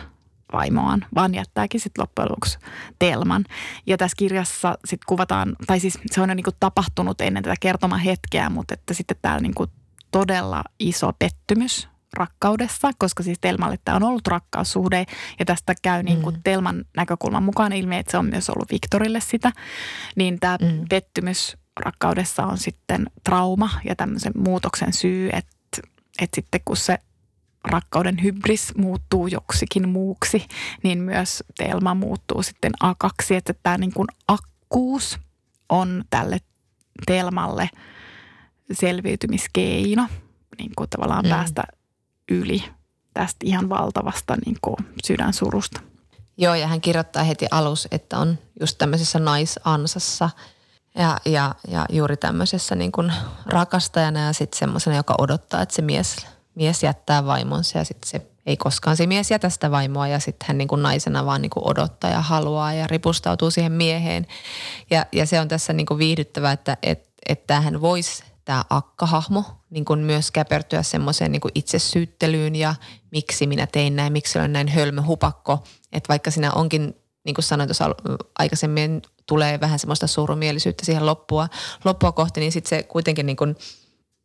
vaimoaan, 0.53 1.07
vaan 1.14 1.35
jättääkin 1.35 1.81
sitten 1.81 2.03
loppujen 2.03 2.31
lopuksi 2.31 2.59
Telman. 2.99 3.44
Ja 3.87 3.96
tässä 3.96 4.16
kirjassa 4.18 4.79
sitten 4.85 5.07
kuvataan, 5.07 5.57
tai 5.66 5.81
siis 5.81 5.99
se 6.11 6.20
on 6.20 6.29
jo 6.29 6.35
niinku 6.35 6.51
tapahtunut 6.61 7.20
ennen 7.20 7.42
tätä 7.42 7.57
kertomahetkeä, 7.61 8.51
mutta 8.51 8.75
että 8.75 8.94
sitten 8.94 9.16
tämä 9.22 9.40
niinku 9.40 9.66
todella 10.11 10.64
iso 10.79 11.12
pettymys 11.18 11.88
rakkaudessa, 12.16 12.90
koska 12.98 13.22
siis 13.22 13.38
Telmalle 13.40 13.79
tämä 13.85 13.96
on 13.96 14.02
ollut 14.02 14.26
rakkaussuhde 14.26 15.07
ja 15.38 15.44
tästä 15.44 15.74
käy 15.83 16.02
niin 16.02 16.22
kuin 16.22 16.35
mm. 16.35 16.40
Telman 16.44 16.85
näkökulman 16.96 17.42
mukaan 17.42 17.72
ilmi, 17.72 17.96
että 17.96 18.11
se 18.11 18.18
on 18.18 18.26
myös 18.26 18.50
ollut 18.50 18.70
Viktorille 18.70 19.20
sitä, 19.20 19.52
niin 20.16 20.40
tämä 20.40 20.59
mm. 20.62 20.88
pettymys 20.88 21.57
rakkaudessa 21.81 22.46
on 22.46 22.59
sitten 22.59 23.07
trauma 23.24 23.70
ja 23.85 23.96
tämmöisen 23.96 24.33
muutoksen 24.37 24.92
syy, 24.92 25.29
että, 25.33 25.88
että 26.20 26.35
sitten 26.35 26.61
kun 26.64 26.76
se 26.76 26.98
rakkauden 27.64 28.22
hybris 28.22 28.74
muuttuu 28.76 29.26
joksikin 29.26 29.88
muuksi, 29.88 30.46
niin 30.83 30.98
myös 30.98 31.44
Telma 31.57 31.94
muuttuu 31.94 32.42
sitten 32.42 32.72
A2, 32.85 33.35
että 33.35 33.55
tämä 33.62 33.79
niin 33.79 33.92
kuin 33.92 34.09
akkuus 34.29 35.18
on 35.68 36.05
tälle 36.11 36.38
Telmalle 37.07 37.70
selviytymiskeino, 38.72 40.09
niin 40.59 40.70
kuin 40.76 40.90
tavallaan 40.90 41.24
mm. 41.24 41.31
päästä 41.31 41.62
yli 42.30 42.64
tästä 43.14 43.38
ihan 43.44 43.68
valtavasta 43.68 44.36
niin 44.46 44.56
kuin 44.62 44.76
sydänsurusta. 45.04 45.80
Joo, 46.36 46.54
ja 46.54 46.66
hän 46.66 46.80
kirjoittaa 46.80 47.22
heti 47.22 47.46
alus, 47.50 47.88
että 47.90 48.18
on 48.18 48.38
just 48.60 48.78
tämmöisessä 48.78 49.18
naisansassa 49.18 50.30
ja, 50.94 51.18
ja, 51.24 51.54
ja 51.68 51.86
juuri 51.90 52.16
tämmöisessä 52.16 52.74
niin 52.74 52.92
kuin 52.92 53.12
rakastajana 53.46 54.20
ja 54.20 54.32
sitten 54.32 54.58
semmoisena, 54.58 54.96
joka 54.96 55.14
odottaa, 55.18 55.62
että 55.62 55.74
se 55.74 55.82
mies, 55.82 56.16
mies 56.54 56.82
jättää 56.82 57.26
vaimonsa 57.26 57.78
ja 57.78 57.84
sitten 57.84 58.08
se 58.10 58.26
ei 58.46 58.56
koskaan 58.56 58.96
se 58.96 59.06
mies 59.06 59.30
jätä 59.30 59.48
sitä 59.50 59.70
vaimoa 59.70 60.08
ja 60.08 60.18
sitten 60.18 60.46
hän 60.48 60.58
niin 60.58 60.68
kuin 60.68 60.82
naisena 60.82 61.26
vaan 61.26 61.42
niin 61.42 61.50
kuin 61.50 61.70
odottaa 61.70 62.10
ja 62.10 62.20
haluaa 62.20 62.72
ja 62.72 62.86
ripustautuu 62.86 63.50
siihen 63.50 63.72
mieheen. 63.72 64.26
Ja, 64.90 65.06
ja 65.12 65.26
se 65.26 65.40
on 65.40 65.48
tässä 65.48 65.72
niin 65.72 65.86
kuin 65.86 65.98
viihdyttävää, 65.98 66.52
että, 66.52 66.76
että, 66.82 67.08
että 67.28 67.60
hän 67.60 67.80
voisi 67.80 68.24
tämä 68.44 68.64
akkahahmo 68.70 69.44
niin 69.76 69.84
kuin 69.84 70.00
myös 70.00 70.30
käpertyä 70.30 70.82
semmoiseen 70.82 71.32
niin 71.32 71.40
itsesyyttelyyn 71.54 72.56
ja 72.56 72.74
miksi 73.10 73.46
minä 73.46 73.66
tein 73.66 73.96
näin, 73.96 74.12
miksi 74.12 74.38
olen 74.38 74.52
näin 74.52 74.68
hölmö 74.68 75.02
hupakko. 75.02 75.64
Että 75.92 76.08
vaikka 76.08 76.30
sinä 76.30 76.52
onkin, 76.52 76.94
niin 77.24 77.34
kuin 77.34 77.44
sanoin 77.44 77.68
tuossa 77.68 77.94
aikaisemmin, 78.38 79.02
tulee 79.26 79.60
vähän 79.60 79.78
semmoista 79.78 80.06
surumielisyyttä 80.06 80.84
siihen 80.84 81.06
loppua, 81.06 81.48
loppua 81.84 82.12
kohti, 82.12 82.40
niin 82.40 82.52
sitten 82.52 82.68
se 82.68 82.82
kuitenkin 82.82 83.26
niin 83.26 83.36
kuin, 83.36 83.56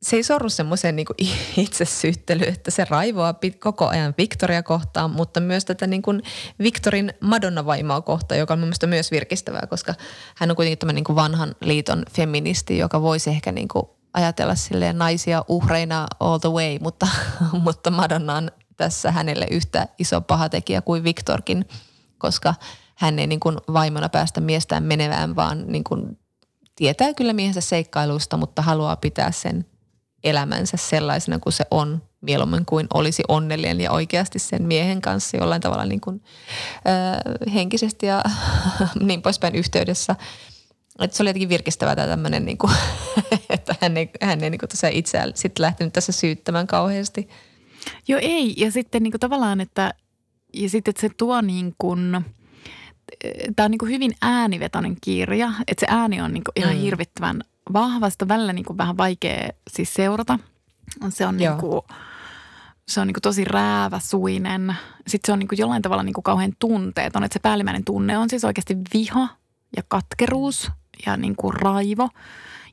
se 0.01 0.15
ei 0.15 0.23
sorru 0.23 0.49
semmoiseen 0.49 0.95
niin 0.95 1.07
itsesyyttelyyn, 1.57 2.53
että 2.53 2.71
se 2.71 2.85
raivoaa 2.89 3.35
koko 3.59 3.87
ajan 3.87 4.13
Victoria 4.17 4.63
kohtaan, 4.63 5.11
mutta 5.11 5.39
myös 5.39 5.65
tätä 5.65 5.87
niin 5.87 6.01
kuin 6.01 6.21
Victorin 6.59 7.13
Madonna-vaimaa 7.19 8.01
kohtaan, 8.01 8.39
joka 8.39 8.53
on 8.53 8.59
mielestäni 8.59 8.89
myös 8.89 9.11
virkistävää, 9.11 9.67
koska 9.69 9.93
hän 10.35 10.49
on 10.49 10.55
kuitenkin 10.55 10.77
tämän 10.77 10.95
niin 10.95 11.15
vanhan 11.15 11.55
liiton 11.61 12.05
feministi, 12.11 12.77
joka 12.77 13.01
voisi 13.01 13.29
ehkä 13.29 13.51
niin 13.51 13.67
kuin 13.67 13.85
ajatella 14.13 14.56
silleen 14.56 14.97
naisia 14.97 15.45
uhreina 15.47 16.08
all 16.19 16.38
the 16.38 16.50
way, 16.50 16.78
mutta, 16.82 17.08
mutta 17.65 17.91
Madonna 17.91 18.36
on 18.36 18.52
tässä 18.78 19.12
hänelle 19.12 19.47
yhtä 19.52 19.88
iso 20.00 20.21
pahatekijä 20.21 20.82
kuin 20.82 21.04
Victorkin, 21.04 21.65
koska 22.17 22.54
hän 22.95 23.19
ei 23.19 23.28
niin 23.28 23.39
kuin 23.39 23.58
vaimona 23.74 24.10
päästä 24.10 24.41
miestään 24.41 24.84
menevään, 24.84 25.36
vaan 25.36 25.63
niin 25.67 25.84
kuin 25.84 26.19
tietää 26.76 27.13
kyllä 27.13 27.34
miehensä 27.34 27.62
seikkailuista, 27.62 28.38
mutta 28.38 28.62
haluaa 28.62 28.95
pitää 28.95 29.32
sen 29.32 29.65
elämänsä 30.24 30.78
sellaisena 30.78 31.39
kuin 31.39 31.54
se 31.54 31.65
on, 31.71 32.02
mieluummin 32.21 32.65
kuin 32.65 32.88
olisi 32.93 33.24
onnellinen 33.28 33.82
ja 33.82 33.91
oikeasti 33.91 34.39
sen 34.39 34.63
miehen 34.63 35.02
kanssa 35.02 35.38
jollain 35.38 35.62
tavalla 35.62 35.86
niin 35.86 36.02
kuin, 36.02 36.24
ö, 37.45 37.50
henkisesti 37.50 38.06
ja 38.06 38.24
niin 39.08 39.21
poispäin 39.21 39.56
yhteydessä– 39.56 40.15
että 40.99 41.17
se 41.17 41.23
oli 41.23 41.30
jotenkin 41.30 41.49
virkistävää 41.49 41.95
tämä 41.95 42.08
tämmöinen, 42.08 42.45
niin 42.45 42.58
kuin, 42.58 42.73
että 43.49 43.75
hän 43.82 43.97
ei, 43.97 44.10
hän 44.21 44.43
ei 44.43 44.49
niin 44.49 44.60
kuin 44.60 44.93
itseään 44.93 45.32
sitten 45.36 45.63
lähtenyt 45.63 45.93
tässä 45.93 46.12
syyttämään 46.12 46.67
kauheasti. 46.67 47.30
Joo 48.08 48.19
ei, 48.23 48.54
ja 48.58 48.71
sitten 48.71 49.04
niin 49.04 49.12
kuin 49.12 49.19
tavallaan, 49.19 49.62
että, 49.62 49.93
ja 50.54 50.69
sitten, 50.69 50.89
että 50.89 51.01
se 51.01 51.10
tuo 51.17 51.41
niin 51.41 51.75
kuin, 51.77 52.25
tämä 53.56 53.65
on 53.65 53.71
niin 53.71 53.80
kuin 53.80 53.91
hyvin 53.91 54.12
äänivetoinen 54.21 54.97
kirja, 55.01 55.51
että 55.67 55.86
se 55.86 55.93
ääni 55.95 56.21
on 56.21 56.34
niin 56.34 56.43
kuin 56.43 56.63
ihan 56.63 56.75
mm. 56.75 56.82
hirvittävän 56.82 57.41
vahvasta, 57.73 58.27
välillä 58.27 58.54
niin 58.54 58.65
kuin 58.65 58.77
vähän 58.77 58.97
vaikea 58.97 59.49
siis 59.69 59.93
seurata. 59.93 60.39
Se 61.10 61.25
on 61.27 61.38
niin 61.38 61.58
kuin, 61.58 61.82
se 62.88 62.99
on 62.99 63.08
niin 63.08 63.13
kuin 63.13 63.21
tosi 63.21 63.45
rääväsuinen. 63.45 64.75
Sitten 65.08 65.27
se 65.27 65.34
on 65.34 65.39
niin 65.39 65.47
kuin 65.47 65.60
jollain 65.60 65.82
tavalla 65.82 66.04
niin 66.04 66.13
kuin 66.13 66.23
kauhean 66.23 66.54
tunteeton, 66.60 67.23
että 67.23 67.34
se 67.34 67.39
päällimmäinen 67.39 67.86
tunne 67.86 68.17
on 68.17 68.30
siis 68.30 68.45
oikeasti 68.45 68.77
viha 68.93 69.27
ja 69.77 69.84
katkeruus 69.88 70.71
ja 71.05 71.17
niin 71.17 71.35
kuin 71.35 71.53
raivo. 71.53 72.09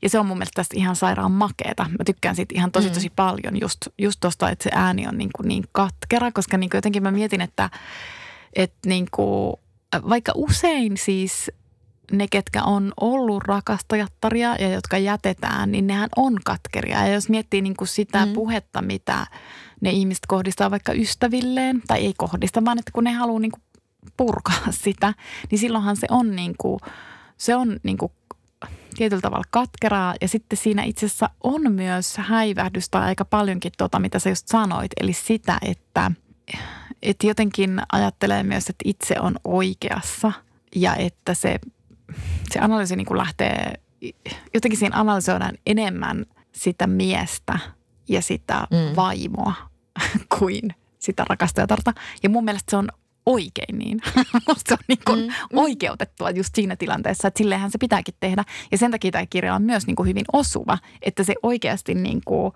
Ja 0.03 0.09
se 0.09 0.19
on 0.19 0.27
mun 0.27 0.39
mielestä 0.39 0.57
tästä 0.57 0.77
ihan 0.77 0.97
sairaan 0.97 1.33
makeeta. 1.33 1.87
Mä 1.99 2.05
tykkään 2.07 2.37
siitä 2.37 2.55
ihan 2.55 2.73
tosi 2.73 2.89
mm. 2.89 2.95
tosi 2.95 3.11
paljon 3.17 3.61
just, 3.61 3.77
just 3.99 4.21
tosta, 4.21 4.51
että 4.51 4.63
se 4.63 4.71
ääni 4.73 5.07
on 5.07 5.19
niin, 5.19 5.31
kuin 5.37 5.49
niin 5.49 5.65
katkera, 5.73 6.33
koska 6.33 6.57
niin 6.57 6.71
kuin 6.71 6.79
jotenkin 6.79 7.03
mä 7.03 7.11
mietin, 7.11 7.41
että, 7.41 7.71
että 8.53 8.89
niin 8.89 9.07
kuin, 9.11 9.57
vaikka 10.09 10.33
usein 10.35 10.97
siis 10.97 11.51
ne, 12.13 12.27
ketkä 12.31 12.63
on 12.63 12.93
ollut 13.01 13.45
rakastajattaria 13.45 14.57
ja 14.59 14.69
jotka 14.69 14.99
jätetään, 14.99 15.73
niin 15.73 15.87
nehän 15.87 16.09
on 16.17 16.37
katkeria. 16.45 17.07
Ja 17.07 17.15
jos 17.15 17.29
miettii 17.29 17.63
niin 17.63 17.77
kuin 17.77 17.89
sitä 17.89 18.27
mm. 18.27 18.33
puhetta, 18.33 18.83
mitä 18.83 19.27
ne 19.81 19.91
ihmiset 19.91 20.27
kohdistaa 20.29 20.71
vaikka 20.71 20.93
ystävilleen, 20.93 21.83
tai 21.87 21.99
ei 21.99 22.15
kohdista, 22.19 22.65
vaan 22.65 22.79
että 22.79 22.91
kun 22.95 23.05
ne 23.05 23.13
haluaa 23.13 23.41
niin 23.41 23.53
kuin 23.53 23.63
purkaa 24.17 24.73
sitä, 24.85 25.15
niin 25.51 25.59
silloinhan 25.59 25.97
se 25.97 26.07
on 26.11 26.37
niin 26.37 26.55
kuin, 26.59 26.81
se 27.37 27.57
on 27.57 27.81
niin 27.83 27.99
kuin 27.99 28.13
tietyllä 28.99 29.21
tavalla 29.21 29.45
katkeraa 29.51 30.15
ja 30.21 30.29
sitten 30.29 30.57
siinä 30.57 30.83
itse 30.83 31.07
asiassa 31.07 31.31
on 31.45 31.73
myös 31.73 32.17
häivähdystä 32.17 33.01
aika 33.01 33.25
paljonkin 33.25 33.73
tuota, 33.79 33.99
mitä 33.99 34.19
sä 34.19 34.29
just 34.29 34.49
sanoit, 34.49 34.91
eli 35.01 35.13
sitä, 35.13 35.59
että, 35.63 36.11
että 37.03 37.27
jotenkin 37.27 37.83
ajattelee 37.93 38.43
myös, 38.43 38.71
että 38.71 38.83
itse 38.85 39.15
on 39.21 39.37
oikeassa 39.45 40.33
ja 40.77 40.97
että 40.97 41.35
se, 41.35 41.59
se 42.51 42.59
analyysi 42.61 42.97
niin 42.97 43.07
kuin 43.07 43.19
lähtee, 43.19 43.73
jotenkin 44.55 44.79
siinä 44.79 45.01
analysoidaan 45.01 45.59
enemmän 45.67 46.27
sitä 46.53 46.87
miestä 46.87 47.59
ja 48.09 48.23
sitä 48.23 48.67
mm. 48.71 48.97
vaimoa 48.97 49.55
kuin 50.39 50.75
sitä 50.99 51.25
rakastajatarta. 51.29 51.93
Ja 52.23 52.29
mun 52.29 52.45
mielestä 52.45 52.71
se 52.71 52.77
on 52.77 52.89
oikein 53.29 53.79
niin. 53.79 54.01
se 54.67 54.75
on 54.75 54.79
niin 54.89 54.99
kuin 55.07 55.21
mm, 55.21 55.27
mm. 55.27 55.59
oikeutettua 55.59 56.31
just 56.31 56.55
siinä 56.55 56.77
tilanteessa, 56.77 57.29
että 57.29 57.39
silleenhän 57.39 57.71
se 57.71 57.79
pitääkin 57.79 58.15
tehdä. 58.21 58.45
Ja 58.73 58.79
sen 58.79 58.91
takia 58.91 59.11
tämä 59.11 59.27
kirja 59.27 59.55
on 59.55 59.63
myös 59.63 59.87
niin 59.87 59.97
kuin 59.97 60.09
hyvin 60.09 60.25
osuva, 60.33 60.79
että 61.03 61.25
se 61.25 61.35
oikeasti 61.43 61.95
niin 61.95 62.21
kuin, 62.25 62.53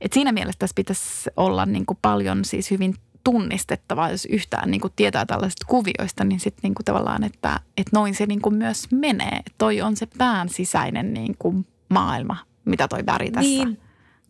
että 0.00 0.14
siinä 0.14 0.32
mielessä 0.32 0.58
tässä 0.58 0.74
pitäisi 0.74 1.30
olla 1.36 1.66
niin 1.66 1.86
kuin 1.86 1.98
paljon 2.02 2.44
siis 2.44 2.70
hyvin 2.70 2.94
tunnistettavaa, 3.24 4.10
jos 4.10 4.24
yhtään 4.30 4.70
niin 4.70 4.80
kuin 4.80 4.92
tietää 4.96 5.26
tällaisista 5.26 5.66
kuvioista, 5.68 6.24
niin 6.24 6.40
sitten 6.40 6.60
niin 6.62 6.74
kuin 6.74 6.84
tavallaan, 6.84 7.24
että, 7.24 7.60
että 7.76 7.90
noin 7.92 8.14
se 8.14 8.26
niin 8.26 8.42
kuin 8.42 8.54
myös 8.54 8.90
menee. 8.90 9.40
Toi 9.58 9.80
on 9.80 9.96
se 9.96 10.06
pään 10.18 10.48
sisäinen 10.48 11.14
niin 11.14 11.36
kuin 11.38 11.66
maailma, 11.88 12.36
mitä 12.64 12.88
toi 12.88 13.06
väri 13.06 13.30
tässä 13.30 13.64
niin. 13.64 13.80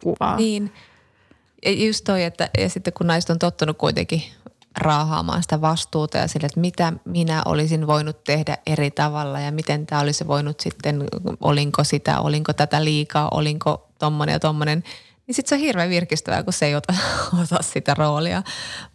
kuvaa. 0.02 0.36
Niin. 0.36 0.72
Ja 1.64 1.70
just 1.72 2.04
toi, 2.04 2.24
että 2.24 2.50
ja 2.58 2.68
sitten 2.68 2.92
kun 2.92 3.06
naiset 3.06 3.30
on 3.30 3.38
tottunut 3.38 3.78
kuitenkin 3.78 4.22
raahaamaan 4.76 5.42
sitä 5.42 5.60
vastuuta 5.60 6.18
ja 6.18 6.28
sille, 6.28 6.46
että 6.46 6.60
mitä 6.60 6.92
minä 7.04 7.42
olisin 7.44 7.86
voinut 7.86 8.24
tehdä 8.24 8.58
eri 8.66 8.90
tavalla 8.90 9.40
ja 9.40 9.52
miten 9.52 9.86
tämä 9.86 10.00
olisi 10.00 10.26
voinut 10.26 10.60
sitten, 10.60 11.04
olinko 11.40 11.84
sitä, 11.84 12.20
olinko 12.20 12.52
tätä 12.52 12.84
liikaa, 12.84 13.28
olinko 13.30 13.88
tommonen 13.98 14.32
ja 14.32 14.40
tommonen. 14.40 14.84
Niin 15.26 15.34
sitten 15.34 15.48
se 15.48 15.54
on 15.54 15.60
hirveän 15.60 15.90
virkistävää, 15.90 16.42
kun 16.42 16.52
se 16.52 16.66
ei 16.66 16.74
ota, 16.74 16.94
ota 17.42 17.62
sitä 17.62 17.94
roolia, 17.94 18.42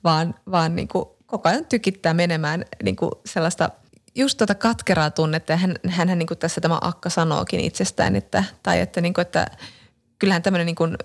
vaan, 0.03 0.35
vaan 0.51 0.75
niin 0.75 0.87
kuin 0.87 1.05
koko 1.25 1.49
ajan 1.49 1.65
tykittää 1.65 2.13
menemään 2.13 2.65
niin 2.83 2.95
kuin 2.95 3.11
sellaista 3.25 3.69
just 4.15 4.37
tuota 4.37 4.55
katkeraa 4.55 5.11
tunnetta. 5.11 5.51
Ja 5.51 5.57
hän, 5.57 5.75
hänhän 5.87 6.19
niin 6.19 6.27
kuin 6.27 6.37
tässä 6.37 6.61
tämä 6.61 6.77
Akka 6.81 7.09
sanookin 7.09 7.59
itsestään, 7.59 8.15
että, 8.15 8.43
tai 8.63 8.79
että, 8.79 9.01
niin 9.01 9.13
kuin, 9.13 9.21
että 9.21 9.47
kyllähän 10.19 10.41
tämmöinen 10.41 10.65
niin 10.65 10.75
kuin 10.75 10.97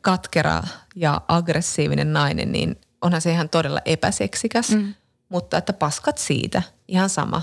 katkera 0.00 0.62
ja 0.96 1.20
aggressiivinen 1.28 2.12
nainen, 2.12 2.52
niin 2.52 2.80
onhan 3.02 3.20
se 3.20 3.32
ihan 3.32 3.48
todella 3.48 3.80
epäseksikäs. 3.84 4.70
Mm. 4.70 4.94
Mutta 5.28 5.58
että 5.58 5.72
paskat 5.72 6.18
siitä, 6.18 6.62
ihan 6.88 7.08
sama. 7.08 7.42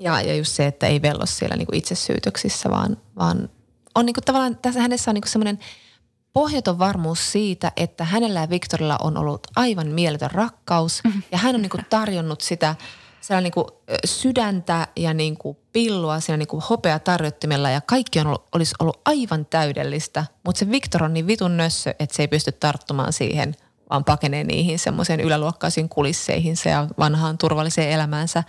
Ja, 0.00 0.20
ja 0.20 0.34
just 0.34 0.52
se, 0.52 0.66
että 0.66 0.86
ei 0.86 1.02
vello 1.02 1.26
siellä 1.26 1.56
niinku 1.56 1.72
itsesyytöksissä, 1.74 2.70
vaan, 2.70 2.96
vaan 3.16 3.48
on 3.94 4.06
niinku 4.06 4.20
tavallaan, 4.20 4.56
tässä 4.56 4.80
hänessä 4.80 5.10
on 5.10 5.14
niinku 5.14 5.28
semmoinen 5.28 5.58
pohjaton 6.32 6.78
varmuus 6.78 7.32
siitä, 7.32 7.72
että 7.76 8.04
hänellä 8.04 8.40
ja 8.40 8.50
Viktorilla 8.50 8.96
on 9.02 9.16
ollut 9.16 9.46
aivan 9.56 9.86
mieletön 9.86 10.30
rakkaus. 10.30 11.00
Mm. 11.04 11.22
Ja 11.32 11.38
hän 11.38 11.54
on 11.54 11.62
niinku 11.62 11.78
tarjonnut 11.90 12.40
sitä– 12.40 12.74
siellä 13.28 13.40
niin 13.40 13.52
kuin 13.52 13.66
sydäntä 14.04 14.86
ja 14.96 15.14
niin 15.14 15.36
kuin 15.36 15.56
pillua 15.72 16.20
siinä 16.20 16.36
niin 16.36 16.48
kuin 16.48 16.62
hopeatarjottimella 16.70 17.70
ja 17.70 17.80
kaikki 17.80 18.20
on 18.20 18.26
ollut, 18.26 18.46
olisi 18.54 18.74
ollut 18.78 19.00
aivan 19.04 19.46
täydellistä, 19.46 20.24
mutta 20.44 20.58
se 20.58 20.70
Viktor 20.70 21.04
on 21.04 21.14
niin 21.14 21.26
vitun 21.26 21.56
nössö, 21.56 21.94
että 21.98 22.16
se 22.16 22.22
ei 22.22 22.28
pysty 22.28 22.52
tarttumaan 22.52 23.12
siihen, 23.12 23.54
vaan 23.90 24.04
pakenee 24.04 24.44
niihin 24.44 24.78
semmoiseen 24.78 25.20
yläluokkaisiin 25.20 25.88
kulisseihinsa 25.88 26.68
ja 26.68 26.86
vanhaan 26.98 27.38
turvalliseen 27.38 27.90
elämäänsä. 27.90 28.44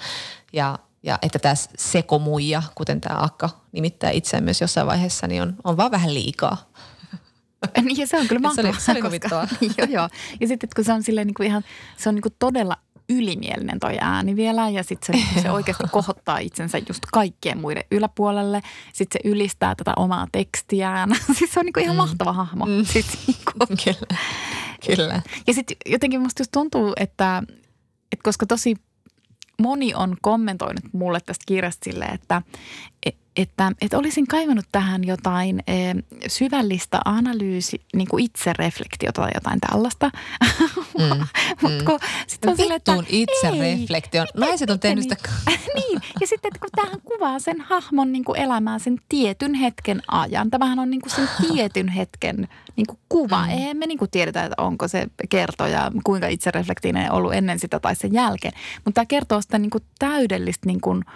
Ja, 0.54 0.80
ja 1.04 1.20
että 1.22 1.40
tämä 1.40 1.54
sekomuija, 1.78 2.64
kuten 2.76 3.02
tämä 3.02 3.24
Akka 3.24 3.50
nimittää 3.72 4.12
itseään 4.12 4.44
myös 4.44 4.62
jossain 4.62 4.88
vaiheessa, 4.88 5.28
niin 5.28 5.42
on, 5.42 5.56
on 5.64 5.78
vaan 5.78 5.92
vähän 5.92 6.14
liikaa. 6.14 6.58
Niin 7.82 7.98
ja 7.98 8.08
se 8.08 8.18
on 8.18 8.28
kyllä 8.28 8.40
mahtavaa. 8.40 8.72
Se 8.80 8.92
oli, 8.92 9.02
se 9.02 9.08
oli 9.08 9.72
joo, 9.78 9.88
joo. 9.90 10.10
Ja 10.40 10.48
sitten 10.48 10.70
kun 10.76 10.86
se 10.86 10.94
on 10.94 11.04
silleen 11.04 11.28
niin 11.28 11.34
kuin 11.34 11.48
ihan, 11.48 11.64
se 11.98 12.10
on 12.10 12.16
niin 12.16 12.22
kuin 12.22 12.36
todella 12.40 12.78
ylimielinen 13.10 13.80
toi 13.80 13.98
ääni 14.02 14.36
vielä 14.36 14.70
ja 14.70 14.84
sitten 14.84 15.20
se, 15.20 15.42
se 15.42 15.52
oikeasti 15.52 15.84
kohottaa 15.92 16.38
itsensä 16.38 16.78
just 16.78 17.04
kaikkien 17.14 17.58
muiden 17.58 17.84
yläpuolelle. 17.92 18.62
Sitten 18.94 19.22
se 19.24 19.30
ylistää 19.30 19.76
tätä 19.76 19.94
omaa 19.96 20.28
tekstiään. 20.32 21.10
siis 21.38 21.54
se 21.54 21.60
on 21.60 21.66
niinku 21.66 21.80
ihan 21.80 21.96
mm. 21.96 21.98
mahtava 21.98 22.34
hahmo. 22.34 22.66
Mm. 22.66 22.86
Sit 22.86 23.06
niinku. 23.28 23.52
Kyllä. 23.84 24.20
Kyllä. 24.96 25.22
Ja 25.48 25.54
sitten 25.54 25.78
jotenkin 25.86 26.22
musta 26.22 26.42
just 26.42 26.52
tuntuu, 26.52 26.94
että, 26.98 27.44
että 28.12 28.24
koska 28.24 28.46
tosi 28.46 28.76
moni 29.62 29.94
on 29.94 30.18
kommentoinut 30.22 30.84
mulle 30.92 31.20
tästä 31.26 31.44
kirjasta 31.48 31.92
silleen, 31.92 32.14
että, 32.14 32.42
että, 33.36 33.72
että 33.82 33.98
olisin 33.98 34.28
kaivannut 34.28 34.66
tähän 34.72 35.04
jotain 35.04 35.64
e, 35.68 35.74
syvällistä 36.28 37.00
analyysi, 37.06 37.82
niin 37.96 38.08
kuin 38.08 38.24
itsereflektiota 38.24 39.22
tai 39.22 39.32
jotain 39.34 39.60
tällaista. 39.60 40.12
Mm, 41.00 41.26
Mut 41.62 41.84
kun, 41.86 42.00
sit 42.28 42.46
on 42.46 42.58
sille, 42.58 42.76
että 42.76 42.94
itsereflektio. 43.10 44.26
Naiset 44.38 44.70
on 44.70 44.80
tehnyt 44.80 45.04
sitä. 45.04 45.16
niin, 45.76 46.02
ja 46.22 46.28
sitten 46.28 46.50
että 46.50 46.60
kun 46.60 46.70
tämähän 46.76 47.02
kuvaa 47.04 47.40
sen 47.40 47.62
hahmon 47.62 48.12
niin 48.12 48.24
kuin 48.24 48.40
elämää 48.40 48.80
sen 48.80 48.98
tietyn 49.10 49.54
hetken 49.54 50.02
ajan. 50.08 50.50
Tämähän 50.50 50.80
on 50.80 50.90
niin 50.90 51.02
kuin 51.02 51.12
sen 51.12 51.30
tietyn 51.48 51.88
hetken 51.88 52.48
niin 52.76 52.88
kuin 52.88 53.00
kuva. 53.10 53.44
Mm. 53.44 53.50
Eihän 53.50 53.78
me 53.78 53.86
niin 53.86 53.98
kuin 53.98 54.12
tiedetä, 54.12 54.44
että 54.44 54.64
onko 54.64 54.88
se 54.88 55.08
kertoja, 55.30 55.92
kuinka 56.04 56.28
itsereflektinen 56.28 57.12
ollut 57.12 57.34
ennen 57.34 57.60
sitä 57.60 57.80
tai 57.80 57.96
sen 57.96 58.14
jälkeen. 58.14 58.54
Mutta 58.76 58.92
tämä 58.94 59.06
kertoo 59.06 59.42
sitä 59.42 59.60
niin 59.60 59.70
kuin 59.70 59.84
täydellistä 60.00 60.68
niin 60.68 60.82
kuin– 60.82 61.04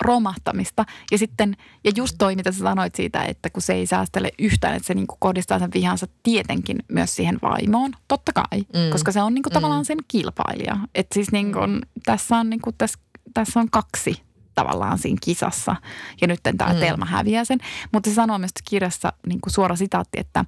romahtamista. 0.00 0.84
Ja 1.10 1.18
sitten, 1.18 1.56
ja 1.84 1.92
just 1.96 2.14
toi, 2.18 2.36
mitä 2.36 2.52
sä 2.52 2.58
sanoit 2.58 2.94
siitä, 2.94 3.22
että 3.22 3.50
kun 3.50 3.62
se 3.62 3.72
ei 3.72 3.86
säästele 3.86 4.30
yhtään, 4.38 4.76
että 4.76 4.86
se 4.86 4.94
niin 4.94 5.06
kohdistaa 5.18 5.58
sen 5.58 5.70
vihansa 5.74 6.06
tietenkin 6.22 6.78
myös 6.88 7.16
siihen 7.16 7.38
vaimoon. 7.42 7.92
Totta 8.08 8.32
kai, 8.32 8.60
mm. 8.60 8.92
koska 8.92 9.12
se 9.12 9.22
on 9.22 9.34
niin 9.34 9.42
kuin 9.42 9.52
mm. 9.52 9.54
tavallaan 9.54 9.84
sen 9.84 9.98
kilpailija. 10.08 10.76
Että 10.94 11.14
siis 11.14 11.32
niin 11.32 11.52
kuin, 11.52 11.82
tässä, 12.04 12.36
on 12.36 12.50
niin 12.50 12.60
kuin, 12.60 12.74
tässä, 12.78 12.98
tässä 13.34 13.60
on 13.60 13.70
kaksi 13.70 14.22
tavallaan 14.54 14.98
siinä 14.98 15.18
kisassa. 15.24 15.76
Ja 16.20 16.26
nyt 16.26 16.40
tämä 16.42 16.72
mm. 16.72 16.80
Telma 16.80 17.04
häviää 17.04 17.44
sen. 17.44 17.58
Mutta 17.92 18.10
se 18.10 18.14
sanoo 18.14 18.38
myös 18.38 18.50
kirjassa 18.70 19.12
niin 19.26 19.40
kuin 19.40 19.52
suora 19.52 19.76
sitaatti, 19.76 20.20
että, 20.20 20.44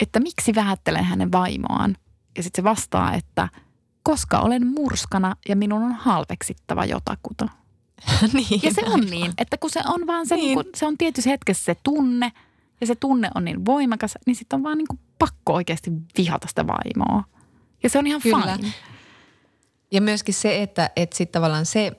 että 0.00 0.20
miksi 0.20 0.54
vähättelen 0.54 1.04
hänen 1.04 1.32
vaimoaan. 1.32 1.96
Ja 2.36 2.42
sitten 2.42 2.62
se 2.62 2.64
vastaa, 2.64 3.14
että 3.14 3.48
koska 4.02 4.38
olen 4.38 4.66
murskana 4.66 5.36
ja 5.48 5.56
minun 5.56 5.82
on 5.82 5.92
halveksittava 5.92 6.84
jotakuta. 6.84 7.48
niin, 8.32 8.60
ja 8.62 8.72
se 8.74 8.82
on 8.84 9.00
niin, 9.00 9.32
että 9.38 9.56
kun 9.58 9.70
se 9.70 9.80
on 9.86 10.06
vaan 10.06 10.26
se, 10.26 10.36
niin. 10.36 10.44
Niin 10.46 10.54
kun, 10.54 10.72
se 10.76 10.86
on 10.86 10.98
tietyssä 10.98 11.30
hetkessä 11.30 11.64
se 11.64 11.76
tunne 11.82 12.32
ja 12.80 12.86
se 12.86 12.94
tunne 12.94 13.30
on 13.34 13.44
niin 13.44 13.64
voimakas, 13.64 14.14
niin 14.26 14.36
sitten 14.36 14.56
on 14.56 14.62
vaan 14.62 14.78
niin 14.78 14.88
kuin 14.88 15.00
pakko 15.18 15.54
oikeasti 15.54 15.90
vihata 16.18 16.48
sitä 16.48 16.66
vaimoa. 16.66 17.24
Ja 17.82 17.90
se 17.90 17.98
on 17.98 18.06
ihan 18.06 18.20
Kyllä. 18.20 18.56
fine. 18.56 18.72
Ja 19.90 20.00
myöskin 20.00 20.34
se, 20.34 20.62
että, 20.62 20.90
että 20.96 21.16
sitten 21.16 21.40
tavallaan 21.40 21.66
se, 21.66 21.92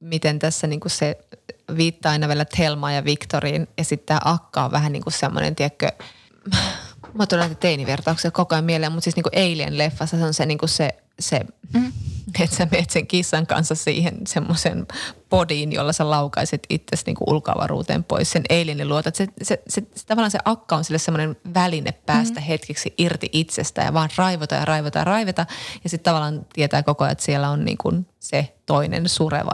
miten 0.00 0.38
tässä 0.38 0.66
niin 0.66 0.80
kuin 0.80 0.90
se 0.90 1.18
viittaa 1.76 2.12
aina 2.12 2.28
vielä 2.28 2.44
Telmaan 2.44 2.94
ja 2.94 3.04
Viktoriin 3.04 3.66
ja 3.78 3.84
sitten 3.84 4.06
tämä 4.06 4.20
Akka 4.32 4.64
on 4.64 4.70
vähän 4.72 4.92
niin 4.92 5.02
kuin 5.02 5.12
semmoinen, 5.12 5.56
tiedätkö, 5.56 5.88
mä 7.16 7.26
tulen 7.26 7.40
näitä 7.40 7.60
teinivertauksia 7.60 8.30
koko 8.30 8.54
ajan 8.54 8.64
mieleen, 8.64 8.92
mutta 8.92 9.04
siis 9.04 9.16
niin 9.16 9.22
kuin 9.22 9.38
Alien 9.38 9.78
leffassa 9.78 10.16
se 10.16 10.24
on 10.24 10.34
se, 10.34 10.46
niin 10.46 10.58
kuin 10.58 10.68
se, 10.68 10.90
se 11.20 11.46
mm 11.74 11.92
että 12.44 12.56
sä 12.56 12.68
meet 12.70 12.90
sen 12.90 13.06
kissan 13.06 13.46
kanssa 13.46 13.74
siihen 13.74 14.26
semmoisen 14.26 14.86
podiin, 15.28 15.72
jolla 15.72 15.92
sä 15.92 16.10
laukaisit 16.10 16.62
itsesi 16.70 17.02
niin 17.06 17.16
ulkoavaruuteen 17.26 18.04
pois 18.04 18.30
sen 18.30 18.42
eilen 18.48 18.76
niin 18.76 18.88
luotat. 18.88 19.14
Se, 19.14 19.26
se, 19.42 19.62
se, 19.68 19.82
se, 19.94 20.06
tavallaan 20.06 20.30
se 20.30 20.38
akka 20.44 20.76
on 20.76 20.84
sille 20.84 20.98
semmoinen 20.98 21.36
väline 21.54 21.92
päästä 21.92 22.40
mm-hmm. 22.40 22.46
hetkeksi 22.46 22.94
irti 22.98 23.28
itsestä 23.32 23.82
ja 23.82 23.92
vaan 23.92 24.10
raivota 24.16 24.54
ja 24.54 24.64
raivota 24.64 24.98
ja 24.98 25.04
raivota. 25.04 25.46
Ja 25.84 25.90
sitten 25.90 26.04
tavallaan 26.04 26.46
tietää 26.52 26.82
koko 26.82 27.04
ajan, 27.04 27.12
että 27.12 27.24
siellä 27.24 27.50
on 27.50 27.64
niin 27.64 27.78
kuin 27.78 28.06
se 28.20 28.56
toinen 28.66 29.08
sureva 29.08 29.52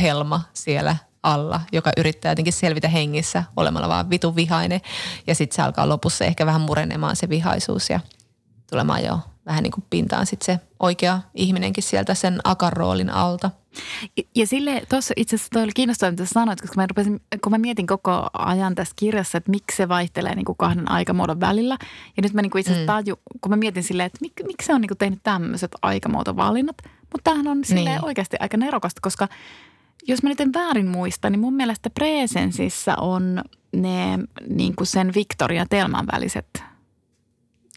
helma 0.00 0.42
siellä 0.52 0.96
alla, 1.22 1.60
joka 1.72 1.90
yrittää 1.96 2.32
jotenkin 2.32 2.52
selvitä 2.52 2.88
hengissä 2.88 3.44
olemalla 3.56 3.88
vaan 3.88 4.10
vitu 4.10 4.36
vihainen. 4.36 4.80
Ja 5.26 5.34
sitten 5.34 5.56
se 5.56 5.62
alkaa 5.62 5.88
lopussa 5.88 6.24
ehkä 6.24 6.46
vähän 6.46 6.60
murenemaan 6.60 7.16
se 7.16 7.28
vihaisuus 7.28 7.90
ja 7.90 8.00
tulemaan 8.70 9.04
jo 9.04 9.18
vähän 9.46 9.62
niin 9.62 9.72
kuin 9.72 9.84
pintaan 9.90 10.26
sitten 10.26 10.46
se 10.46 10.66
oikea 10.80 11.20
ihminenkin 11.34 11.84
sieltä 11.84 12.14
sen 12.14 12.40
akaroolin 12.44 13.10
alta. 13.10 13.50
Ja 14.34 14.46
sille 14.46 14.82
tuossa 14.88 15.14
itse 15.16 15.36
asiassa 15.36 15.50
toi 15.52 15.62
oli 15.62 15.72
kiinnostavaa, 15.74 16.10
mitä 16.10 16.24
sanoit, 16.24 16.60
koska 16.60 16.76
mä, 16.76 16.86
rupesin, 16.86 17.20
kun 17.42 17.52
mä 17.52 17.58
mietin 17.58 17.86
koko 17.86 18.30
ajan 18.32 18.74
tässä 18.74 18.94
kirjassa, 18.96 19.38
että 19.38 19.50
miksi 19.50 19.76
se 19.76 19.88
vaihtelee 19.88 20.34
niin 20.34 20.44
kuin 20.44 20.56
kahden 20.56 20.90
aikamuodon 20.90 21.40
välillä. 21.40 21.78
Ja 22.16 22.22
nyt 22.22 22.32
mä 22.32 22.42
niin 22.42 22.50
kuin 22.50 22.60
itse 22.60 22.72
asiassa 22.72 22.92
mm. 22.92 22.96
taju, 22.96 23.16
kun 23.40 23.50
mä 23.50 23.56
mietin 23.56 23.82
silleen, 23.82 24.06
että 24.06 24.18
mik, 24.20 24.32
miksi 24.46 24.66
se 24.66 24.74
on 24.74 24.80
niin 24.80 24.88
kuin 24.88 24.98
tehnyt 24.98 25.20
tämmöiset 25.22 25.70
aikamuotovalinnat. 25.82 26.76
Mutta 26.84 27.24
tämähän 27.24 27.48
on 27.48 27.64
silleen 27.64 27.96
niin. 27.96 28.04
oikeasti 28.04 28.36
aika 28.40 28.56
nerokasta, 28.56 29.00
koska 29.02 29.28
jos 30.08 30.22
mä 30.22 30.28
nyt 30.28 30.40
en 30.40 30.52
väärin 30.52 30.88
muista, 30.88 31.30
niin 31.30 31.40
mun 31.40 31.54
mielestä 31.54 31.90
Presensissä 31.90 32.96
on 32.96 33.42
ne 33.72 34.18
niin 34.48 34.76
kuin 34.76 34.86
sen 34.86 35.14
Victoria 35.14 35.66
Telman 35.70 36.06
väliset 36.12 36.62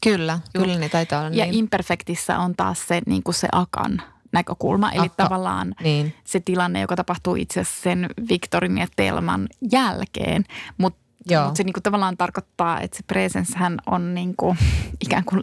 Kyllä, 0.03 0.39
kyllä 0.57 0.79
ne 0.79 0.89
taitaa 0.89 1.19
olla 1.19 1.35
Ja 1.35 1.45
niin. 1.45 1.55
Imperfectissä 1.55 2.39
on 2.39 2.55
taas 2.55 2.87
se, 2.87 3.01
niin 3.05 3.23
kuin 3.23 3.35
se 3.35 3.47
akan 3.51 4.01
näkökulma. 4.31 4.91
Eli 4.91 5.05
Akka. 5.05 5.23
tavallaan 5.23 5.75
niin. 5.83 6.13
se 6.23 6.39
tilanne, 6.39 6.81
joka 6.81 6.95
tapahtuu 6.95 7.35
itse 7.35 7.63
sen 7.63 8.09
Victorin 8.29 8.77
ja 8.77 8.87
Telman 8.95 9.47
jälkeen. 9.71 10.43
Mutta 10.77 10.99
mut 11.45 11.55
se 11.55 11.63
niin 11.63 11.73
kuin 11.73 11.83
tavallaan 11.83 12.17
tarkoittaa, 12.17 12.81
että 12.81 12.97
se 12.97 13.03
presence 13.07 13.57
hän 13.57 13.77
on 13.85 14.13
niin 14.13 14.35
kuin, 14.35 14.57
ikään 15.05 15.23
kuin 15.23 15.41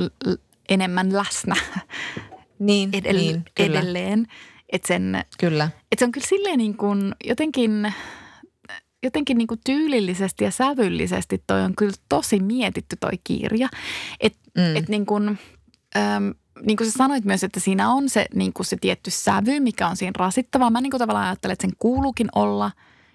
enemmän 0.69 1.13
läsnä 1.13 1.55
niin, 2.59 2.91
edell- 2.91 3.13
niin, 3.13 3.45
kyllä. 3.55 3.79
edelleen. 3.79 4.27
Että 4.73 4.89
sen, 4.89 5.25
kyllä. 5.39 5.71
Et 5.93 5.99
se 5.99 6.05
on 6.05 6.13
kyllä 6.13 6.27
silleen 6.27 6.59
niin 6.59 6.77
kuin 6.77 7.15
jotenkin 7.25 7.93
jotenkin 9.03 9.39
niin 9.39 9.49
kuin 9.49 9.61
tyylillisesti 9.67 10.45
ja 10.45 10.51
sävyllisesti 10.51 11.43
toi 11.47 11.63
on 11.63 11.77
kyllä 11.77 11.93
tosi 12.09 12.41
mietitty 12.41 12.97
toi 13.01 13.13
kirja. 13.25 13.69
Että 14.21 14.39
mm. 14.57 14.77
et 14.77 14.89
niin 14.89 15.07
kuin, 15.07 15.39
äm, 15.97 16.35
niin 16.63 16.77
kuin 16.77 16.91
sä 16.91 16.99
sanoit 16.99 17.25
myös, 17.25 17.45
että 17.45 17.61
siinä 17.61 17.93
on 17.93 18.09
se, 18.09 18.27
niin 18.35 18.53
kuin 18.53 18.67
se 18.67 18.77
tietty 18.81 19.11
sävy, 19.11 19.61
mikä 19.61 19.89
on 19.89 19.97
siinä 19.97 20.13
rasittavaa. 20.17 20.71
Mä 20.71 20.81
niin 20.81 20.91
kuin 20.91 20.99
tavallaan 20.99 21.27
ajattelen, 21.27 21.53
että 21.53 21.67
sen 21.67 21.77
kuuluukin 21.79 22.29
olla. 22.35 22.71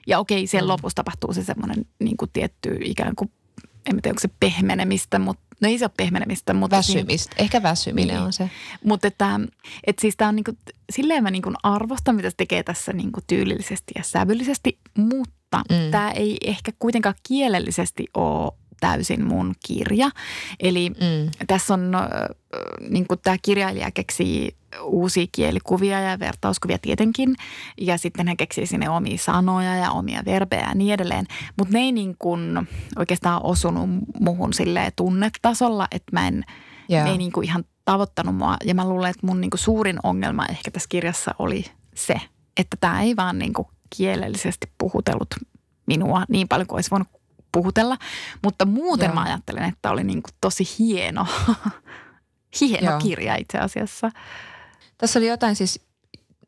Ja 0.08 0.20
okei, 0.20 0.48
siellä 0.48 0.68
mm. 0.68 0.72
lopussa 0.72 0.96
tapahtuu 0.96 1.34
se 1.34 1.44
semmoinen 1.44 1.86
niin 2.00 2.18
kuin 2.18 2.32
tietty 2.34 2.78
ikään 2.82 3.16
kuin, 3.16 3.32
en 3.86 4.02
tiedä 4.02 4.10
onko 4.10 4.20
se 4.20 4.30
pehmenemistä, 4.40 5.20
mutta 5.20 5.55
No 5.62 5.70
ei 5.70 5.78
se 5.78 5.86
ole 5.86 5.92
pehmenemistä, 5.98 6.54
mutta... 6.54 6.78
Väsymistä. 6.78 7.36
Siinä, 7.36 7.44
Ehkä 7.44 7.64
väsyminen 7.64 8.16
niin. 8.16 8.26
on 8.26 8.34
se. 8.34 8.50
Mutta 8.84 9.08
että, 9.08 9.40
että 9.88 10.02
siis 10.02 10.16
tämä 10.18 10.30
on 10.30 10.36
niin 10.36 10.44
kuin, 10.44 10.58
silleen 10.92 11.24
mä 11.24 11.32
niin 11.32 11.42
kuin 11.42 11.56
arvostan, 11.64 12.16
mitä 12.16 12.30
se 12.30 12.36
tekee 12.36 12.64
tässä 12.64 12.94
niin 12.94 13.12
kuin 13.12 13.24
tyylillisesti 13.28 13.94
ja 13.96 14.04
sävyllisesti, 14.04 14.80
mutta 14.98 15.58
mm. 15.70 15.92
tämä 15.92 16.12
ei 16.12 16.38
ehkä 16.42 16.72
kuitenkaan 16.80 17.16
kielellisesti 17.28 18.06
ole 18.14 18.52
täysin 18.80 19.26
mun 19.26 19.54
kirja. 19.68 20.10
Eli 20.60 20.90
mm. 20.90 21.32
tässä 21.48 21.74
on, 21.74 21.92
niin 22.90 23.08
kuin 23.08 23.20
tämä 23.24 23.38
kirjailija 23.42 23.92
keksii 23.92 24.56
uusia 24.84 25.26
kielikuvia 25.32 26.00
ja 26.00 26.20
vertauskuvia 26.20 26.78
tietenkin. 26.78 27.36
Ja 27.82 27.98
sitten 27.98 28.28
hän 28.28 28.38
keksii 28.38 28.66
sinne 28.66 28.90
omia 28.90 29.18
sanoja 29.18 29.76
ja 29.76 29.92
omia 29.92 30.26
verbejä 30.26 30.68
ja 30.68 30.76
niin 30.76 30.94
edelleen. 30.94 31.26
Mutta 31.58 31.74
ne 31.74 31.80
ei 31.80 31.92
niin 31.92 32.16
kuin 32.20 32.68
oikeastaan 32.96 33.42
osunut 33.44 33.90
muhun 34.20 34.54
sille 34.54 34.92
tunnetasolla, 34.96 35.88
että 35.92 36.12
mä 36.12 36.28
en, 36.28 36.44
yeah. 36.92 37.06
ne 37.06 37.12
ei 37.12 37.18
niin 37.18 37.32
kuin 37.32 37.46
ihan 37.46 37.64
tavoittanut 37.86 38.36
mua. 38.36 38.58
Ja 38.64 38.76
mä 38.76 38.90
luulen, 38.90 39.10
että 39.10 39.28
mun 39.28 39.42
niin 39.42 39.52
kuin 39.52 39.60
suurin 39.60 40.00
ongelma 40.04 40.46
ehkä 40.46 40.72
tässä 40.72 40.90
kirjassa 40.90 41.36
oli 41.40 41.66
se, 41.96 42.22
että 42.58 42.78
tämä 42.80 43.02
ei 43.02 43.16
vaan 43.16 43.40
niin 43.40 43.54
kuin 43.54 43.68
kielellisesti 43.98 44.68
puhutellut 44.78 45.36
minua 45.88 46.24
niin 46.30 46.48
paljon 46.48 46.68
kuin 46.68 46.78
olisi 46.78 46.92
voinut 46.92 47.08
puhutella. 47.56 47.98
Mutta 48.44 48.66
muuten 48.66 49.06
Joo. 49.06 49.16
mä 49.16 49.22
ajattelen, 49.22 49.64
että 49.64 49.92
oli 49.92 50.04
niin 50.04 50.24
kuin 50.24 50.34
tosi 50.42 50.64
hieno, 50.80 51.28
hieno 52.62 52.92
Joo. 52.92 53.00
kirja 53.00 53.36
itse 53.36 53.58
asiassa. 53.58 54.12
Tässä 54.98 55.20
oli 55.20 55.28
jotain 55.28 55.56
siis, 55.56 55.80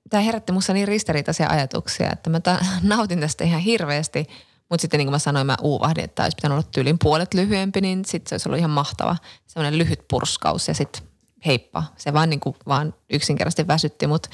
tämä 0.10 0.22
herätti 0.22 0.52
minussa 0.52 0.74
niin 0.74 0.88
ristiriitaisia 0.88 1.50
ajatuksia, 1.50 2.10
että 2.12 2.30
mä 2.30 2.40
nautin 2.82 3.20
tästä 3.20 3.44
ihan 3.44 3.62
hirveästi– 3.62 4.26
mutta 4.70 4.82
sitten 4.82 4.98
niin 4.98 5.06
kuin 5.08 5.12
mä 5.12 5.20
sanoin, 5.20 5.48
mä 5.48 5.58
uuvahdin, 5.62 6.04
että 6.04 6.24
olisi 6.24 6.36
pitänyt 6.36 6.56
olla 6.58 6.68
tyylin 6.72 7.00
puolet 7.00 7.34
lyhyempi, 7.34 7.82
niin 7.82 8.06
sitten 8.06 8.30
se 8.30 8.34
olisi 8.34 8.50
ollut 8.50 8.60
ihan 8.60 8.72
mahtava. 8.72 9.18
Sellainen 9.48 9.78
lyhyt 9.78 10.08
purskaus 10.10 10.68
ja 10.68 10.74
sitten 10.74 11.04
heippa. 11.46 11.84
Se 11.98 12.14
vaan, 12.14 12.30
niin 12.30 12.40
kuin, 12.40 12.56
vaan 12.68 12.94
yksinkertaisesti 13.10 13.68
väsytti 13.68 14.08
mut. 14.08 14.28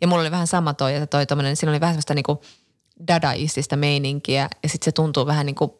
Ja 0.00 0.08
mulla 0.08 0.20
oli 0.20 0.30
vähän 0.30 0.46
sama 0.46 0.74
toi, 0.74 0.94
että 0.94 1.06
toi 1.06 1.26
tommonen, 1.26 1.56
siinä 1.56 1.70
oli 1.72 1.80
vähän 1.80 1.94
sellaista 1.94 2.14
niin 2.14 2.22
kuin 2.22 2.38
dadaistista 3.08 3.76
meininkiä 3.76 4.48
ja 4.62 4.68
sitten 4.68 4.84
se 4.84 4.92
tuntuu 4.92 5.26
vähän 5.26 5.46
niin 5.46 5.56
kuin 5.56 5.70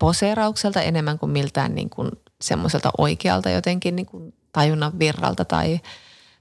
poseeraukselta 0.00 0.82
enemmän 0.82 1.18
kuin 1.18 1.32
miltään 1.32 1.74
niin 1.74 1.90
kuin 1.90 2.10
semmoiselta 2.40 2.90
oikealta 2.98 3.50
jotenkin 3.50 3.96
niin 3.96 4.06
kuin 4.06 4.34
tajunnan 4.52 4.98
virralta 4.98 5.44
tai– 5.44 5.80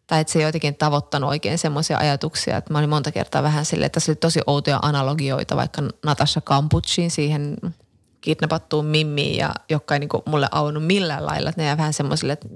tai 0.10 0.22
että 0.22 0.34
se 0.34 0.39
ei 0.39 0.45
jotenkin 0.45 0.76
tavoittanut 0.76 1.30
oikein 1.30 1.57
semmoisia 1.57 1.97
ajatuksia, 1.97 2.57
että 2.57 2.74
mä 2.74 2.80
olin 2.80 2.89
monta 2.89 3.12
kertaa 3.12 3.43
vähän 3.43 3.66
silleen, 3.66 3.86
että 3.86 3.93
tässä 3.93 4.12
oli 4.12 4.16
tosi 4.16 4.39
outoja 4.47 4.80
analogioita 4.82 5.55
vaikka 5.55 5.82
Natasha 6.05 6.41
Kampuchin 6.41 7.12
siihen 7.12 7.57
kidnappattuun 8.22 8.86
Mimmiin 8.86 9.38
ja 9.38 9.55
joka 9.70 9.95
ei 9.95 9.99
niin 9.99 10.10
kuin 10.10 10.24
mulle 10.26 10.47
auennut 10.51 10.86
millään 10.86 11.26
lailla, 11.26 11.49
että 11.49 11.62
ne 11.62 11.66
jää 11.66 11.78
vähän 11.78 11.93
semmoisille, 11.93 12.34
että 12.34 12.47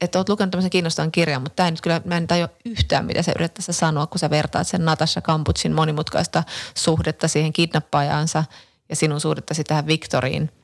että 0.00 0.18
oot 0.18 0.28
lukenut 0.28 0.50
tämmöisen 0.50 0.70
kiinnostavan 0.70 1.12
kirjan, 1.12 1.42
mutta 1.42 1.56
tämä 1.56 1.70
nyt 1.70 1.80
kyllä, 1.80 2.00
mä 2.04 2.16
en 2.16 2.26
tajua 2.26 2.48
yhtään, 2.64 3.04
mitä 3.04 3.22
se 3.22 3.32
yrittää 3.36 3.64
sanoa, 3.70 4.06
kun 4.06 4.18
sä 4.18 4.30
vertaat 4.30 4.66
sen 4.66 4.84
Natasha 4.84 5.20
Kampuchin 5.20 5.74
monimutkaista 5.74 6.44
suhdetta 6.74 7.28
siihen 7.28 7.52
kidnappaajaansa 7.52 8.44
ja 8.92 8.96
sinun 8.96 9.20
suhdettasi 9.20 9.64
tähän 9.64 9.86
Victoriin– 9.86 10.50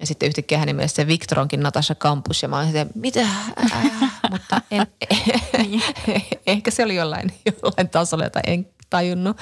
ja 0.00 0.06
sitten 0.06 0.26
yhtäkkiä 0.26 0.58
hänen 0.58 0.76
mielestä 0.76 0.96
se 0.96 1.06
Victor 1.06 1.40
onkin 1.40 1.60
Natasha 1.60 1.94
Campus 1.94 2.42
ja 2.42 2.48
mä 2.48 2.58
olin 2.58 2.76
että 2.76 2.98
mitä? 2.98 3.20
Äh, 3.20 3.92
mutta 4.30 4.60
en, 4.70 4.86
ehkä 6.46 6.70
se 6.70 6.84
oli 6.84 6.94
jollain, 6.94 7.32
jollain 7.46 7.88
tasolla, 7.88 8.24
jota 8.24 8.40
en 8.46 8.66
tajunnut. 8.90 9.36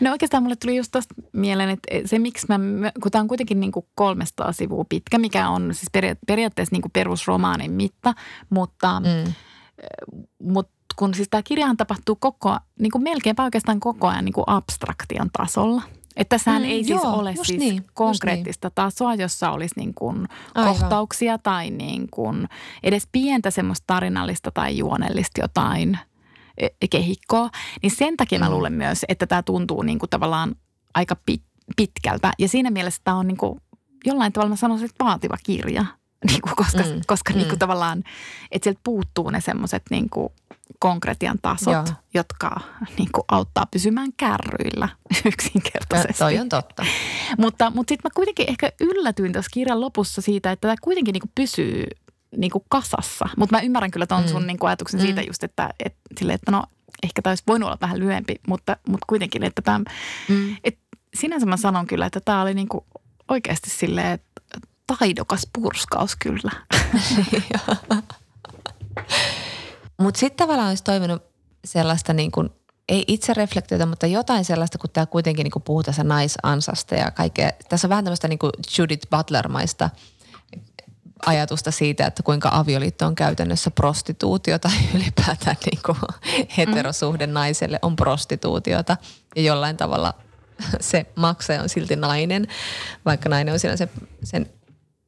No 0.00 0.10
oikeastaan 0.10 0.42
mulle 0.42 0.56
tuli 0.56 0.76
just 0.76 0.92
tuosta 0.92 1.14
mieleen, 1.32 1.70
että 1.70 1.88
se 2.04 2.18
miksi 2.18 2.46
mä, 2.48 2.58
kun 3.02 3.10
tämä 3.10 3.22
on 3.22 3.28
kuitenkin 3.28 3.60
niin 3.60 3.72
kuin 3.72 3.86
300 3.94 4.52
sivua 4.52 4.84
pitkä, 4.88 5.18
mikä 5.18 5.48
on 5.48 5.74
siis 5.74 5.90
periaatteessa 6.26 6.74
niin 6.74 6.82
kuin 6.82 6.92
perusromaanin 6.92 7.72
mitta, 7.72 8.14
mutta, 8.50 9.00
mm. 9.00 9.32
mutta 10.42 10.72
kun 10.96 11.14
siis 11.14 11.28
tämä 11.30 11.42
kirjahan 11.42 11.76
tapahtuu 11.76 12.16
koko, 12.16 12.58
niin 12.78 12.90
kuin 12.92 13.02
melkeinpä 13.02 13.44
oikeastaan 13.44 13.80
koko 13.80 14.08
ajan 14.08 14.24
niin 14.24 14.32
kuin 14.32 14.44
abstraktion 14.46 15.30
tasolla– 15.32 15.82
että 16.16 16.38
tässähän 16.38 16.62
mm, 16.62 16.68
ei 16.68 16.84
siis 16.84 17.02
joo, 17.02 17.18
ole 17.18 17.34
siis 17.36 17.58
niin, 17.58 17.84
konkreettista 17.94 18.68
niin. 18.68 18.74
tasoa, 18.74 19.14
jossa 19.14 19.50
olisi 19.50 19.74
niin 19.76 19.94
kuin 19.94 20.28
kohtauksia 20.54 21.38
tai 21.38 21.70
niin 21.70 22.08
kuin 22.10 22.48
edes 22.82 23.08
pientä 23.12 23.50
semmoista 23.50 23.84
tarinallista 23.86 24.50
tai 24.50 24.78
juonellista 24.78 25.40
jotain 25.40 25.98
e, 26.58 26.68
kehikkoa. 26.90 27.50
Niin 27.82 27.90
sen 27.96 28.16
takia 28.16 28.38
mm. 28.38 28.44
mä 28.44 28.50
luulen 28.50 28.72
myös, 28.72 29.04
että 29.08 29.26
tämä 29.26 29.42
tuntuu 29.42 29.82
niin 29.82 29.98
kuin 29.98 30.10
tavallaan 30.10 30.54
aika 30.94 31.16
pitkältä. 31.76 32.32
Ja 32.38 32.48
siinä 32.48 32.70
mielessä 32.70 33.00
tämä 33.04 33.16
on 33.16 33.26
niin 33.26 33.36
kuin 33.36 33.60
jollain 34.06 34.32
tavalla 34.32 34.50
mä 34.50 34.56
sanoisin, 34.56 34.84
että 34.84 35.04
vaativa 35.04 35.36
kirja. 35.42 35.84
Niin 36.26 36.42
kuin, 36.42 36.56
koska 36.56 36.82
mm, 36.82 37.00
koska 37.06 37.32
mm. 37.32 37.36
Niin 37.36 37.48
kuin 37.48 37.58
tavallaan, 37.58 38.02
että 38.52 38.64
sieltä 38.64 38.80
puuttuu 38.84 39.30
ne 39.30 39.40
semmoiset 39.40 39.82
niin 39.90 40.10
kuin 40.10 40.32
konkretian 40.78 41.38
tasot, 41.42 41.72
Joo. 41.72 41.84
jotka 42.14 42.60
niin 42.98 43.08
kuin, 43.12 43.24
auttaa 43.28 43.66
pysymään 43.66 44.10
kärryillä 44.16 44.88
yksinkertaisesti. 45.32 46.22
Ja 46.22 46.26
toi 46.26 46.38
on 46.38 46.48
totta. 46.48 46.86
mutta 47.38 47.70
mutta 47.70 47.90
sitten 47.90 48.10
mä 48.10 48.14
kuitenkin 48.14 48.48
ehkä 48.48 48.72
yllätyin 48.80 49.32
tässä 49.32 49.50
kirjan 49.52 49.80
lopussa 49.80 50.20
siitä, 50.20 50.52
että 50.52 50.68
tämä 50.68 50.74
kuitenkin 50.80 51.12
niin 51.12 51.20
kuin, 51.20 51.32
pysyy 51.34 51.84
niin 52.36 52.50
kuin 52.50 52.64
kasassa. 52.68 53.28
Mutta 53.36 53.56
mä 53.56 53.62
ymmärrän 53.62 53.90
kyllä 53.90 54.06
ton 54.06 54.22
mm. 54.22 54.28
sun 54.28 54.46
niin 54.46 54.58
kuin, 54.58 54.68
ajatuksen 54.68 55.00
mm. 55.00 55.04
siitä 55.04 55.22
just, 55.22 55.44
että, 55.44 55.70
et, 55.84 55.94
sille, 56.18 56.32
että 56.32 56.50
no 56.50 56.64
ehkä 57.02 57.22
tämä 57.22 57.30
olisi 57.30 57.44
voinut 57.46 57.66
olla 57.66 57.78
vähän 57.80 57.98
lyhyempi, 57.98 58.34
mutta, 58.48 58.76
mutta 58.88 59.04
kuitenkin, 59.08 59.42
että 59.42 59.62
tämä, 59.62 59.80
mm. 60.28 60.56
et, 60.64 60.78
sinänsä 61.14 61.46
mä 61.46 61.56
sanon 61.56 61.86
kyllä, 61.86 62.06
että 62.06 62.20
tämä 62.20 62.42
oli 62.42 62.54
niin 62.54 62.68
kuin 62.68 62.84
oikeasti 63.28 63.70
silleen, 63.70 64.12
että 64.12 64.30
taidokas 64.98 65.46
purskaus 65.52 66.16
kyllä. 66.16 66.50
Mutta 70.00 70.20
sitten 70.20 70.44
tavallaan 70.44 70.68
olisi 70.68 70.84
toivonut 70.84 71.22
sellaista 71.64 72.12
niin 72.12 72.30
kuin, 72.30 72.50
ei 72.88 73.04
itse 73.06 73.34
reflektiota, 73.34 73.86
mutta 73.86 74.06
jotain 74.06 74.44
sellaista, 74.44 74.78
kun 74.78 74.90
tämä 74.90 75.06
kuitenkin 75.06 75.44
niin 75.44 75.50
kuin 75.50 75.62
puhuu 75.62 75.82
tässä 75.82 76.04
naisansasta 76.04 76.94
ja 76.94 77.10
kaikkea. 77.10 77.50
Tässä 77.68 77.86
on 77.86 77.88
vähän 77.88 78.04
tämmöistä 78.04 78.28
niin 78.28 78.38
kuin 78.38 78.52
Judith 78.78 79.08
Butler-maista 79.10 79.90
ajatusta 81.26 81.70
siitä, 81.70 82.06
että 82.06 82.22
kuinka 82.22 82.50
avioliitto 82.52 83.06
on 83.06 83.14
käytännössä 83.14 83.70
prostituutiota 83.70 84.68
tai 84.68 84.78
ylipäätään 84.94 85.56
niin 85.66 85.80
kuin 85.86 85.98
heterosuhde 86.56 87.26
naiselle 87.26 87.78
on 87.82 87.96
prostituutiota 87.96 88.96
ja 89.36 89.42
jollain 89.42 89.76
tavalla 89.76 90.14
se 90.80 91.06
maksaja 91.16 91.62
on 91.62 91.68
silti 91.68 91.96
nainen, 91.96 92.46
vaikka 93.04 93.28
nainen 93.28 93.52
on 93.52 93.60
siellä 93.60 93.76
se, 93.76 93.88
sen 94.24 94.50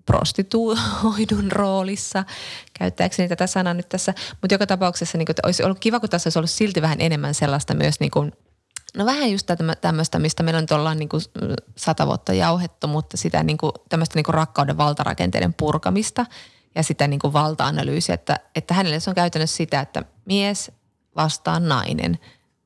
prostituoidun 0.07 1.53
roolissa, 1.53 2.25
käyttääkseni 2.79 3.29
tätä 3.29 3.47
sanaa 3.47 3.75
nyt 3.75 3.89
tässä. 3.89 4.15
Mutta 4.41 4.55
joka 4.55 4.67
tapauksessa 4.67 5.19
niin 5.19 5.27
kuin, 5.27 5.37
olisi 5.43 5.65
ollut 5.65 5.79
kiva, 5.79 6.01
kun 6.01 6.09
tässä 6.09 6.29
olisi 6.29 6.39
ollut 6.39 6.51
silti 6.51 6.83
vähän 6.83 7.01
enemmän 7.01 7.35
sellaista 7.35 7.75
myös 7.75 8.01
niin 8.01 8.11
kuin, 8.11 8.33
No 8.97 9.07
vähän 9.07 9.31
just 9.31 9.49
tämmöistä, 9.81 10.19
mistä 10.19 10.43
meillä 10.43 10.59
on 10.59 10.79
ollaan 10.79 10.99
niin 10.99 11.09
kuin 11.09 11.23
sata 11.77 12.07
vuotta 12.07 12.33
jauhettu, 12.33 12.87
mutta 12.87 13.17
sitä 13.17 13.43
niin 13.43 13.59
kuin, 13.59 13.73
tämmöistä 13.89 14.19
niin 14.19 14.25
kuin 14.25 14.35
rakkauden 14.35 14.77
valtarakenteiden 14.77 15.55
purkamista 15.55 16.27
ja 16.75 16.83
sitä 16.83 17.09
niin 17.09 17.21
kuin 17.21 17.33
valta-analyysiä, 17.33 18.15
että, 18.15 18.41
että 18.55 18.75
hänelle 18.75 19.01
se 19.01 19.11
on 19.11 19.15
käytännössä 19.15 19.57
sitä, 19.57 19.81
että 19.81 20.05
mies 20.25 20.73
vastaan 21.17 21.69
nainen. 21.69 22.19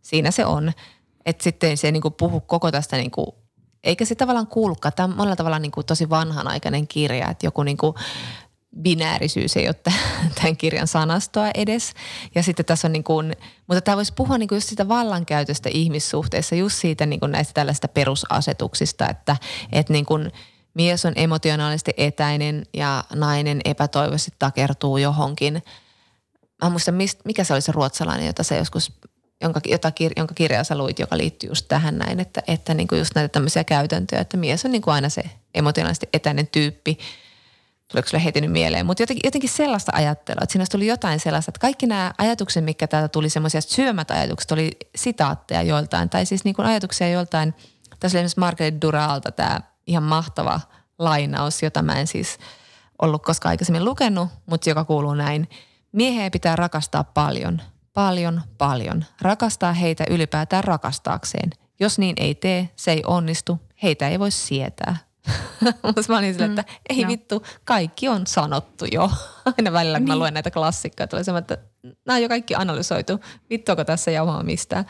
Siinä 0.03 0.31
se 0.31 0.45
on. 0.45 0.73
Että 1.27 1.45
sitten 1.45 1.77
se 1.77 1.89
ei 1.89 1.93
niin 1.93 2.03
kuin 2.03 2.15
puhu 2.15 2.41
koko 2.41 2.73
tästä 2.73 2.97
niin 2.97 3.11
kuin 3.11 3.27
eikä 3.87 4.05
se 4.05 4.15
tavallaan 4.15 4.47
kuulukaan. 4.47 4.93
Tämä 4.97 5.05
on 5.05 5.17
monella 5.17 5.37
tavalla 5.37 5.59
niin 5.59 5.73
kuin 5.73 5.87
tosi 5.87 6.11
vanhanaikainen 6.11 6.89
kirja, 6.89 7.31
että 7.31 7.47
joku 7.47 7.63
niin 7.63 7.77
kuin 7.77 7.95
binäärisyys 8.83 9.57
ei 9.57 9.69
ole 9.69 9.77
tämän 10.35 10.57
kirjan 10.57 10.87
sanastoa 10.87 11.51
edes. 11.55 11.93
Ja 12.35 12.43
sitten 12.43 12.65
tässä 12.65 12.89
on 12.89 12.93
niin 12.93 13.05
kuin, 13.05 13.37
mutta 13.67 13.81
tämä 13.81 13.97
voisi 13.97 14.13
puhua 14.17 14.39
niin 14.39 14.49
kuin 14.49 14.57
just 14.57 14.69
sitä 14.69 14.89
vallankäytöstä 14.89 15.69
ihmissuhteissa, 15.73 16.55
just 16.55 16.77
siitä 16.79 17.07
niin 17.07 17.21
kuin 17.21 17.33
näistä 17.33 17.55
tällaista 17.55 17.89
perusasetuksista, 17.89 19.09
että, 19.09 19.37
että 19.73 19.93
niin 19.93 20.07
kuin 20.07 20.33
mies 20.75 21.05
on 21.05 21.13
emotionaalisesti 21.17 21.95
etäinen 21.97 22.67
ja 22.75 23.05
nainen 23.15 23.61
epätoivoisesti 23.65 24.37
takertuu 24.39 24.97
johonkin. 24.97 25.63
Mä 26.65 26.71
muistan, 26.71 26.95
mikä 27.25 27.45
se 27.45 27.53
oli 27.53 27.61
se 27.61 27.73
ruotsalainen, 27.73 28.27
jota 28.27 28.43
se 28.43 28.57
joskus 28.57 28.93
jonka, 29.41 29.61
jota, 29.65 29.93
jonka 30.17 30.35
kirjaa 30.35 30.65
sä 30.65 30.79
luit, 30.79 30.99
joka 30.99 31.19
liittyy 31.19 31.49
just 31.51 31.69
tähän 31.69 31.99
näin, 31.99 32.21
että, 32.21 32.43
että 32.47 32.75
niin 32.75 32.89
kuin 32.89 32.99
just 32.99 33.15
näitä 33.15 33.33
tämmöisiä 33.33 33.65
käytäntöjä, 33.65 34.21
että 34.21 34.37
mies 34.37 34.65
on 34.65 34.73
niin 34.73 34.83
kuin 34.83 34.95
aina 34.95 35.09
se 35.09 35.23
emotionaalisesti 35.55 36.09
etäinen 36.13 36.47
tyyppi. 36.47 36.99
Tuleeko 37.89 38.09
sulle 38.09 38.25
heti 38.25 38.41
nyt 38.41 38.53
mieleen? 38.53 38.87
Mutta 38.87 39.03
jotenkin, 39.03 39.21
jotenkin 39.25 39.51
sellaista 39.51 39.93
ajattelua, 39.95 40.41
että 40.43 40.53
siinä 40.53 40.65
tuli 40.71 40.87
jotain 40.87 41.21
sellaista, 41.21 41.51
että 41.51 41.61
kaikki 41.61 41.87
nämä 41.87 42.13
ajatukset, 42.19 42.65
mikä 42.65 42.87
täältä 42.87 43.09
tuli 43.09 43.29
semmoisia 43.29 43.61
syömät 43.61 44.11
ajatukset, 44.11 44.53
oli 44.53 44.77
sitaatteja 44.97 45.63
joiltain, 45.63 46.11
tai 46.11 46.27
siis 46.27 46.45
niin 46.45 46.55
kuin 46.55 46.67
ajatuksia 46.67 47.09
joiltain. 47.09 47.55
Tässä 48.01 48.19
oli 48.19 48.25
esimerkiksi 48.25 48.41
Margaret 48.41 48.83
Duralta 48.83 49.33
tämä 49.33 49.61
ihan 49.87 50.03
mahtava 50.03 50.61
lainaus, 50.99 51.63
jota 51.63 51.83
mä 51.83 52.01
en 52.01 52.07
siis 52.07 52.39
ollut 53.03 53.23
koskaan 53.23 53.51
aikaisemmin 53.51 53.85
lukenut, 53.85 54.29
mutta 54.47 54.71
joka 54.71 54.85
kuuluu 54.85 55.15
näin. 55.15 55.49
Mieheä 55.93 56.31
pitää 56.31 56.57
rakastaa 56.57 57.05
paljon– 57.05 57.63
paljon, 57.97 58.43
paljon. 58.59 59.05
Rakastaa 59.21 59.73
heitä 59.73 60.05
ylipäätään 60.11 60.65
rakastaakseen. 60.65 61.51
Jos 61.81 61.99
niin 61.99 62.15
ei 62.19 62.35
tee, 62.35 62.71
se 62.77 62.93
ei 62.93 63.03
onnistu, 63.07 63.61
heitä 63.83 64.09
ei 64.09 64.19
voi 64.19 64.31
sietää. 64.31 64.97
Mutta 65.83 66.03
mä 66.09 66.19
olin 66.19 66.35
sille, 66.35 66.47
että 66.47 66.63
mm, 66.63 66.77
ei 66.89 67.03
no. 67.03 67.09
vittu, 67.09 67.43
kaikki 67.65 68.09
on 68.09 68.27
sanottu 68.27 68.85
jo. 68.93 69.11
Aina 69.59 69.73
välillä, 69.73 69.99
kun 69.99 70.05
niin. 70.05 70.13
mä 70.13 70.19
luen 70.19 70.35
näitä 70.35 70.51
klassikkoja, 70.51 71.07
tulee 71.07 71.25
semmoinen, 71.25 71.43
että 71.43 71.59
nämä 72.07 72.17
on 72.17 72.23
jo 72.23 72.29
kaikki 72.29 72.55
analysoitu. 72.55 73.21
Vittuako 73.51 73.85
tässä 73.85 74.11
jauhaa 74.11 74.43
mistään? 74.43 74.85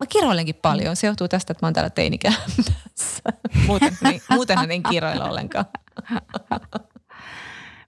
Mä 0.00 0.06
kiroilenkin 0.08 0.54
paljon. 0.54 0.96
Se 0.96 1.06
johtuu 1.06 1.28
tästä, 1.28 1.52
että 1.52 1.64
mä 1.64 1.66
oon 1.66 1.74
täällä 1.74 1.90
teinikämpässä. 1.90 3.22
Muuten, 3.66 3.98
niin, 4.02 4.22
muutenhan 4.30 4.70
en 4.70 4.82
kiroilla 4.82 5.24
ollenkaan. 5.24 5.66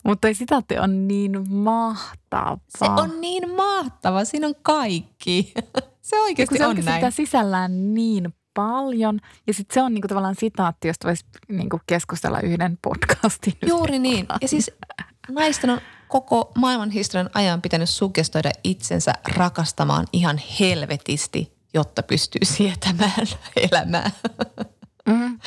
Mutta 0.09 0.29
sitaatti 0.33 0.79
on 0.79 1.09
niin 1.09 1.53
mahtava. 1.53 2.59
Se 2.79 2.85
on 2.85 3.21
niin 3.21 3.51
mahtava. 3.51 4.25
Siinä 4.25 4.47
on 4.47 4.55
kaikki. 4.63 5.53
Se 6.03 6.21
oikeasti 6.21 6.59
se 6.59 6.67
on 6.67 6.77
näin. 6.77 6.95
sitä 7.01 7.11
sisällään 7.11 7.95
niin 7.95 8.35
paljon. 8.55 9.21
Ja 9.47 9.55
sitten 9.55 9.75
se 9.75 9.83
on 9.83 9.95
niinku 9.95 10.09
tavallaan 10.09 10.35
sitaatti, 10.39 10.89
josta 10.89 11.09
voisi 11.09 11.25
niinku 11.49 11.81
keskustella 11.87 12.41
yhden 12.41 12.79
podcastin. 12.83 13.55
Juuri 13.69 13.99
niin. 13.99 14.27
Ja 14.41 14.49
siis 14.49 14.71
naisten 15.29 15.71
on 15.71 15.81
koko 16.09 16.53
maailman 16.57 16.91
historian 16.91 17.31
ajan 17.35 17.63
pitänyt 17.63 17.89
sugestoida 17.89 18.51
itsensä 18.65 19.13
rakastamaan 19.37 20.07
ihan 20.13 20.41
helvetisti, 20.61 21.53
jotta 21.75 22.03
pystyy 22.03 22.41
sietämään 22.45 23.27
elämää. 23.71 24.11
Mm, 25.09 25.39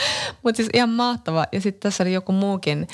Mutta 0.43 0.57
siis 0.57 0.69
ihan 0.73 0.89
mahtava. 0.89 1.45
Ja 1.51 1.61
sitten 1.61 1.79
tässä 1.79 2.03
oli 2.03 2.13
joku 2.13 2.31
muukin. 2.31 2.87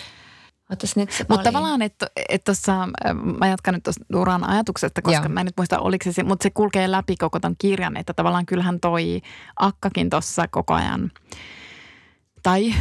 Mutta 1.29 1.43
tavallaan, 1.43 1.81
että 1.81 2.07
et 2.29 2.43
tuossa, 2.43 2.87
mä 3.39 3.47
jatkan 3.47 3.73
nyt 3.73 3.83
tuosta 3.83 4.05
Duran 4.13 4.43
ajatuksesta, 4.43 5.01
koska 5.01 5.23
Joo. 5.23 5.29
mä 5.29 5.39
en 5.39 5.45
nyt 5.45 5.57
muista, 5.57 5.79
oliko 5.79 6.11
se, 6.11 6.23
mutta 6.23 6.43
se 6.43 6.49
kulkee 6.49 6.91
läpi 6.91 7.15
koko 7.17 7.39
ton 7.39 7.55
kirjan, 7.59 7.97
että 7.97 8.13
tavallaan 8.13 8.45
kyllähän 8.45 8.79
toi 8.79 9.21
Akkakin 9.55 10.09
tuossa 10.09 10.47
koko 10.47 10.73
ajan, 10.73 11.11
tai 12.43 12.73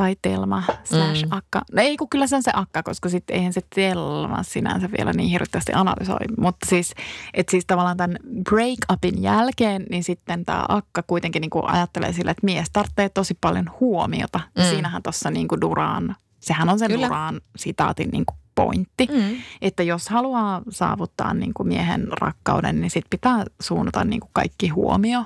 tai 0.00 0.16
Telma 0.22 0.62
slash 0.84 1.24
mm. 1.24 1.32
Akka. 1.32 1.62
No 1.72 1.82
ei 1.82 1.96
kun 1.96 2.08
kyllä 2.08 2.26
se 2.26 2.36
on 2.36 2.42
se 2.42 2.50
Akka, 2.54 2.82
koska 2.82 3.08
sitten 3.08 3.36
eihän 3.36 3.52
se 3.52 3.60
Telma 3.74 4.42
sinänsä 4.42 4.88
vielä 4.98 5.12
niin 5.12 5.28
hirveästi 5.28 5.72
analysoi. 5.74 6.18
Mutta 6.38 6.66
siis, 6.68 6.94
että 7.34 7.50
siis 7.50 7.66
tavallaan 7.66 7.96
tämän 7.96 8.16
break-upin 8.50 9.22
jälkeen, 9.22 9.86
niin 9.90 10.04
sitten 10.04 10.44
tämä 10.44 10.64
Akka 10.68 11.02
kuitenkin 11.02 11.40
niin 11.40 11.50
kuin 11.50 11.70
ajattelee 11.70 12.12
sillä, 12.12 12.30
että 12.30 12.44
mies 12.44 12.68
tarvitsee 12.72 13.08
tosi 13.08 13.38
paljon 13.40 13.70
huomiota. 13.80 14.40
Mm. 14.58 14.62
Siinähän 14.62 15.02
tuossa 15.02 15.30
niin 15.30 15.48
kuin 15.48 15.60
Duraan, 15.60 16.16
sehän 16.40 16.68
on 16.68 16.78
sen 16.78 16.90
kyllä. 16.90 17.06
Duraan 17.06 17.40
sitaatin 17.56 18.10
niin 18.10 18.26
kuin 18.26 18.36
pointti. 18.54 19.06
Mm. 19.06 19.36
Että 19.62 19.82
jos 19.82 20.08
haluaa 20.08 20.62
saavuttaa 20.70 21.34
niin 21.34 21.54
kuin 21.54 21.68
miehen 21.68 22.08
rakkauden, 22.20 22.80
niin 22.80 22.90
sitten 22.90 23.10
pitää 23.10 23.44
suunnata 23.60 24.04
niin 24.04 24.20
kuin 24.20 24.30
kaikki 24.32 24.68
huomio 24.68 25.24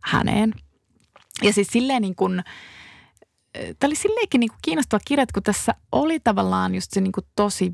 häneen. 0.00 0.52
Ja 1.42 1.52
siis 1.52 1.68
silleen 1.68 2.02
niin 2.02 2.14
kuin, 2.14 2.42
tämä 3.52 3.88
oli 3.88 3.94
silleenkin 3.94 4.40
niin 4.40 4.50
kuin 4.50 4.58
kiinnostava 4.62 5.00
kirja, 5.04 5.26
kun 5.34 5.42
tässä 5.42 5.74
oli 5.92 6.20
tavallaan 6.20 6.74
just 6.74 6.90
se 6.90 7.00
niin 7.00 7.12
kuin 7.12 7.26
tosi 7.36 7.72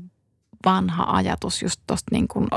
vanha 0.65 1.03
ajatus 1.03 1.61
just 1.61 1.81
tuosta 1.87 2.07
niin 2.11 2.27
kuin 2.27 2.47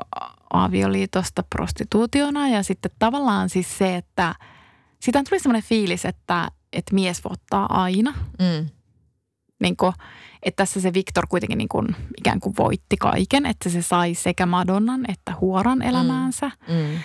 avioliitosta 0.53 1.42
prostituutiona 1.42 2.49
ja 2.49 2.62
sitten 2.62 2.90
tavallaan 2.99 3.49
siis 3.49 3.78
se, 3.78 3.97
että 3.97 4.34
siitä 5.01 5.22
tuli 5.28 5.40
semmoinen 5.40 5.68
fiilis, 5.68 6.05
että, 6.05 6.51
että 6.72 6.95
mies 6.95 7.24
voittaa 7.24 7.82
aina. 7.82 8.14
Mm. 8.38 8.70
Niin 9.64 9.76
kuin, 9.76 9.92
että 10.42 10.62
tässä 10.62 10.80
se 10.80 10.92
Viktor 10.94 11.26
kuitenkin 11.28 11.58
niin 11.58 11.68
kuin 11.68 11.96
ikään 12.18 12.40
kuin 12.40 12.54
voitti 12.58 12.96
kaiken, 12.96 13.46
että 13.46 13.68
se 13.68 13.82
sai 13.82 14.14
sekä 14.14 14.46
Madonnan 14.46 15.04
että 15.10 15.34
Huoran 15.40 15.82
elämäänsä. 15.82 16.50
Mm. 16.68 16.74
Mm. 16.74 16.98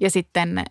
Ja 0.00 0.10
sitten 0.10 0.64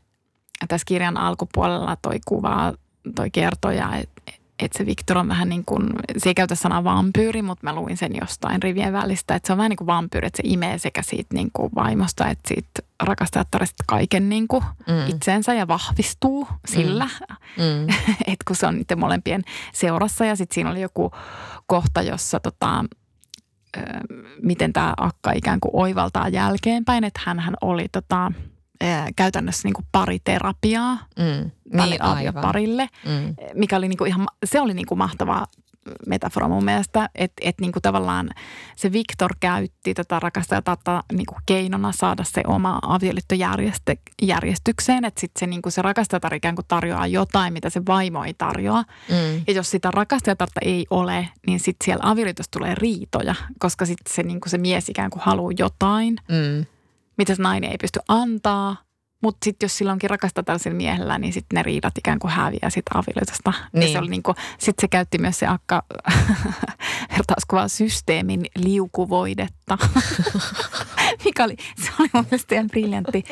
tässä 0.68 0.86
kirjan 0.86 1.18
alkupuolella 1.18 1.98
toi 2.02 2.20
kuvaa, 2.26 2.74
toi 3.16 3.32
kertoja, 3.32 3.96
että 3.96 4.19
että 4.60 4.78
se 4.78 4.86
Victor 4.86 5.18
on 5.18 5.28
vähän 5.28 5.50
niin 5.50 5.66
kuin, 5.66 5.90
se 6.18 6.30
ei 6.30 6.34
käytä 6.34 6.56
sanaa 6.56 6.84
vampyyri, 6.84 7.42
mutta 7.42 7.64
mä 7.64 7.76
luin 7.76 7.98
sen 7.98 8.12
jostain 8.22 8.64
rivien 8.64 8.94
välistä, 8.94 9.36
että 9.36 9.48
se 9.48 9.54
on 9.54 9.58
vähän 9.58 9.70
niin 9.70 9.78
kuin 9.78 9.88
vampyyri, 9.88 10.28
että 10.28 10.38
se 10.38 10.44
imee 10.46 10.78
sekä 10.78 11.02
siitä 11.02 11.36
niin 11.36 11.50
kuin 11.54 11.70
vaimosta, 11.76 12.28
että 12.28 12.48
siitä 12.48 12.82
rakastajattaresta 13.04 13.84
kaiken 13.88 14.30
niin 14.30 14.48
kuin 14.48 14.64
mm. 14.88 15.08
itseensä 15.08 15.54
ja 15.54 15.68
vahvistuu 15.68 16.48
sillä, 16.68 17.10
mm. 17.58 17.64
Mm. 17.64 17.88
että 18.28 18.44
kun 18.48 18.56
se 18.56 18.68
on 18.68 18.76
niiden 18.76 19.00
molempien 19.00 19.44
seurassa 19.74 20.26
ja 20.26 20.36
sitten 20.36 20.56
siinä 20.56 20.72
oli 20.72 20.82
joku 20.82 21.12
kohta, 21.68 22.02
jossa 22.02 22.40
tota, 22.40 22.86
miten 24.42 24.74
tämä 24.74 24.94
akka 24.98 25.32
ikään 25.32 25.60
kuin 25.60 25.72
oivaltaa 25.74 26.28
jälkeenpäin, 26.28 27.04
että 27.04 27.22
hän 27.26 27.56
oli 27.62 27.86
tota, 27.92 28.32
käytännössä 29.16 29.68
niin 29.68 29.74
kuin 29.74 29.86
pariterapiaa 29.92 30.98
mm, 31.20 31.52
niin, 31.86 32.34
parille, 32.42 32.90
mm. 33.06 33.36
mikä 33.54 33.78
oli 33.78 33.88
niin 33.88 33.98
kuin 33.98 34.08
ihan, 34.08 34.28
se 34.46 34.62
oli 34.62 34.74
niin 34.74 34.86
kuin 34.86 34.98
mahtavaa 34.98 35.48
metafora 36.08 36.48
mun 36.48 36.64
mielestä, 36.64 37.10
että 37.16 37.42
et 37.42 37.56
niinku 37.62 37.82
tavallaan 37.82 38.30
se 38.76 38.92
Viktor 38.92 39.32
käytti 39.40 39.94
tätä 39.94 40.20
rakastajatatta 40.20 41.04
niinku 41.14 41.36
keinona 41.46 41.92
saada 41.92 42.24
se 42.24 42.42
oma 42.48 42.80
avioliitto 42.82 43.36
järjestykseen, 44.22 45.06
että 45.06 45.22
sitten 45.22 45.40
se, 45.40 45.48
niinku 45.48 45.72
se 45.72 45.82
rakastajatar 45.82 46.34
ikään 46.34 46.56
kuin 46.56 46.66
tarjoaa 46.68 47.08
jotain, 47.08 47.54
mitä 47.54 47.70
se 47.70 47.82
vaimo 47.88 48.24
ei 48.24 48.34
tarjoa. 48.34 48.84
Mm. 49.10 49.44
Ja 49.48 49.54
jos 49.54 49.72
sitä 49.72 49.92
rakastajatarta 49.92 50.60
ei 50.64 50.86
ole, 50.90 51.30
niin 51.48 51.60
sitten 51.60 51.86
siellä 51.86 52.12
avioliitossa 52.12 52.52
tulee 52.52 52.76
riitoja, 52.76 53.36
koska 53.60 53.86
sitten 53.86 54.14
se, 54.14 54.24
niinku 54.24 54.50
se 54.50 54.58
mies 54.58 54.90
ikään 54.90 55.10
kuin 55.10 55.22
haluaa 55.24 55.54
jotain. 55.58 56.16
Mm 56.28 56.66
mitä 57.20 57.36
se 57.36 57.42
nainen 57.42 57.72
ei 57.72 57.78
pysty 57.78 58.00
antaa. 58.08 58.76
Mutta 59.24 59.46
sitten 59.46 59.66
jos 59.68 59.78
sillä 59.78 59.92
onkin 59.92 60.10
rakasta 60.10 60.44
tällaisella 60.44 60.78
miehellä, 60.78 61.18
niin 61.18 61.34
sitten 61.34 61.56
ne 61.56 61.64
riidat 61.64 61.98
ikään 61.98 62.20
kuin 62.20 62.32
häviää 62.32 62.70
siitä 62.70 62.92
avioliitosta. 62.94 63.54
Niin. 63.74 63.92
se 63.92 64.00
oli 64.00 64.10
niinku, 64.10 64.36
sitten 64.58 64.82
se 64.82 64.88
käytti 64.88 65.18
myös 65.18 65.40
se 65.40 65.48
akka 65.48 65.84
vertauskuvaa 67.12 67.68
systeemin 67.68 68.46
liukuvoidetta. 68.56 69.59
Mikä 71.26 71.44
oli, 71.44 71.56
se 71.84 71.92
oli 72.00 72.10
mun 72.14 72.26
mielestä 72.32 72.56
ihan 72.56 72.68
briljantti. 72.68 73.24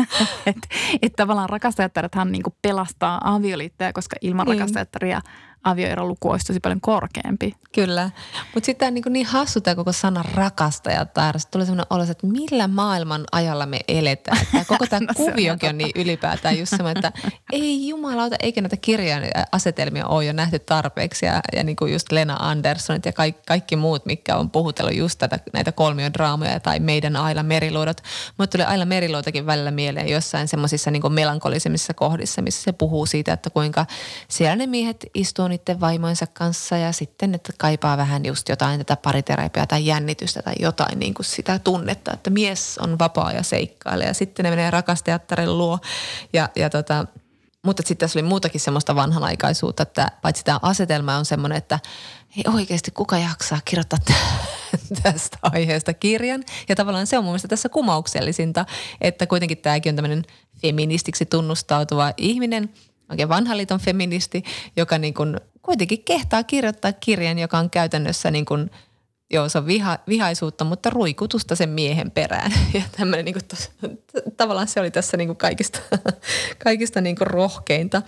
että 0.46 0.68
et 1.02 1.12
tavallaan 1.16 1.48
rakastajattarethan 1.48 2.32
niinku 2.32 2.54
pelastaa 2.62 3.20
avioliittoja, 3.34 3.92
koska 3.92 4.16
ilman 4.20 4.46
niin. 4.46 4.58
rakastajattaria– 4.58 5.20
avioeroluku 5.64 6.30
olisi 6.30 6.46
tosi 6.46 6.60
paljon 6.60 6.80
korkeampi. 6.80 7.54
Kyllä, 7.74 8.10
mutta 8.54 8.66
sitten 8.66 8.88
on 8.88 8.94
niin, 8.94 9.04
niin 9.08 9.26
hassu 9.26 9.60
tämä 9.60 9.74
koko 9.74 9.92
sana 9.92 10.24
rakastaja 10.34 11.04
tai 11.04 11.32
tulee 11.50 11.66
sellainen 11.66 11.86
olo, 11.90 12.02
että 12.02 12.26
millä 12.26 12.68
maailman 12.68 13.24
ajalla 13.32 13.66
me 13.66 13.80
eletään. 13.88 14.46
Tämä 14.52 14.64
koko 14.64 14.86
tämä 14.90 15.06
no, 15.06 15.14
kuviokin 15.16 15.68
on 15.68 15.78
niin 15.78 15.90
ylipäätään 15.94 16.58
just 16.58 16.70
semmoinen, 16.70 17.04
että 17.04 17.30
ei 17.52 17.88
jumalauta, 17.88 18.36
eikä 18.40 18.60
näitä 18.60 18.76
kirjan 18.76 19.22
asetelmia 19.52 20.06
ole 20.06 20.24
jo 20.24 20.32
nähty 20.32 20.58
tarpeeksi. 20.58 21.26
Ja, 21.26 21.40
ja 21.56 21.64
niin 21.64 21.76
kuin 21.76 21.92
just 21.92 22.12
Lena 22.12 22.36
Anderssonit 22.40 23.06
ja 23.06 23.12
kaikki, 23.12 23.42
kaikki 23.46 23.76
muut, 23.76 24.06
mikä 24.06 24.36
on 24.36 24.50
puhutellut 24.50 24.94
just 24.94 25.18
tätä, 25.18 25.38
näitä 25.52 25.72
kolmiodraamoja 25.80 26.60
tai 26.60 26.80
meidän 26.80 27.16
Aila 27.16 27.42
Meriluodot. 27.42 28.00
Mutta 28.38 28.52
tulee 28.52 28.66
Aila 28.66 28.84
Meriluotakin 28.84 29.46
välillä 29.46 29.70
mieleen 29.70 30.08
jossain 30.08 30.48
semmoisissa 30.48 30.90
niin 30.90 31.12
melankolisemmissa 31.12 31.94
kohdissa, 31.94 32.42
missä 32.42 32.62
se 32.62 32.72
puhuu 32.72 33.06
siitä, 33.06 33.32
että 33.32 33.50
kuinka 33.50 33.86
siellä 34.28 34.56
ne 34.56 34.66
miehet 34.66 35.06
istuu 35.14 35.48
niiden 35.48 35.80
vaimoinsa 35.80 36.26
kanssa 36.26 36.76
ja 36.76 36.92
sitten, 36.92 37.34
että 37.34 37.52
kaipaa 37.58 37.96
vähän 37.96 38.24
just 38.24 38.48
jotain 38.48 38.78
tätä 38.78 38.96
pariterapiaa 38.96 39.66
tai 39.66 39.86
jännitystä 39.86 40.42
tai 40.42 40.54
jotain 40.58 40.98
niin 40.98 41.14
kuin 41.14 41.26
sitä 41.26 41.58
tunnetta, 41.58 42.12
että 42.12 42.30
mies 42.30 42.78
on 42.78 42.98
vapaa 42.98 43.32
ja 43.32 43.42
seikkaile 43.42 44.04
ja 44.04 44.14
sitten 44.14 44.44
ne 44.44 44.50
menee 44.50 44.70
rakastajattaren 44.70 45.58
luo 45.58 45.78
ja, 46.32 46.48
ja 46.56 46.70
tota, 46.70 47.06
mutta 47.62 47.82
sitten 47.86 47.96
tässä 47.96 48.18
oli 48.18 48.28
muutakin 48.28 48.60
semmoista 48.60 48.94
vanhanaikaisuutta, 48.94 49.82
että 49.82 50.10
paitsi 50.22 50.44
tämä 50.44 50.58
asetelma 50.62 51.16
on 51.16 51.24
semmoinen, 51.24 51.58
että 51.58 51.78
ei 52.36 52.44
oikeasti 52.54 52.90
kuka 52.90 53.18
jaksaa 53.18 53.60
kirjoittaa 53.64 53.98
tästä 55.02 55.38
aiheesta 55.42 55.94
kirjan. 55.94 56.44
Ja 56.68 56.76
tavallaan 56.76 57.06
se 57.06 57.18
on 57.18 57.24
mun 57.24 57.30
mielestä 57.30 57.48
tässä 57.48 57.68
kumauksellisinta, 57.68 58.66
että 59.00 59.26
kuitenkin 59.26 59.58
tämäkin 59.58 59.90
on 59.90 59.96
tämmöinen 59.96 60.24
feministiksi 60.62 61.26
tunnustautuva 61.26 62.12
ihminen– 62.16 62.70
oikein 63.10 63.28
vanhan 63.28 63.56
liiton 63.56 63.80
feministi, 63.80 64.42
joka 64.76 64.98
niin 64.98 65.14
kuin 65.14 65.40
kuitenkin 65.62 66.04
kehtaa 66.04 66.44
kirjoittaa 66.44 66.92
kirjan, 66.92 67.38
joka 67.38 67.58
on 67.58 67.70
käytännössä 67.70 68.30
niin 68.30 68.44
kuin, 68.44 68.70
joo 69.32 69.48
se 69.48 69.58
on 69.58 69.66
viha, 69.66 69.98
vihaisuutta, 70.08 70.64
mutta 70.64 70.90
ruikutusta 70.90 71.56
sen 71.56 71.68
miehen 71.68 72.10
perään. 72.10 72.52
Ja 72.74 72.82
tämmöinen 72.98 73.24
niin 73.24 73.34
kuin 73.34 73.44
tos, 73.44 73.70
tavallaan 74.36 74.68
se 74.68 74.80
oli 74.80 74.90
tässä 74.90 75.16
niin 75.16 75.28
kuin 75.28 75.36
kaikista, 75.36 75.80
kaikista 76.64 77.00
niin 77.00 77.16
kuin 77.16 77.26
rohkeinta 77.26 78.02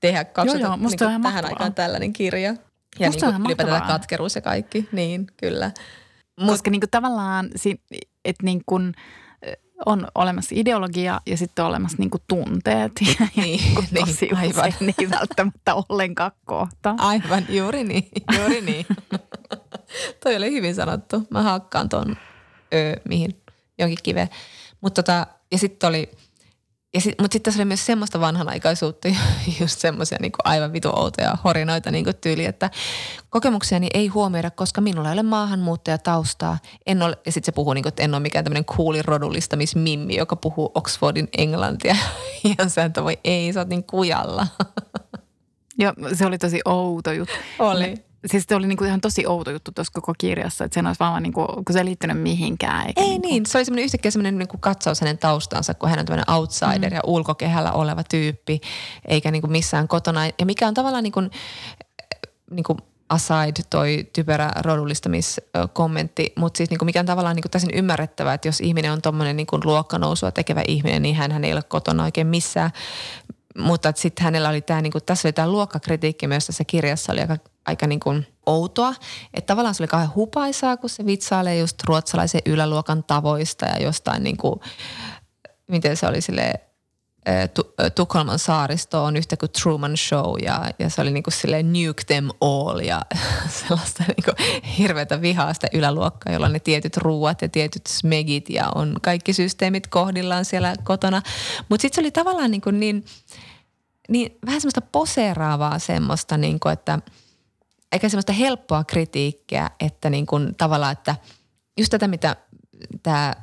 tehdä 0.00 0.24
2000, 0.24 0.66
joo, 0.66 0.70
joo, 0.70 0.88
niin 0.88 0.98
kuin 0.98 1.22
tähän 1.22 1.44
aikaan 1.44 1.74
tällainen 1.74 2.12
kirja. 2.12 2.54
Ja 2.98 3.08
musta 3.08 3.26
niin 3.26 3.36
kuin 3.36 3.46
ylipäätään 3.46 3.82
katkeruus 3.82 4.34
ja 4.34 4.40
kaikki, 4.40 4.88
niin 4.92 5.26
kyllä. 5.36 5.70
Mut, 6.40 6.50
Koska 6.50 6.70
niin 6.70 6.80
kuin 6.80 6.90
tavallaan, 6.90 7.50
että 8.24 8.44
niin 8.44 8.62
kuin– 8.66 8.92
on 9.86 10.08
olemassa 10.14 10.54
ideologia 10.58 11.20
ja 11.26 11.36
sitten 11.36 11.64
on 11.64 11.68
olemassa 11.68 11.96
niinku 11.98 12.18
tunteet. 12.28 12.92
Ja, 13.00 13.26
niin, 13.36 13.58
ja 13.58 13.64
niinku 13.64 13.84
niin, 13.90 14.06
tosi 14.06 14.30
aivan. 14.36 14.68
usein 14.68 14.94
ei 14.98 15.10
välttämättä 15.10 15.74
ollenkaan 15.74 16.32
kohta. 16.44 16.94
Aivan, 16.98 17.46
juuri 17.48 17.84
niin, 17.84 18.08
juuri 18.38 18.60
niin. 18.60 18.86
Toi 20.22 20.36
oli 20.36 20.52
hyvin 20.52 20.74
sanottu. 20.74 21.22
Mä 21.30 21.42
hakkaan 21.42 21.88
tuon 21.88 22.16
ö, 22.74 23.00
mihin, 23.08 23.42
jonkin 23.78 23.98
kiveen. 24.02 24.28
Mutta 24.80 25.02
tota, 25.02 25.26
ja 25.52 25.58
sitten 25.58 25.88
oli– 25.88 26.10
ja 26.94 27.00
sit, 27.00 27.14
mutta 27.20 27.34
sitten 27.34 27.42
tässä 27.42 27.60
oli 27.60 27.64
myös 27.64 27.86
semmoista 27.86 28.20
vanhanaikaisuutta, 28.20 29.08
just 29.60 29.78
semmoisia 29.78 30.18
niin 30.20 30.32
aivan 30.44 30.72
vitu 30.72 30.88
outoja 30.88 31.38
horinoita 31.44 31.90
niin 31.90 32.06
tyyli, 32.20 32.44
että 32.44 32.70
kokemuksiani 33.30 33.88
ei 33.94 34.06
huomioida, 34.08 34.50
koska 34.50 34.80
minulla 34.80 35.08
ei 35.08 35.12
ole 35.12 35.22
maahanmuuttajataustaa. 35.22 36.58
En 36.86 37.02
ole, 37.02 37.18
ja 37.26 37.32
sitten 37.32 37.46
se 37.46 37.54
puhuu, 37.54 37.72
niin 37.72 37.82
kuin, 37.82 37.88
että 37.88 38.02
en 38.02 38.14
ole 38.14 38.22
mikään 38.22 38.44
tämmöinen 38.44 38.64
kuuli 38.64 39.02
rodullistamismimmi, 39.02 40.16
joka 40.16 40.36
puhuu 40.36 40.72
Oxfordin 40.74 41.28
englantia. 41.38 41.96
Ja 42.58 42.68
sä 42.68 42.84
että 42.84 43.04
voi 43.04 43.18
ei, 43.24 43.52
sä 43.52 43.60
oot 43.60 43.68
niin 43.68 43.84
kujalla. 43.84 44.46
Joo, 45.78 45.92
se 46.12 46.26
oli 46.26 46.38
tosi 46.38 46.60
outo 46.64 47.12
juttu. 47.12 47.34
Oli 47.58 48.04
siis 48.26 48.44
se 48.48 48.54
oli 48.54 48.66
niinku 48.66 48.84
ihan 48.84 49.00
tosi 49.00 49.26
outo 49.26 49.50
juttu 49.50 49.72
tuossa 49.72 49.92
koko 49.92 50.14
kirjassa, 50.18 50.64
että 50.64 50.74
sen 50.74 50.86
olisi 50.86 51.00
vaan 51.00 51.22
niinku, 51.22 51.46
kun 51.46 51.72
se 51.72 51.78
ei 51.78 51.84
liittynyt 51.84 52.22
mihinkään. 52.22 52.86
Eikä 52.86 53.00
ei 53.00 53.08
niinku. 53.08 53.28
niin, 53.28 53.46
se 53.46 53.58
oli 53.58 53.64
semmoinen 53.64 53.84
yhtäkkiä 53.84 54.10
semmoinen 54.10 54.38
niinku 54.38 54.58
katsaus 54.58 55.00
hänen 55.00 55.18
taustansa, 55.18 55.74
kun 55.74 55.88
hän 55.88 55.98
on 55.98 56.06
tämmöinen 56.06 56.30
outsider 56.30 56.90
mm. 56.90 56.94
ja 56.94 57.00
ulkokehällä 57.04 57.72
oleva 57.72 58.02
tyyppi, 58.04 58.60
eikä 59.08 59.30
niinku 59.30 59.48
missään 59.48 59.88
kotona. 59.88 60.26
Ja 60.26 60.46
mikä 60.46 60.68
on 60.68 60.74
tavallaan 60.74 61.04
niinku, 61.04 61.20
niinku 62.50 62.76
aside 63.08 63.62
toi 63.70 64.08
typerä 64.12 64.50
rodullistamiskommentti, 64.62 66.32
mutta 66.36 66.58
siis 66.58 66.70
niinku 66.70 66.84
mikä 66.84 67.00
on 67.00 67.06
tavallaan 67.06 67.36
niinku 67.36 67.48
täysin 67.48 67.74
ymmärrettävää, 67.74 68.34
että 68.34 68.48
jos 68.48 68.60
ihminen 68.60 68.92
on 68.92 69.02
tuommoinen 69.02 69.36
niinku 69.36 69.60
luokkanousua 69.64 70.30
tekevä 70.30 70.62
ihminen, 70.68 71.02
niin 71.02 71.16
hän, 71.16 71.32
hän 71.32 71.44
ei 71.44 71.52
ole 71.52 71.62
kotona 71.62 72.04
oikein 72.04 72.26
missään 72.26 72.70
mutta 73.58 73.92
sitten 73.96 74.24
hänellä 74.24 74.48
oli 74.48 74.60
tämä, 74.60 74.80
niinku, 74.80 75.00
tässä 75.00 75.28
oli 75.28 75.32
tämä 75.32 75.48
luokkakritiikki 75.48 76.26
myös 76.26 76.46
tässä 76.46 76.64
kirjassa, 76.64 77.12
oli 77.12 77.20
aika, 77.20 77.36
aika 77.66 77.86
niinku 77.86 78.14
outoa. 78.46 78.94
Että 79.34 79.46
tavallaan 79.46 79.74
se 79.74 79.82
oli 79.82 79.88
kauhean 79.88 80.14
hupaisaa, 80.14 80.76
kun 80.76 80.90
se 80.90 81.06
vitsailee 81.06 81.58
just 81.58 81.84
ruotsalaisen 81.84 82.40
yläluokan 82.46 83.04
tavoista 83.04 83.66
ja 83.66 83.82
jostain 83.82 84.22
niinku, 84.22 84.60
miten 85.66 85.96
se 85.96 86.06
oli 86.06 86.20
silleen, 86.20 86.58
Tukholman 87.94 88.38
saaristo 88.38 89.04
on 89.04 89.16
yhtä 89.16 89.36
kuin 89.36 89.52
Truman 89.52 89.96
Show 89.96 90.34
ja, 90.42 90.70
ja 90.78 90.90
se 90.90 91.00
oli 91.00 91.10
niin 91.10 91.22
kuin 91.22 91.34
silleen 91.34 91.72
nuke 91.72 92.04
them 92.06 92.28
all 92.40 92.78
ja 92.78 93.02
sellaista 93.68 94.04
niin 94.06 94.24
kuin 94.24 94.64
hirveätä 94.78 95.20
vihaa 95.20 95.54
sitä 95.54 95.68
yläluokkaa, 95.72 96.32
jolla 96.32 96.46
on 96.46 96.52
ne 96.52 96.58
tietyt 96.58 96.96
ruuat 96.96 97.42
ja 97.42 97.48
tietyt 97.48 97.86
smegit 97.86 98.50
ja 98.50 98.70
on 98.74 98.96
kaikki 99.02 99.32
systeemit 99.32 99.86
kohdillaan 99.86 100.44
siellä 100.44 100.74
kotona. 100.84 101.22
Mutta 101.68 101.82
sitten 101.82 101.94
se 101.94 102.00
oli 102.00 102.10
tavallaan 102.10 102.50
niin, 102.50 102.60
kuin 102.60 102.80
niin, 102.80 103.04
niin 104.08 104.38
vähän 104.46 104.60
semmoista 104.60 104.80
poseeraavaa 104.80 105.78
semmoista, 105.78 106.36
niin 106.36 106.60
kuin, 106.60 106.72
että 106.72 106.98
eikä 107.94 108.08
semmoista 108.08 108.32
helppoa 108.32 108.84
kritiikkiä, 108.84 109.70
että 109.80 110.10
niin 110.10 110.26
kuin 110.26 110.54
tavallaan, 110.54 110.92
että 110.92 111.16
just 111.78 111.90
tätä, 111.90 112.08
mitä 112.08 112.36
tämä 113.02 113.34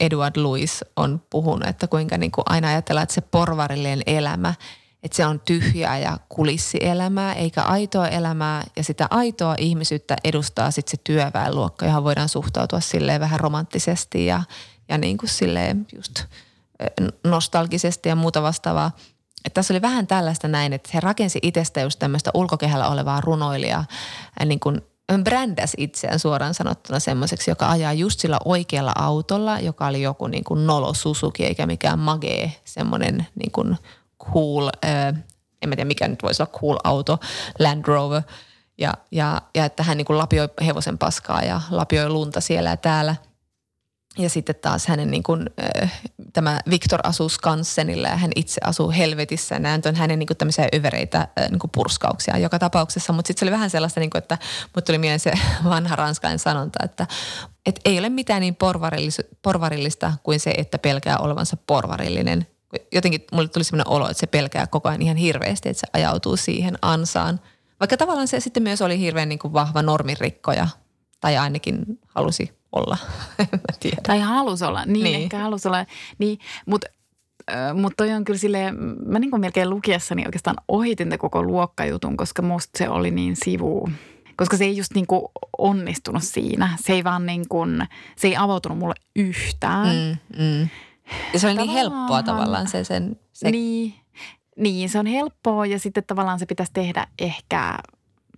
Edward 0.00 0.36
Louis 0.36 0.84
on 0.96 1.22
puhunut, 1.30 1.68
että 1.68 1.86
kuinka 1.86 2.18
niin 2.18 2.30
kuin 2.30 2.44
aina 2.46 2.68
ajatellaan, 2.68 3.02
että 3.02 3.14
se 3.14 3.20
porvarillinen 3.20 4.02
elämä, 4.06 4.54
että 5.02 5.16
se 5.16 5.26
on 5.26 5.40
tyhjää 5.40 5.98
ja 5.98 6.18
kulissielämää 6.28 7.34
eikä 7.34 7.62
aitoa 7.62 8.08
elämää 8.08 8.64
ja 8.76 8.84
sitä 8.84 9.06
aitoa 9.10 9.54
ihmisyyttä 9.58 10.16
edustaa 10.24 10.70
sitten 10.70 10.90
se 10.90 10.96
työväenluokka, 11.04 11.86
johon 11.86 12.04
voidaan 12.04 12.28
suhtautua 12.28 12.80
silleen 12.80 13.20
vähän 13.20 13.40
romanttisesti 13.40 14.26
ja, 14.26 14.42
ja 14.88 14.98
niin 14.98 15.18
kuin 15.18 15.30
silleen 15.30 15.86
just 15.96 16.24
nostalgisesti 17.24 18.08
ja 18.08 18.16
muuta 18.16 18.42
vastaavaa. 18.42 18.90
Että 19.44 19.54
tässä 19.54 19.74
oli 19.74 19.82
vähän 19.82 20.06
tällaista 20.06 20.48
näin, 20.48 20.72
että 20.72 20.90
he 20.94 21.00
rakensi 21.00 21.38
itsestä 21.42 21.80
just 21.80 21.98
tämmöistä 21.98 22.30
ulkokehällä 22.34 22.88
olevaa 22.88 23.20
runoilijaa 23.20 23.84
niin 24.44 24.60
kuin 24.60 24.80
brändäs 25.24 25.72
itseään 25.76 26.18
suoraan 26.18 26.54
sanottuna 26.54 27.00
semmoiseksi, 27.00 27.50
joka 27.50 27.70
ajaa 27.70 27.92
just 27.92 28.20
sillä 28.20 28.38
oikealla 28.44 28.92
autolla, 28.98 29.58
joka 29.58 29.86
oli 29.86 30.02
joku 30.02 30.26
niin 30.26 30.44
kuin 30.44 30.66
nolo 30.66 30.94
Suzuki 30.94 31.44
eikä 31.44 31.66
mikään 31.66 31.98
magee, 31.98 32.52
semmoinen 32.64 33.26
niin 33.34 33.52
kuin 33.52 33.78
cool, 34.32 34.68
äh, 34.84 35.06
en 35.62 35.68
mä 35.68 35.76
tiedä 35.76 35.88
mikä 35.88 36.08
nyt 36.08 36.22
voisi 36.22 36.42
olla 36.42 36.52
cool 36.60 36.76
auto, 36.84 37.18
Land 37.58 37.84
Rover. 37.86 38.22
Ja, 38.78 38.94
ja, 39.10 39.42
ja 39.54 39.64
että 39.64 39.82
hän 39.82 39.96
niin 39.96 40.04
kuin 40.04 40.18
lapioi 40.18 40.48
hevosen 40.66 40.98
paskaa 40.98 41.42
ja 41.42 41.60
lapioi 41.70 42.08
lunta 42.08 42.40
siellä 42.40 42.70
ja 42.70 42.76
täällä– 42.76 43.16
ja 44.18 44.30
sitten 44.30 44.54
taas 44.54 44.86
hänen 44.86 45.10
niin 45.10 45.22
kuin, 45.22 45.50
tämä 46.32 46.60
Victor 46.70 47.00
asuu 47.02 47.28
Skansenilla 47.28 48.08
ja 48.08 48.16
hän 48.16 48.30
itse 48.36 48.60
asuu 48.64 48.90
helvetissä. 48.90 49.58
Nämä 49.58 49.78
on 49.86 49.94
hänen 49.94 50.18
niin 50.18 50.26
kuin 50.26 50.36
tämmöisiä 50.36 50.68
yvereitä 50.72 51.28
niin 51.50 51.58
kuin 51.58 51.70
purskauksia 51.74 52.38
joka 52.38 52.58
tapauksessa. 52.58 53.12
Mutta 53.12 53.26
sitten 53.26 53.40
se 53.40 53.44
oli 53.44 53.52
vähän 53.52 53.70
sellaista, 53.70 54.00
niin 54.00 54.10
kuin, 54.10 54.18
että 54.18 54.38
mut 54.74 54.84
tuli 54.84 54.98
mieleen 54.98 55.20
se 55.20 55.32
vanha 55.64 55.96
ranskainen 55.96 56.38
sanonta, 56.38 56.78
että 56.84 57.06
et 57.66 57.80
ei 57.84 57.98
ole 57.98 58.08
mitään 58.08 58.40
niin 58.40 58.56
porvarillis, 58.56 59.20
porvarillista 59.42 60.12
kuin 60.22 60.40
se, 60.40 60.50
että 60.56 60.78
pelkää 60.78 61.18
olevansa 61.18 61.56
porvarillinen. 61.66 62.46
Jotenkin 62.92 63.24
mulle 63.32 63.48
tuli 63.48 63.64
sellainen 63.64 63.92
olo, 63.92 64.08
että 64.08 64.20
se 64.20 64.26
pelkää 64.26 64.66
koko 64.66 64.88
ajan 64.88 65.02
ihan 65.02 65.16
hirveästi, 65.16 65.68
että 65.68 65.80
se 65.80 65.86
ajautuu 65.92 66.36
siihen 66.36 66.78
ansaan. 66.82 67.40
Vaikka 67.80 67.96
tavallaan 67.96 68.28
se 68.28 68.40
sitten 68.40 68.62
myös 68.62 68.82
oli 68.82 68.98
hirveän 68.98 69.28
niin 69.28 69.38
kuin 69.38 69.52
vahva 69.52 69.82
normirikkoja 69.82 70.68
tai 71.20 71.36
ainakin 71.36 71.84
halusi 72.06 72.59
olla. 72.72 72.96
tiedä. 73.80 73.96
Tai 74.06 74.20
halus 74.20 74.62
olla, 74.62 74.84
niin, 74.84 75.04
niin. 75.04 75.22
ehkä 75.22 75.38
halus 75.38 75.66
olla. 75.66 75.86
Niin, 76.18 76.38
mutta 76.66 76.86
mutta 77.74 77.96
toi 77.96 78.12
on 78.12 78.24
kyllä 78.24 78.38
silleen, 78.38 78.76
mä 79.06 79.18
niin 79.18 79.30
kuin 79.30 79.40
melkein 79.40 79.70
lukiessani 79.70 80.26
oikeastaan 80.26 80.56
ohitin 80.68 81.18
koko 81.18 81.42
luokkajutun, 81.42 82.16
koska 82.16 82.42
musta 82.42 82.78
se 82.78 82.88
oli 82.88 83.10
niin 83.10 83.36
sivu. 83.36 83.88
Koska 84.36 84.56
se 84.56 84.64
ei 84.64 84.76
just 84.76 84.94
niin 84.94 85.06
kuin 85.06 85.22
onnistunut 85.58 86.22
siinä. 86.22 86.76
Se 86.80 86.92
ei 86.92 87.04
vaan 87.04 87.26
niin 87.26 87.48
kuin, 87.48 87.86
se 88.16 88.28
ei 88.28 88.36
avautunut 88.36 88.78
mulle 88.78 88.94
yhtään. 89.16 89.96
Mm, 89.96 90.44
mm. 90.44 90.68
Ja 91.32 91.38
se 91.38 91.46
oli 91.46 91.56
niin 91.56 91.70
helppoa 91.70 92.22
tavallaan 92.22 92.68
se 92.68 92.84
sen... 92.84 93.16
Se... 93.32 93.50
Niin, 93.50 93.94
niin, 94.56 94.88
se 94.88 94.98
on 94.98 95.06
helppoa 95.06 95.66
ja 95.66 95.78
sitten 95.78 96.04
tavallaan 96.06 96.38
se 96.38 96.46
pitäisi 96.46 96.72
tehdä 96.72 97.06
ehkä 97.18 97.78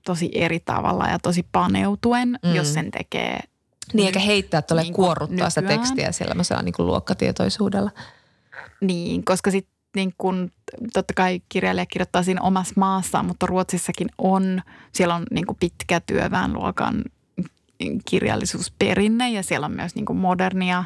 tosi 0.04 0.30
eri 0.34 0.60
tavalla 0.60 1.06
ja 1.06 1.18
tosi 1.18 1.46
paneutuen, 1.52 2.38
mm. 2.44 2.54
jos 2.54 2.74
sen 2.74 2.90
tekee 2.90 3.40
niin, 3.92 4.06
eikä 4.06 4.18
heittää 4.18 4.62
tuolle 4.62 4.82
niin 4.82 4.94
kuorruttaa 4.94 5.34
nykyään. 5.34 5.50
sitä 5.50 5.68
tekstiä 5.68 6.12
sellaisella 6.12 6.62
niin 6.62 6.72
kuin 6.72 6.86
luokkatietoisuudella. 6.86 7.90
Niin, 8.80 9.24
koska 9.24 9.50
sitten 9.50 9.72
niin 9.96 10.14
kun, 10.18 10.50
totta 10.92 11.14
kai 11.14 11.40
kirjailija 11.48 11.86
kirjoittaa 11.86 12.22
siinä 12.22 12.40
omassa 12.42 12.74
maassaan, 12.76 13.26
mutta 13.26 13.46
Ruotsissakin 13.46 14.08
on, 14.18 14.62
siellä 14.92 15.14
on 15.14 15.26
niin 15.30 15.44
pitkä 15.60 16.00
työväenluokan 16.00 17.04
kirjallisuusperinne 18.04 19.30
ja 19.30 19.42
siellä 19.42 19.64
on 19.64 19.72
myös 19.72 19.94
niin 19.94 20.16
modernia, 20.16 20.84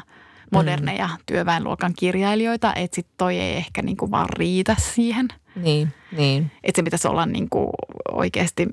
moderneja 0.51 1.07
mm. 1.07 1.23
työväenluokan 1.25 1.93
kirjailijoita, 1.99 2.73
että 2.75 2.95
sitten 2.95 3.13
toi 3.17 3.39
ei 3.39 3.55
ehkä 3.55 3.81
niin 3.81 3.97
vaan 4.11 4.29
riitä 4.29 4.75
siihen. 4.79 5.27
Niin, 5.55 5.93
niin. 6.11 6.51
Että 6.63 6.79
se 6.79 6.83
pitäisi 6.83 7.07
olla 7.07 7.25
niin 7.25 7.47
oikeasti 8.11 8.67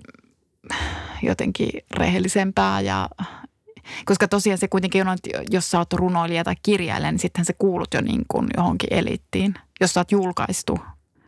jotenkin 1.23 1.71
rehellisempää 1.91 2.81
ja 2.81 3.09
koska 4.05 4.29
tosiaan 4.29 4.59
se 4.59 4.69
kuitenkin 4.69 5.09
on, 5.09 5.15
että 5.15 5.43
jos 5.51 5.71
sä 5.71 5.79
oot 5.79 5.93
runoilija 5.93 6.45
tai 6.45 6.55
kirjailija, 6.63 7.13
niin 7.13 7.19
sittenhän 7.19 7.45
se 7.45 7.53
kuulut 7.59 7.95
jo 7.95 8.01
niin 8.01 8.23
kuin 8.29 8.49
johonkin 8.57 8.93
elittiin. 8.93 9.55
Jos 9.81 9.95
sä 9.95 10.01
oot 10.01 10.13
julkaistu 10.13 10.79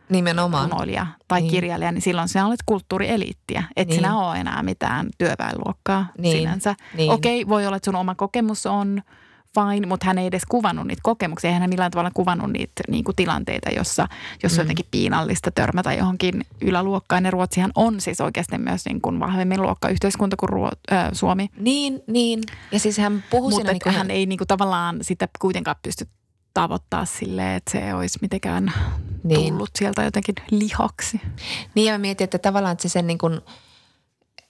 Nimenomaan. 0.09 0.69
runoilija 0.71 1.07
tai 1.27 1.41
niin. 1.41 1.51
kirjailija, 1.51 1.91
niin 1.91 2.01
silloin 2.01 2.29
sinä 2.29 2.47
olet 2.47 2.59
kulttuurieliittiä. 2.65 3.63
Et 3.75 3.87
niin. 3.87 3.95
sinä 3.95 4.17
ole 4.17 4.37
enää 4.37 4.63
mitään 4.63 5.09
työväenluokkaa 5.17 6.05
niin. 6.17 6.37
sinänsä. 6.37 6.75
Niin. 6.93 7.11
Okei, 7.11 7.47
voi 7.47 7.65
olla, 7.65 7.77
että 7.77 7.85
sun 7.85 7.95
oma 7.95 8.15
kokemus 8.15 8.65
on– 8.65 9.01
fine, 9.57 9.87
mutta 9.87 10.05
hän 10.05 10.17
ei 10.17 10.27
edes 10.27 10.45
kuvannut 10.49 10.87
niitä 10.87 10.99
kokemuksia. 11.03 11.51
Hän 11.51 11.61
ei 11.61 11.67
millään 11.67 11.91
tavalla 11.91 12.11
kuvannut 12.13 12.51
niitä 12.51 12.83
niin 12.87 13.03
kuin 13.03 13.15
tilanteita, 13.15 13.69
jossa, 13.69 14.07
jossa 14.43 14.57
mm. 14.57 14.61
on 14.61 14.65
jotenkin 14.65 14.85
piinallista 14.91 15.51
törmätä 15.51 15.93
johonkin 15.93 16.45
yläluokkaan. 16.61 17.25
Ja 17.25 17.31
Ruotsihan 17.31 17.71
on 17.75 18.01
siis 18.01 18.21
oikeasti 18.21 18.57
myös 18.57 18.85
niin 18.85 19.01
kuin 19.01 19.19
vahvemmin 19.19 19.61
luokkayhteiskunta 19.61 20.37
kuin 20.37 20.49
Ruo, 20.49 20.71
äh, 20.91 21.09
Suomi. 21.11 21.49
Niin, 21.59 22.01
niin. 22.07 22.43
Ja 22.71 22.79
siis 22.79 22.97
hän 22.97 23.23
puhui 23.29 23.51
Mutta 23.51 23.71
niin 23.71 23.95
hän 23.95 24.11
ei 24.11 24.25
niin 24.25 24.37
kuin 24.37 24.47
tavallaan 24.47 24.97
sitä 25.01 25.27
kuitenkaan 25.39 25.77
pysty 25.81 26.07
tavoittaa 26.53 27.05
silleen, 27.05 27.55
että 27.55 27.71
se 27.71 27.93
olisi 27.93 28.19
mitenkään 28.21 28.73
niin. 29.23 29.53
tullut 29.53 29.69
sieltä 29.79 30.03
jotenkin 30.03 30.35
lihaksi. 30.51 31.21
Niin 31.75 31.85
ja 31.85 31.93
mä 31.93 31.97
mietin, 31.97 32.25
että 32.25 32.37
tavallaan 32.37 32.73
että 32.73 32.81
se 32.81 32.89
sen 32.89 33.07
niin 33.07 33.17
kuin– 33.17 33.41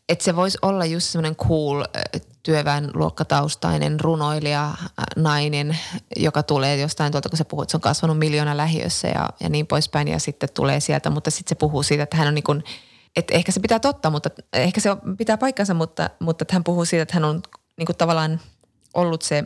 että 0.09 0.25
se 0.25 0.35
voisi 0.35 0.57
olla 0.61 0.85
just 0.85 1.07
semmoinen 1.07 1.35
cool 1.35 1.83
työväenluokkataustainen 2.43 3.99
runoilija, 3.99 4.73
nainen, 5.15 5.77
joka 6.15 6.43
tulee 6.43 6.77
jostain 6.77 7.11
tuolta, 7.11 7.29
kun 7.29 7.37
se 7.37 7.43
puhuu, 7.43 7.61
että 7.61 7.71
se 7.71 7.77
on 7.77 7.81
kasvanut 7.81 8.17
miljoona 8.17 8.57
lähiössä 8.57 9.07
ja, 9.07 9.29
ja 9.39 9.49
niin 9.49 9.67
poispäin 9.67 10.07
ja 10.07 10.19
sitten 10.19 10.49
tulee 10.53 10.79
sieltä, 10.79 11.09
mutta 11.09 11.31
sitten 11.31 11.49
se 11.49 11.55
puhuu 11.55 11.83
siitä, 11.83 12.03
että 12.03 12.17
hän 12.17 12.27
on 12.27 12.35
niin 12.35 12.43
kuin, 12.43 12.63
että 13.15 13.33
ehkä 13.33 13.51
se 13.51 13.59
pitää 13.59 13.79
totta, 13.79 14.09
mutta 14.09 14.29
ehkä 14.53 14.81
se 14.81 14.89
pitää 15.17 15.37
paikkansa, 15.37 15.73
mutta, 15.73 16.09
mutta 16.19 16.43
että 16.43 16.55
hän 16.55 16.63
puhuu 16.63 16.85
siitä, 16.85 17.03
että 17.03 17.13
hän 17.13 17.25
on 17.25 17.41
niin 17.77 17.85
kuin 17.85 17.97
tavallaan 17.97 18.41
ollut 18.93 19.21
se 19.21 19.43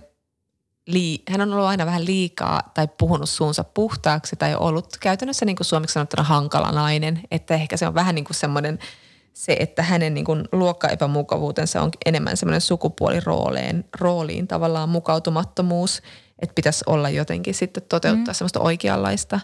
lii, 0.88 1.24
hän 1.30 1.42
on 1.42 1.54
ollut 1.54 1.68
aina 1.68 1.86
vähän 1.86 2.06
liikaa 2.06 2.72
tai 2.74 2.88
puhunut 2.98 3.30
suunsa 3.30 3.64
puhtaaksi 3.64 4.36
tai 4.36 4.56
ollut 4.56 4.98
käytännössä 5.00 5.46
niin 5.46 5.56
kuin 5.56 5.66
suomeksi 5.66 5.94
sanottuna 5.94 6.24
hankala 6.24 6.72
nainen, 6.72 7.22
että 7.32 7.54
ehkä 7.54 7.78
se 7.78 7.88
on 7.88 7.94
vähän 7.94 8.16
niin 8.16 8.26
kuin 8.26 8.36
semmoinen– 8.36 8.80
se, 9.34 9.56
että 9.60 9.84
hänen 9.84 10.14
niin 10.14 10.26
kuin 10.26 10.44
luokkaepämukavuutensa 10.52 11.82
on 11.82 11.90
enemmän 12.06 12.38
semmoinen 12.38 12.62
sukupuolirooliin 12.62 13.86
rooliin 14.00 14.48
tavallaan 14.48 14.90
mukautumattomuus, 14.90 16.02
että 16.42 16.56
pitäisi 16.56 16.84
olla 16.88 17.10
jotenkin 17.10 17.54
sitten 17.54 17.84
toteuttaa 17.90 18.34
mm. 18.34 18.36
semmoista 18.36 18.60
oikeanlaista. 18.60 19.40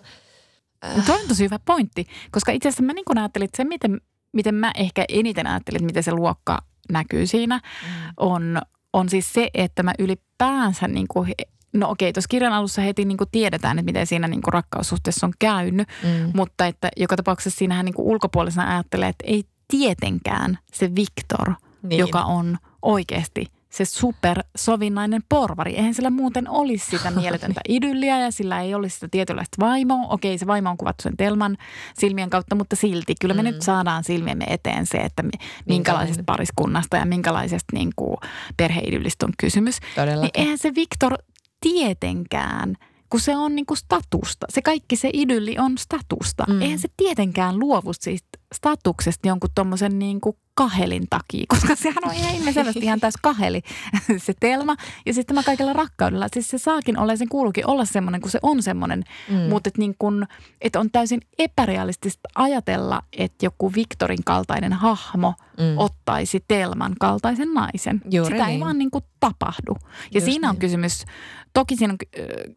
No 0.96 1.04
toi 1.06 1.22
on 1.22 1.28
tosi 1.28 1.44
hyvä 1.44 1.60
pointti, 1.66 2.08
koska 2.32 2.52
itse 2.52 2.70
asiassa 2.70 2.84
mä 2.84 2.94
niin 2.94 3.06
kuin 3.06 3.18
ajattelin, 3.18 3.46
että 3.46 3.58
se 3.58 3.64
miten, 3.64 4.02
miten 4.34 4.56
mä 4.56 4.72
ehkä 4.76 5.06
eniten 5.10 5.48
ajattelin, 5.48 5.78
että 5.78 5.86
miten 5.86 6.04
se 6.04 6.12
luokka 6.12 6.58
näkyy 6.92 7.28
siinä, 7.28 7.58
mm. 7.58 8.14
on, 8.18 8.62
on 8.94 9.10
siis 9.10 9.34
se, 9.34 9.50
että 9.54 9.84
mä 9.84 9.94
ylipäänsä 10.00 10.88
niin 10.88 11.08
kuin 11.08 11.34
No 11.74 11.90
okei, 11.90 12.14
tuossa 12.14 12.28
kirjan 12.28 12.54
alussa 12.54 12.82
heti 12.82 13.06
niin 13.06 13.18
kuin 13.18 13.30
tiedetään, 13.32 13.80
että 13.80 13.86
miten 13.86 14.08
siinä 14.08 14.28
niin 14.28 14.42
kuin 14.42 14.54
rakkaussuhteessa 14.54 15.28
on 15.28 15.34
käynyt, 15.40 15.88
mm. 16.04 16.32
mutta 16.36 16.66
että 16.66 16.90
joka 16.98 17.16
tapauksessa 17.16 17.58
siinähän 17.58 17.86
niin 17.86 17.94
kuin 17.94 18.06
ulkopuolisena 18.06 18.74
ajattelee, 18.74 19.10
että 19.10 19.24
ei 19.28 19.44
tietenkään 19.68 20.60
se 20.74 20.96
Viktor, 20.96 21.54
niin. 21.84 22.00
joka 22.00 22.22
on 22.22 22.58
oikeasti 22.82 23.46
se 23.70 23.86
supersovinnainen 23.86 25.22
porvari. 25.30 25.76
Eihän 25.76 25.94
sillä 25.94 26.10
muuten 26.10 26.50
olisi 26.50 26.98
sitä 26.98 27.12
mieletöntä 27.22 27.62
idylliä 27.70 28.20
ja 28.20 28.32
sillä 28.32 28.62
ei 28.62 28.76
olisi 28.76 28.94
sitä 28.94 29.08
tietynlaista 29.12 29.58
vaimoa. 29.60 30.08
Okei, 30.10 30.38
se 30.38 30.48
vaimo 30.48 30.70
on 30.70 30.78
kuvattu 30.78 31.02
sen 31.04 31.18
Telman 31.18 31.58
silmien 32.00 32.30
kautta, 32.30 32.56
mutta 32.56 32.76
silti 32.76 33.16
kyllä 33.22 33.34
me 33.34 33.42
mm. 33.42 33.46
nyt 33.46 33.62
saadaan 33.62 34.04
silmiemme 34.04 34.46
eteen 34.50 34.86
se, 34.86 34.98
että 34.98 35.24
minkälaisesta 35.66 36.24
pariskunnasta 36.26 36.98
ja 36.98 37.06
minkälaisesta 37.06 37.74
niin 37.74 37.90
kuin 37.96 38.18
perheidyllistä 38.58 39.26
on 39.26 39.34
kysymys. 39.40 39.80
Niin 40.22 40.32
eihän 40.34 40.58
se 40.58 40.76
Viktor 40.76 41.18
tietenkään 41.60 42.76
kun 43.10 43.20
se 43.20 43.38
on 43.38 43.56
niinku 43.56 43.76
statusta. 43.76 44.48
Se 44.50 44.62
kaikki 44.62 44.96
se 44.96 45.10
idylli 45.14 45.58
on 45.60 45.78
statusta. 45.78 46.46
Mm. 46.50 46.62
Eihän 46.62 46.80
se 46.80 46.88
tietenkään 46.98 47.60
luovu 47.60 47.94
siitä 47.94 48.37
statuksesta 48.56 49.28
jonkun 49.28 49.50
tommosen 49.56 50.00
niinku 50.00 50.38
kahelin 50.54 51.08
takia, 51.10 51.46
koska 51.54 51.76
sehän 51.76 52.04
on 52.08 52.14
ihan 52.14 52.36
ilmeisesti 52.36 52.80
ihan 52.80 53.00
täys 53.00 53.14
kaheli 53.22 53.62
se 54.26 54.34
Telma. 54.40 54.76
Ja 55.06 55.14
sitten 55.14 55.36
tämä 55.36 55.44
kaikella 55.44 55.74
rakkaudella, 55.74 56.28
siis 56.34 56.48
se 56.48 56.58
saakin 56.58 57.00
olla, 57.00 57.16
sen 57.16 57.30
kuuluukin 57.30 57.68
olla 57.68 57.86
semmoinen, 57.86 58.22
kun 58.22 58.32
se 58.32 58.40
on 58.42 58.64
semmoinen, 58.64 59.04
Mm. 59.30 59.36
mutta 59.36 59.68
että 59.68 59.80
niin 59.80 59.96
kun, 60.00 60.28
et 60.62 60.76
on 60.76 60.92
täysin 60.92 61.22
epärealistista 61.38 62.30
ajatella, 62.36 63.02
että 63.18 63.46
joku 63.46 63.74
Viktorin 63.76 64.24
kaltainen 64.26 64.74
hahmo 64.74 65.34
Mm. 65.60 65.78
ottaisi 65.78 66.44
Telman 66.48 66.96
kaltaisen 67.00 67.54
naisen. 67.54 68.02
Juuri 68.12 68.34
Sitä 68.36 68.46
niin. 68.46 68.54
ei 68.56 68.60
vaan 68.60 68.78
niin 68.78 68.92
kuin 68.92 69.04
tapahdu. 69.20 69.78
Ja 69.82 69.88
Just 70.14 70.26
siinä 70.26 70.50
on 70.50 70.54
niin. 70.54 70.60
kysymys, 70.60 71.06
toki 71.54 71.76
siinä 71.76 71.94
on, 71.94 71.98
ö, 72.20 72.52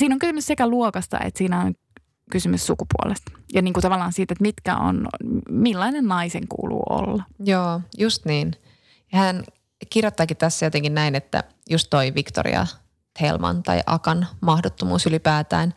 siinä 0.00 0.14
on 0.14 0.18
kysymys 0.18 0.46
sekä 0.46 0.66
luokasta 0.68 1.20
että 1.20 1.38
siinä 1.38 1.60
on 1.60 1.74
kysymys 2.30 2.66
sukupuolesta. 2.66 3.32
Ja 3.52 3.62
niin 3.62 3.74
kuin 3.74 3.82
tavallaan 3.82 4.12
siitä, 4.12 4.32
että 4.32 4.42
mitkä 4.42 4.76
on, 4.76 5.08
millainen 5.50 6.04
naisen 6.04 6.48
kuuluu 6.48 6.82
olla. 6.90 7.22
Joo, 7.38 7.80
just 7.98 8.24
niin. 8.24 8.52
Ja 9.12 9.18
hän 9.18 9.44
kirjoittaakin 9.90 10.36
tässä 10.36 10.66
jotenkin 10.66 10.94
näin, 10.94 11.14
että 11.14 11.44
just 11.70 11.90
toi 11.90 12.14
Victoria 12.14 12.66
Helman 13.20 13.62
tai 13.62 13.80
Akan 13.86 14.26
mahdottomuus 14.40 15.06
ylipäätään, 15.06 15.74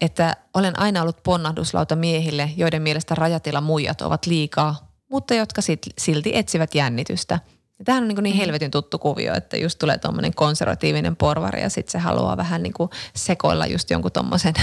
että 0.00 0.36
olen 0.54 0.78
aina 0.80 1.02
ollut 1.02 1.22
ponnahduslauta 1.22 1.96
miehille, 1.96 2.50
joiden 2.56 2.82
mielestä 2.82 3.14
rajatila 3.14 3.60
muijat 3.60 4.00
ovat 4.00 4.26
liikaa, 4.26 4.92
mutta 5.10 5.34
jotka 5.34 5.60
silti 5.98 6.30
etsivät 6.34 6.74
jännitystä. 6.74 7.40
Ja 7.80 7.84
tämähän 7.84 8.04
on 8.04 8.08
niin, 8.08 8.22
niin 8.22 8.36
helvetin 8.36 8.70
tuttu 8.70 8.98
kuvio, 8.98 9.34
että 9.34 9.56
just 9.56 9.78
tulee 9.78 9.98
tuommoinen 9.98 10.34
konservatiivinen 10.34 11.16
porvari 11.16 11.62
ja 11.62 11.70
sitten 11.70 11.92
se 11.92 11.98
haluaa 11.98 12.36
vähän 12.36 12.62
niin 12.62 12.72
kuin 12.72 12.90
sekoilla 13.16 13.66
just 13.66 13.90
jonkun 13.90 14.12
tuommoisen 14.12 14.54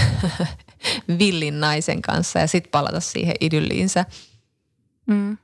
villin 1.18 1.60
naisen 1.60 2.02
kanssa 2.02 2.38
ja 2.38 2.46
sitten 2.46 2.70
palata 2.70 3.00
siihen 3.00 3.34
idylliinsä. 3.40 4.04
Mm. 5.06 5.38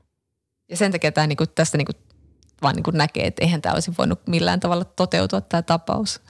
Ja 0.71 0.77
sen 0.77 0.93
takia 0.93 1.13
tämä 1.13 1.27
niinku, 1.27 1.47
tästä 1.47 1.79
niinku, 1.79 1.93
vaan 2.63 2.75
niinku 2.75 2.91
näkee, 2.91 3.27
että 3.27 3.45
eihän 3.45 3.63
tämä 3.63 3.73
olisi 3.73 3.93
voinut 3.99 4.27
millään 4.27 4.61
tavalla 4.61 4.85
toteutua 4.85 5.41
tämä 5.41 5.63
tapaus. 5.63 6.21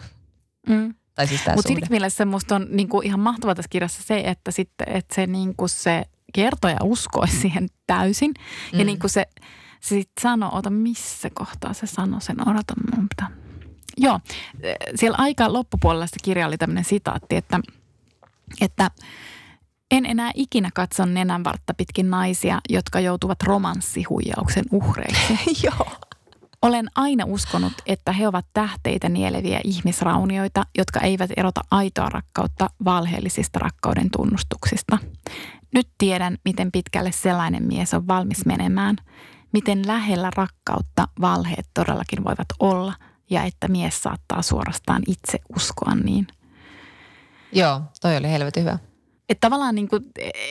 Mm. 0.68 0.95
Tai 1.14 1.26
siis 1.26 1.40
tämä 1.40 1.55
Mutta 1.55 1.68
suhde. 1.68 1.80
siinä 1.80 1.90
mielessä 1.90 2.24
musta 2.24 2.57
on 2.57 2.66
niinku 2.70 3.01
ihan 3.01 3.20
mahtavaa 3.20 3.55
tässä 3.55 3.68
kirjassa 3.68 4.03
se, 4.03 4.22
että, 4.24 4.51
sitten, 4.51 4.88
että 4.88 5.14
se, 5.14 5.26
niinku 5.26 5.68
se 5.68 6.05
kertoja 6.34 6.76
uskoi 6.82 7.28
siihen 7.42 7.68
täysin. 7.86 8.34
Mm. 8.72 8.78
Ja 8.78 8.84
niinku 8.84 9.09
se, 9.09 9.26
se 9.85 9.89
sitten 9.89 10.22
sanoi, 10.22 10.51
ota 10.53 10.70
missä 10.70 11.30
kohtaa 11.35 11.72
se 11.72 11.87
sanoi 11.87 12.20
sen, 12.20 12.49
odota 12.49 12.74
mun 12.97 13.09
pitää. 13.09 13.30
Joo, 13.97 14.20
siellä 14.95 15.16
aika 15.20 15.53
loppupuolella 15.53 16.07
sitä 16.07 16.18
kirjaa 16.22 16.49
oli 16.49 16.59
tämmöinen 16.59 16.85
sitaatti, 16.85 17.37
että, 17.37 17.61
että 18.61 18.91
en 19.91 20.07
enää 20.07 20.30
ikinä 20.35 20.70
katso 20.74 21.05
nenänvartta 21.05 21.74
pitkin 21.74 22.11
naisia, 22.11 22.61
jotka 22.68 23.01
joutuvat 23.01 23.43
romanssihuijauksen 23.43 24.64
uhreiksi. 24.72 25.39
Joo. 25.66 25.89
Olen 26.62 26.89
aina 26.95 27.24
uskonut, 27.24 27.72
että 27.87 28.12
he 28.12 28.28
ovat 28.28 28.47
tähteitä 28.53 29.09
nieleviä 29.09 29.61
ihmisraunioita, 29.64 30.66
jotka 30.78 31.01
eivät 31.01 31.30
erota 31.37 31.61
aitoa 31.70 32.09
rakkautta 32.09 32.70
valheellisista 32.85 33.59
rakkauden 33.59 34.11
tunnustuksista. 34.11 34.99
Nyt 35.74 35.89
tiedän, 35.99 36.39
miten 36.45 36.72
pitkälle 36.72 37.12
sellainen 37.12 37.62
mies 37.62 37.95
on 37.95 38.07
valmis 38.07 38.47
menemään, 38.47 38.97
miten 39.55 39.86
lähellä 39.86 40.30
rakkautta 40.36 41.09
valheet 41.20 41.66
todellakin 41.74 42.24
voivat 42.24 42.48
olla 42.59 42.94
ja 43.30 43.42
että 43.42 43.68
mies 43.68 44.02
saattaa 44.02 44.42
suorastaan 44.42 45.02
itse 45.07 45.38
uskoa 45.57 45.94
niin. 45.94 46.26
Joo, 47.52 47.80
toi 48.00 48.16
oli 48.16 48.28
helvetin 48.28 48.62
hyvä. 48.62 48.78
Että 49.28 49.46
tavallaan 49.46 49.74
niin 49.74 49.88
kuin, 49.88 50.05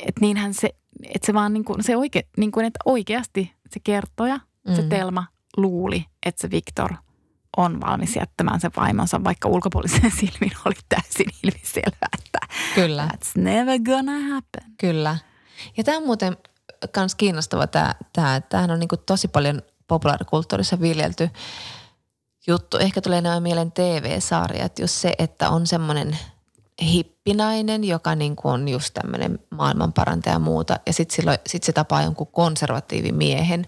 että 0.05 0.21
niinhän 0.21 0.53
se, 0.53 0.69
että 1.03 1.25
se 1.25 1.33
vaan 1.33 1.53
niin 1.53 1.65
kuin, 1.65 1.83
se 1.83 1.97
oike, 1.97 2.23
niin 2.37 2.51
kuin, 2.51 2.65
että 2.65 2.79
oikeasti 2.85 3.53
se 3.69 3.79
kertoja, 3.83 4.39
mm. 4.67 4.75
se. 4.75 4.83
Telma 4.83 5.25
luuli, 5.57 6.05
että 6.25 6.41
se 6.41 6.51
Viktor 6.51 6.93
on 7.57 7.81
valmis 7.81 8.15
jättämään 8.15 8.59
sen 8.59 8.71
vaimonsa, 8.77 9.23
vaikka 9.23 9.49
ulkopuolisen 9.49 10.11
silmin 10.19 10.51
oli 10.65 10.75
täysin 10.89 11.27
ilmiselvää, 11.43 12.09
että 12.19 12.39
Kyllä, 12.75 13.07
that's 13.13 13.41
never 13.41 13.79
gonna 13.79 14.19
happen. 14.33 14.71
kyllä. 14.79 15.17
Ja 15.77 15.83
tämä 15.83 15.97
on 15.97 16.05
muuten 16.05 16.37
myös 16.97 17.15
kiinnostava 17.15 17.67
tämä, 17.67 17.95
tämä 18.13 18.41
tämähän 18.41 18.71
on 18.71 18.79
niinku 18.79 18.97
tosi 18.97 19.27
paljon 19.27 19.61
populaarikulttuurissa 19.87 20.81
viljelty 20.81 21.29
juttu. 22.47 22.77
Ehkä 22.77 23.01
tulee 23.01 23.17
enemmän 23.17 23.43
mieleen 23.43 23.71
TV-sarjat, 23.71 24.79
just 24.79 24.93
se, 24.93 25.13
että 25.17 25.49
on 25.49 25.67
semmoinen 25.67 26.17
hippinainen, 26.81 27.83
joka 27.83 28.15
niin 28.15 28.35
kuin 28.35 28.53
on 28.53 28.67
just 28.67 28.93
tämmöinen 28.93 29.39
maailmanparantaja 29.49 30.35
ja 30.35 30.39
muuta. 30.39 30.79
Ja 30.85 30.93
sitten 30.93 31.37
sit 31.47 31.63
se 31.63 31.71
tapaa 31.73 32.03
jonkun 32.03 32.27
konservatiivimiehen. 32.27 33.67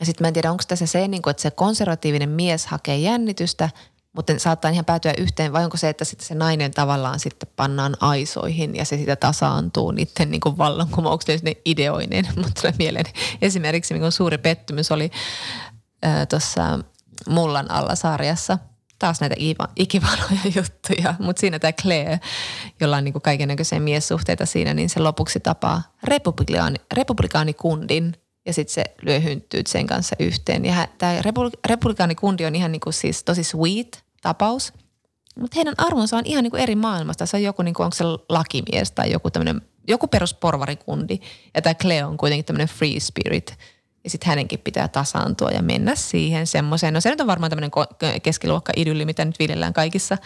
Ja 0.00 0.06
sitten 0.06 0.24
mä 0.24 0.28
en 0.28 0.34
tiedä, 0.34 0.50
onko 0.50 0.62
tässä 0.68 0.86
se, 0.86 1.08
niin 1.08 1.22
kuin, 1.22 1.30
että 1.30 1.42
se 1.42 1.50
konservatiivinen 1.50 2.28
mies 2.28 2.66
hakee 2.66 2.96
jännitystä, 2.96 3.70
mutta 4.12 4.38
saattaa 4.38 4.70
ihan 4.70 4.84
päätyä 4.84 5.14
yhteen, 5.18 5.52
vai 5.52 5.64
onko 5.64 5.76
se, 5.76 5.88
että 5.88 6.04
sitten 6.04 6.26
se 6.26 6.34
nainen 6.34 6.70
tavallaan 6.70 7.20
sitten 7.20 7.48
pannaan 7.56 7.96
aisoihin 8.00 8.76
ja 8.76 8.84
se 8.84 8.96
sitä 8.96 9.16
tasaantuu 9.16 9.90
niiden 9.90 10.30
niin 10.30 10.40
kuin 10.40 10.58
vallankumouksellisen 10.58 11.54
ideoinen. 11.64 12.28
Mutta 12.36 12.60
tulee 12.60 12.74
mieleen 12.78 13.06
esimerkiksi 13.42 13.94
niin 13.94 14.12
suuri 14.12 14.38
pettymys 14.38 14.92
oli 14.92 15.10
tuossa 16.28 16.78
Mullan 17.28 17.70
alla 17.70 17.94
sarjassa. 17.94 18.58
Taas 18.98 19.20
näitä 19.20 19.36
iva- 19.38 19.72
ikivanhoja 19.76 20.40
juttuja, 20.56 21.14
mutta 21.18 21.40
siinä 21.40 21.58
tämä 21.58 21.72
Claire, 21.72 22.20
jolla 22.80 22.96
on 22.96 23.04
niin 23.04 23.22
kaikennäköisiä 23.22 23.80
miessuhteita 23.80 24.46
siinä, 24.46 24.74
niin 24.74 24.90
se 24.90 25.00
lopuksi 25.00 25.40
tapaa 25.40 25.82
republikaani, 26.04 26.76
republikaanikundin 26.94 28.14
ja 28.50 28.54
sitten 28.54 28.74
se 28.74 28.84
lyö 29.02 29.20
hynttyyt 29.20 29.66
sen 29.66 29.86
kanssa 29.86 30.16
yhteen. 30.18 30.64
Ja 30.64 30.88
tämä 30.98 31.22
republikaanikundi 31.66 32.46
on 32.46 32.54
ihan 32.54 32.72
niin 32.72 32.80
kuin 32.80 32.92
siis 32.92 33.24
tosi 33.24 33.44
sweet 33.44 34.04
tapaus, 34.22 34.72
mutta 35.40 35.54
heidän 35.56 35.74
arvonsa 35.78 36.16
on 36.16 36.26
ihan 36.26 36.42
niin 36.42 36.50
kuin 36.50 36.62
eri 36.62 36.74
maailmasta. 36.74 37.26
Se 37.26 37.36
on 37.36 37.42
joku, 37.42 37.62
niin 37.62 37.74
kuin, 37.74 37.84
onko 37.84 37.94
se 37.94 38.04
lakimies 38.28 38.92
tai 38.92 39.12
joku 39.12 39.30
tämmöinen, 39.30 39.62
joku 39.88 40.06
perusporvarikundi. 40.06 41.18
Ja 41.54 41.62
tämä 41.62 41.74
Cleo 41.74 42.08
on 42.08 42.16
kuitenkin 42.16 42.44
tämmöinen 42.44 42.68
free 42.68 43.00
spirit. 43.00 43.58
Ja 44.04 44.10
sitten 44.10 44.28
hänenkin 44.28 44.58
pitää 44.58 44.88
tasaantua 44.88 45.50
ja 45.50 45.62
mennä 45.62 45.94
siihen 45.94 46.46
semmoiseen. 46.46 46.94
No 46.94 47.00
se 47.00 47.10
nyt 47.10 47.20
on 47.20 47.26
varmaan 47.26 47.50
tämmöinen 47.50 47.70
ko- 47.70 48.20
keskiluokka-idylli, 48.22 49.04
mitä 49.04 49.24
nyt 49.24 49.38
viljellään 49.38 49.72
kaikissa 49.72 50.18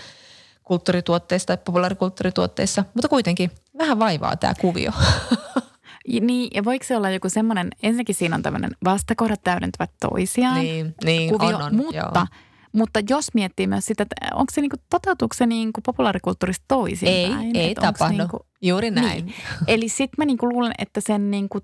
kulttuurituotteissa 0.62 1.47
tai 1.47 1.57
populaarikulttuurituotteissa. 1.57 2.85
Mutta 2.95 3.09
kuitenkin 3.09 3.51
vähän 3.79 3.99
vaivaa 3.99 4.37
tämä 4.37 4.55
kuvio. 4.61 4.93
Niin, 6.20 6.50
ja 6.55 6.64
voiko 6.64 6.84
se 6.84 6.96
olla 6.96 7.11
joku 7.11 7.28
semmoinen, 7.28 7.68
ensinnäkin 7.82 8.14
siinä 8.14 8.36
on 8.36 8.42
tämmöinen 8.42 8.70
vastakohdat 8.84 9.42
täydentävät 9.44 9.90
toisiaan 10.00 10.61
niin, 10.61 10.94
niin 11.05 11.30
kuvio, 11.30 11.57
on, 11.57 11.62
on, 11.62 11.76
mutta, 11.76 11.96
joo. 11.96 12.26
mutta 12.72 13.00
jos 13.11 13.34
miettii 13.34 13.66
myös 13.66 13.86
sitä, 13.86 14.02
että 14.02 14.16
onko 14.34 14.52
se 14.52 14.61
niinku, 14.61 14.76
toteutuuko 14.90 15.34
se 15.34 15.46
niinku 15.46 15.80
populaarikulttuurista 15.80 16.62
Ei, 16.62 16.66
toisinpäin? 16.68 17.57
ei 17.57 17.70
Että 17.70 17.88
onks 17.88 17.98
tapahdu. 17.98 18.18
Niinku, 18.18 18.46
Juuri 18.62 18.90
näin. 18.90 19.26
Niin. 19.26 19.34
Eli 19.66 19.88
sitten 19.88 20.14
mä 20.18 20.24
niinku 20.24 20.48
luulen, 20.48 20.72
että 20.78 21.00
sen 21.00 21.30
niinku 21.30 21.61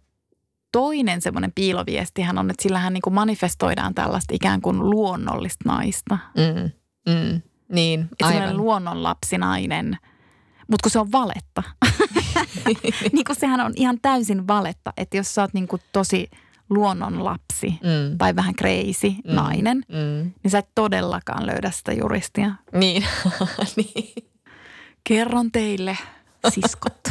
toinen 0.73 1.21
semmoinen 1.21 1.53
piiloviestihän 1.55 2.39
on, 2.39 2.51
että 2.51 2.63
sillähän 2.63 2.93
niinku 2.93 3.11
manifestoidaan 3.11 3.95
tällaista 3.95 4.35
ikään 4.35 4.61
kuin 4.61 4.91
luonnollista 4.91 5.65
naista. 5.69 6.19
Mm, 6.37 6.71
mm, 7.15 7.43
niin, 7.73 8.01
Että 8.01 8.27
aivan. 8.27 8.33
semmoinen 8.33 8.57
luonnonlapsinainen, 8.57 9.97
mutta 10.69 10.83
kun 10.83 10.91
se 10.91 10.99
on 10.99 11.13
valetta. 11.13 11.63
niin 13.13 13.25
kuin 13.27 13.37
sehän 13.41 13.61
on 13.61 13.73
ihan 13.77 13.99
täysin 14.03 14.47
valetta, 14.47 14.93
että 14.97 15.17
jos 15.17 15.35
sä 15.35 15.43
oot 15.43 15.55
niinku 15.55 15.79
tosi 15.93 16.31
luonnonlapsi 16.71 17.67
Mm, 17.83 18.19
tai 18.19 18.37
vähän 18.37 18.55
crazy 18.55 19.09
Mm. 19.11 19.35
nainen, 19.35 19.77
mm, 19.89 20.33
niin 20.43 20.51
sä 20.51 20.59
et 20.59 20.69
todellakaan 20.75 21.47
löydä 21.47 21.71
sitä 21.71 21.93
juristia. 21.93 22.51
niin, 22.73 23.05
niin. 23.77 24.15
Kerron 25.05 25.53
teille, 25.53 25.99
siskot. 26.49 26.99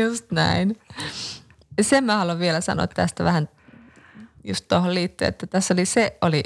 Just 0.00 0.30
näin. 0.30 0.80
Sen 1.80 2.04
mä 2.04 2.16
haluan 2.16 2.38
vielä 2.38 2.60
sanoa 2.60 2.86
tästä 2.86 3.24
vähän 3.24 3.48
just 4.44 4.64
tuohon 4.68 4.94
liittyen, 4.94 5.28
että 5.28 5.46
tässä 5.46 5.74
oli 5.74 5.86
se 5.86 6.18
oli 6.20 6.42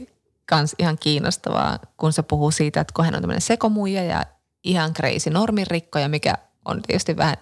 kans 0.47 0.75
ihan 0.79 0.99
kiinnostavaa, 1.01 1.79
kun 1.97 2.13
se 2.13 2.23
puhuu 2.23 2.51
siitä, 2.51 2.81
että 2.81 2.93
kun 2.97 3.05
hän 3.05 3.15
on 3.15 3.23
tämmöinen 3.23 3.41
sekomuija 3.41 4.03
ja 4.05 4.25
ihan 4.65 4.95
crazy 4.95 5.31
norminrikkoja, 5.31 6.09
mikä 6.09 6.35
on 6.65 6.83
tietysti 6.83 7.17
vähän 7.17 7.37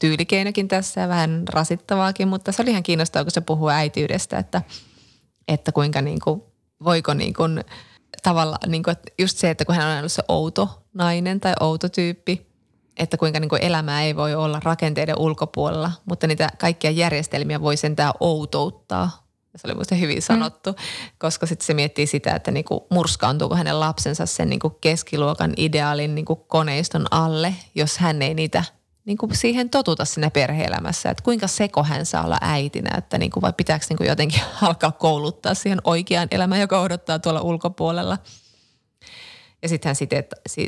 tyylikeinokin 0.00 0.68
tässä 0.68 1.00
ja 1.00 1.08
vähän 1.08 1.42
rasittavaakin, 1.48 2.28
mutta 2.28 2.52
se 2.52 2.62
oli 2.62 2.70
ihan 2.70 2.82
kiinnostavaa, 2.82 3.24
kun 3.24 3.30
se 3.30 3.40
puhuu 3.40 3.68
äitiydestä, 3.68 4.38
että, 4.38 4.62
että 5.48 5.72
kuinka 5.72 6.02
niin 6.02 6.18
kuin, 6.24 6.42
voiko 6.84 7.14
niin 7.14 7.34
kuin, 7.34 7.64
tavallaan 8.22 8.70
niin 8.70 8.82
kuin, 8.82 8.92
että 8.92 9.12
just 9.18 9.38
se, 9.38 9.50
että 9.50 9.64
kun 9.64 9.74
hän 9.74 9.88
on 9.88 9.98
ollut 9.98 10.12
se 10.12 10.22
outo 10.28 10.82
nainen 10.94 11.40
tai 11.40 11.54
outo 11.60 11.88
tyyppi, 11.88 12.46
että 12.96 13.16
kuinka 13.16 13.40
niin 13.40 13.48
kuin 13.48 13.62
elämää 13.62 14.02
ei 14.02 14.16
voi 14.16 14.34
olla 14.34 14.60
rakenteiden 14.64 15.18
ulkopuolella, 15.18 15.92
mutta 16.04 16.26
niitä 16.26 16.48
kaikkia 16.58 16.90
järjestelmiä 16.90 17.60
voi 17.60 17.76
sentään 17.76 18.12
outouttaa 18.20 19.27
Se 19.56 19.66
oli 19.66 19.74
musta 19.74 19.94
hyvin 19.94 20.22
sanottu, 20.22 20.72
mm. 20.72 20.78
koska 21.18 21.46
sitten 21.46 21.66
se 21.66 21.74
miettii 21.74 22.06
sitä, 22.06 22.34
että 22.34 22.50
niinku 22.50 22.86
murskaantuuko 22.90 23.56
hänen 23.56 23.80
lapsensa 23.80 24.26
sen 24.26 24.50
niinku 24.50 24.70
keskiluokan 24.70 25.52
ideaalin 25.56 26.14
niinku 26.14 26.36
koneiston 26.36 27.06
alle, 27.10 27.54
jos 27.74 27.98
hän 27.98 28.22
ei 28.22 28.34
niitä 28.34 28.64
niinku 29.04 29.28
siihen 29.32 29.70
totuta 29.70 30.04
siinä 30.04 30.30
perheelämässä. 30.30 31.10
Että 31.10 31.24
kuinka 31.24 31.46
seko 31.46 31.82
hän 31.82 32.06
saa 32.06 32.24
olla 32.24 32.38
äitinä, 32.40 32.90
että 32.98 33.18
niinku, 33.18 33.42
vai 33.42 33.52
pitääkö 33.52 33.84
niinku 33.88 34.04
jotenkin 34.04 34.42
alkaa 34.62 34.92
kouluttaa 34.92 35.54
siihen 35.54 35.80
oikeaan 35.84 36.28
elämään, 36.30 36.60
joka 36.60 36.80
odottaa 36.80 37.18
tuolla 37.18 37.40
ulkopuolella. 37.40 38.18
Ja 39.62 39.68
sitten 39.68 39.88
hän 39.88 39.96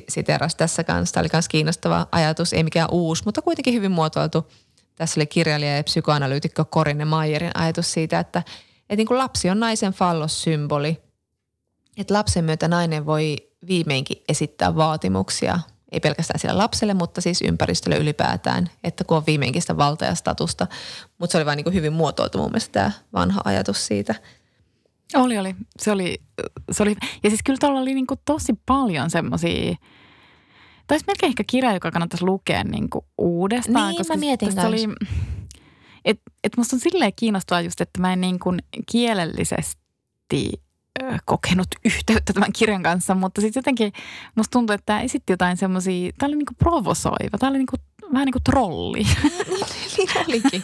siteerasi 0.08 0.56
tässä 0.56 0.84
kanssa. 0.84 1.14
Tämä 1.14 1.22
oli 1.22 1.28
myös 1.32 1.48
kiinnostava 1.48 2.06
ajatus, 2.12 2.52
ei 2.52 2.64
mikään 2.64 2.88
uusi, 2.90 3.22
mutta 3.24 3.42
kuitenkin 3.42 3.74
hyvin 3.74 3.90
muotoiltu. 3.90 4.52
Tässä 4.94 5.20
oli 5.20 5.26
kirjailija 5.26 5.76
ja 5.76 5.84
psykoanalyytikko 5.84 6.64
Korinne 6.64 7.04
Mayerin 7.04 7.50
ajatus 7.54 7.92
siitä, 7.92 8.20
että– 8.20 8.42
että 8.90 8.96
niin 8.96 9.06
kuin 9.06 9.18
lapsi 9.18 9.50
on 9.50 9.60
naisen 9.60 9.92
fallossymboli. 9.92 11.02
Että 11.96 12.14
lapsen 12.14 12.44
myötä 12.44 12.68
nainen 12.68 13.06
voi 13.06 13.36
viimeinkin 13.66 14.22
esittää 14.28 14.76
vaatimuksia, 14.76 15.60
ei 15.92 16.00
pelkästään 16.00 16.40
sille 16.40 16.54
lapselle, 16.54 16.94
mutta 16.94 17.20
siis 17.20 17.42
ympäristölle 17.42 17.98
ylipäätään, 17.98 18.70
että 18.84 19.04
kun 19.04 19.16
on 19.16 19.22
viimeinkin 19.26 19.62
sitä 19.62 19.76
valta 19.76 20.04
ja 20.04 20.14
statusta. 20.14 20.66
Mutta 21.18 21.32
se 21.32 21.38
oli 21.38 21.46
vain 21.46 21.56
niin 21.56 21.74
hyvin 21.74 21.92
muotoiltu 21.92 22.38
mun 22.38 22.50
mielestä 22.50 22.72
tämä 22.72 22.92
vanha 23.12 23.40
ajatus 23.44 23.86
siitä. 23.86 24.14
Oli, 25.14 25.38
oli. 25.38 25.56
Se 25.78 25.92
oli, 25.92 26.22
se 26.70 26.82
oli. 26.82 26.96
Ja 27.22 27.30
siis 27.30 27.42
kyllä 27.44 27.58
tuolla 27.60 27.80
oli 27.80 27.94
niin 27.94 28.06
kuin 28.06 28.20
tosi 28.24 28.52
paljon 28.66 29.10
semmoisia, 29.10 29.74
tai 30.86 30.98
melkein 31.06 31.30
ehkä 31.30 31.44
kirja, 31.46 31.72
joka 31.72 31.90
kannattaisi 31.90 32.24
lukea 32.24 32.64
niin 32.64 32.90
kuin 32.90 33.04
uudestaan. 33.18 33.88
Niin, 33.88 33.98
koska 33.98 34.14
mä 34.14 34.20
mietin 34.20 34.60
oli, 34.60 34.88
et, 36.04 36.20
et 36.44 36.56
musta 36.56 36.76
on 36.76 36.80
silleen 36.80 37.12
kiinnostavaa 37.16 37.60
just, 37.60 37.80
että 37.80 38.00
mä 38.00 38.12
en 38.12 38.20
niin 38.20 38.38
kuin 38.38 38.58
kielellisesti 38.92 40.50
kokenut 41.24 41.68
yhteyttä 41.84 42.32
tämän 42.32 42.52
kirjan 42.52 42.82
kanssa, 42.82 43.14
mutta 43.14 43.40
sitten 43.40 43.60
jotenkin 43.60 43.92
musta 44.34 44.50
tuntuu, 44.50 44.74
että 44.74 44.86
tämä 44.86 45.00
esitti 45.00 45.32
jotain 45.32 45.56
semmoisia, 45.56 46.10
tämä 46.18 46.28
oli 46.28 46.36
niin 46.36 46.46
kuin 46.46 46.56
provosoiva, 46.56 47.38
tämä 47.38 47.50
oli 47.50 47.58
niin 47.58 47.66
kuin, 47.66 47.80
vähän 48.12 48.26
niin 48.26 48.32
kuin 48.32 48.42
trolli. 48.42 49.06
niin 49.96 50.08
olikin, 50.26 50.60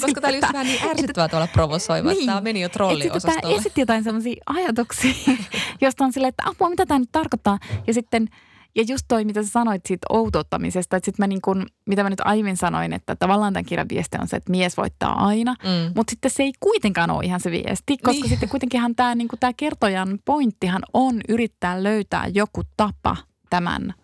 koska 0.00 0.20
tämä 0.20 0.28
oli 0.28 0.36
just 0.36 0.52
vähän 0.52 0.66
niin 0.66 0.90
ärsyttävää 0.90 1.28
tuolla 1.28 1.46
provosoiva, 1.46 2.10
niin, 2.10 2.26
tämä 2.26 2.40
meni 2.40 2.60
jo 2.60 2.68
trolliosastolle. 2.68 3.40
Tämä 3.40 3.54
esitti 3.54 3.80
jotain 3.80 4.04
semmoisia 4.04 4.42
ajatuksia, 4.46 5.14
josta 5.80 6.04
on 6.04 6.12
silleen, 6.12 6.28
että 6.28 6.42
apua, 6.46 6.70
mitä 6.70 6.86
tämä 6.86 6.98
nyt 6.98 7.12
tarkoittaa, 7.12 7.58
ja 7.86 7.94
sitten– 7.94 8.28
ja 8.78 8.84
just 8.88 9.04
toi, 9.08 9.24
mitä 9.24 9.42
sä 9.42 9.48
sanoit 9.48 9.86
siitä 9.86 10.06
outouttamisesta, 10.10 10.96
että 10.96 11.04
sit 11.04 11.18
mä 11.18 11.26
niin 11.26 11.40
kun, 11.42 11.66
mitä 11.86 12.02
mä 12.02 12.10
nyt 12.10 12.20
aiemmin 12.24 12.56
sanoin, 12.56 12.92
että 12.92 13.16
tavallaan 13.16 13.52
tämän 13.52 13.64
kirjan 13.64 13.88
viesti 13.88 14.16
on 14.20 14.28
se, 14.28 14.36
että 14.36 14.50
mies 14.50 14.76
voittaa 14.76 15.26
aina, 15.26 15.54
mm. 15.64 15.92
mutta 15.96 16.10
sitten 16.10 16.30
se 16.30 16.42
ei 16.42 16.52
kuitenkaan 16.60 17.10
ole 17.10 17.24
ihan 17.24 17.40
se 17.40 17.50
viesti, 17.50 17.96
koska 17.96 18.22
niin. 18.22 18.28
sitten 18.28 18.48
kuitenkinhan 18.48 18.94
tämä 18.94 19.14
niin 19.14 19.28
tää 19.40 19.52
kertojan 19.56 20.18
pointtihan 20.24 20.82
on 20.92 21.20
yrittää 21.28 21.82
löytää 21.82 22.26
joku 22.34 22.62
tapa 22.76 23.16
tämän 23.50 23.94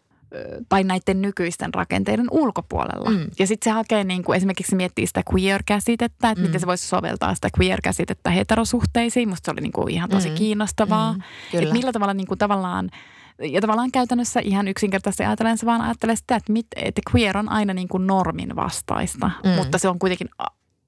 tai 0.68 0.84
näiden 0.84 1.22
nykyisten 1.22 1.74
rakenteiden 1.74 2.26
ulkopuolella. 2.30 3.10
Mm. 3.10 3.26
Ja 3.38 3.46
sitten 3.46 3.70
se 3.70 3.74
hakee 3.74 4.04
niin 4.04 4.24
kuin 4.24 4.36
esimerkiksi 4.36 4.70
se 4.70 4.76
miettii 4.76 5.06
sitä 5.06 5.22
queer-käsitettä, 5.32 6.30
että 6.30 6.42
mm. 6.42 6.46
miten 6.46 6.60
se 6.60 6.66
voisi 6.66 6.86
soveltaa 6.86 7.34
sitä 7.34 7.48
queer-käsitettä 7.60 8.30
heterosuhteisiin. 8.30 9.28
Musta 9.28 9.46
se 9.46 9.52
oli 9.52 9.60
niin 9.60 9.72
kuin 9.72 9.90
ihan 9.90 10.10
tosi 10.10 10.28
mm. 10.28 10.34
kiinnostavaa. 10.34 11.12
Mm. 11.12 11.20
Että 11.52 11.72
millä 11.72 11.92
tavalla 11.92 12.14
niin 12.14 12.26
kuin 12.26 12.38
tavallaan– 12.38 12.90
ja 13.42 13.60
tavallaan 13.60 13.92
käytännössä 13.92 14.40
ihan 14.40 14.68
yksinkertaisesti 14.68 15.24
ajatellen 15.24 15.58
se 15.58 15.66
vaan 15.66 15.80
ajattelee 15.80 16.16
sitä, 16.16 16.36
että, 16.36 16.52
mit, 16.52 16.66
että 16.76 17.02
queer 17.14 17.38
on 17.38 17.48
aina 17.48 17.74
niin 17.74 17.88
kuin 17.88 18.06
normin 18.06 18.56
vastaista, 18.56 19.30
mm. 19.44 19.50
mutta 19.50 19.78
se 19.78 19.88
on 19.88 19.98
kuitenkin 19.98 20.28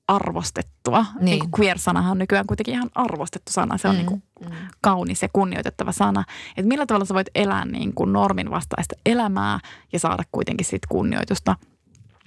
arvostettua. 0.09 1.05
Niin. 1.15 1.25
Niin 1.25 1.39
kuin 1.39 1.51
queer-sanahan 1.61 2.11
on 2.11 2.19
nykyään 2.19 2.47
kuitenkin 2.47 2.75
ihan 2.75 2.91
arvostettu 2.95 3.53
sana. 3.53 3.79
Se 3.79 3.89
on 3.89 3.95
mm. 3.95 3.99
niin 3.99 4.07
kuin 4.07 4.23
mm. 4.41 4.57
kaunis 4.81 5.23
ja 5.23 5.29
kunnioitettava 5.33 5.93
sana. 5.93 6.25
Että 6.57 6.69
millä 6.69 6.87
tavalla 6.87 7.05
sä 7.05 7.15
voit 7.15 7.31
elää 7.35 7.65
niin 7.65 7.95
kuin 7.95 8.13
normin 8.13 8.51
vastaista 8.51 8.95
elämää 9.07 9.59
ja 9.93 9.99
saada 9.99 10.23
kuitenkin 10.33 10.67
siitä 10.67 10.87
kunnioitusta. 10.91 11.57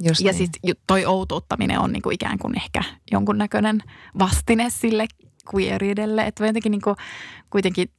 Just 0.03 0.21
ja 0.21 0.31
niin. 0.31 0.37
sitten 0.37 0.75
toi 0.87 1.05
outouttaminen 1.05 1.79
on 1.79 1.91
niin 1.91 2.01
kuin 2.01 2.13
ikään 2.13 2.39
kuin 2.39 2.57
ehkä 2.57 2.83
jonkunnäköinen 3.11 3.83
vastine 4.19 4.69
sille 4.69 5.07
queeridelle. 5.55 6.27
Että 6.27 6.47
jotenkin 6.47 6.71
niin 6.71 6.81
kuin 6.81 6.95
kuitenkin 7.49 7.89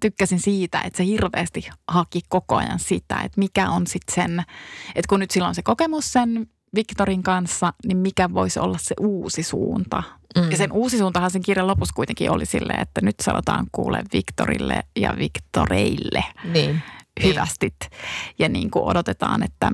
tykkäsin 0.00 0.40
siitä, 0.40 0.80
että 0.80 0.96
se 0.96 1.06
hirveästi 1.06 1.68
haki 1.88 2.20
koko 2.28 2.56
ajan 2.56 2.78
sitä, 2.78 3.20
että 3.24 3.38
mikä 3.38 3.70
on 3.70 3.86
sitten 3.86 4.14
sen, 4.14 4.42
että 4.94 5.08
kun 5.08 5.20
nyt 5.20 5.30
silloin 5.30 5.54
se 5.54 5.62
kokemus 5.62 6.12
sen 6.12 6.46
Viktorin 6.74 7.22
kanssa, 7.22 7.72
niin 7.86 7.96
mikä 7.96 8.34
voisi 8.34 8.60
olla 8.60 8.78
se 8.78 8.94
uusi 9.00 9.42
suunta. 9.42 10.02
Mm. 10.38 10.50
Ja 10.50 10.56
sen 10.56 10.72
uusi 10.72 10.98
suuntahan 10.98 11.30
sen 11.30 11.42
kirjan 11.42 11.66
lopussa 11.66 11.94
kuitenkin 11.94 12.30
oli 12.30 12.46
silleen, 12.46 12.80
että 12.80 13.00
nyt 13.00 13.16
sanotaan 13.22 13.66
kuule 13.72 14.02
Viktorille 14.12 14.82
ja 14.96 15.14
Viktoreille 15.18 16.24
niin. 16.52 16.82
hyvästit. 17.22 17.76
Niin. 17.80 17.90
Ja 18.38 18.48
niin 18.48 18.70
kuin 18.70 18.84
odotetaan, 18.84 19.42
että 19.42 19.72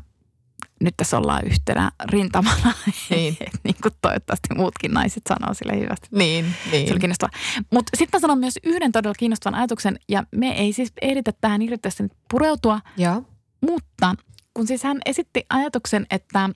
nyt 0.81 0.95
tässä 0.97 1.19
ollaan 1.19 1.47
yhtenä 1.47 1.91
rintamana. 2.05 2.73
Niin. 3.11 3.37
niin 3.65 3.77
kuin 3.83 3.95
toivottavasti 4.03 4.55
muutkin 4.55 4.93
naiset 4.93 5.23
sanoo 5.29 5.55
sille 5.55 5.81
hyvästi. 5.81 6.09
Niin, 6.11 6.55
niin. 6.73 6.87
Se 6.87 6.93
oli 6.93 7.01
kiinnostavaa. 7.01 7.39
Mutta 7.73 7.97
sitten 7.97 8.19
mä 8.19 8.21
sanon 8.21 8.39
myös 8.39 8.59
yhden 8.65 8.93
todella 8.93 9.15
kiinnostavan 9.19 9.59
ajatuksen, 9.59 9.99
ja 10.09 10.25
me 10.37 10.49
ei 10.49 10.73
siis 10.73 10.93
ehditä 11.03 11.33
tähän 11.41 11.61
hirveästi 11.61 12.03
nyt 12.03 12.13
pureutua. 12.31 12.81
Ja. 12.97 13.23
Mutta 13.61 14.15
kun 14.55 14.67
siis 14.67 14.85
hän 14.85 14.99
esitti 15.07 15.47
ajatuksen, 15.51 16.07
että 16.11 16.51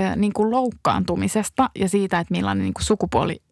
äh, 0.00 0.16
niin 0.16 0.32
kuin 0.32 0.50
loukkaantumisesta 0.50 1.70
ja 1.78 1.88
siitä, 1.88 2.18
että 2.18 2.34
millainen 2.34 2.64
niin 2.64 2.74
kuin 2.74 2.84
sukupuoli 2.84 3.42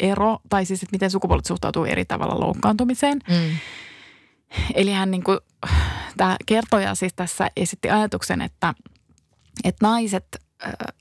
ero, 0.00 0.38
tai 0.48 0.64
siis 0.64 0.82
että 0.82 0.94
miten 0.94 1.10
sukupuolet 1.10 1.44
suhtautuu 1.44 1.84
eri 1.84 2.04
tavalla 2.04 2.40
loukkaantumiseen. 2.40 3.18
Mm. 3.28 3.56
Eli 4.74 4.92
hän 4.92 5.10
niin 5.10 5.24
kuin, 5.24 5.38
tämä 6.16 6.36
kertoja 6.46 6.94
siis 6.94 7.14
tässä 7.14 7.50
esitti 7.56 7.90
ajatuksen, 7.90 8.40
että– 8.40 8.74
että 9.64 9.86
naiset 9.86 10.24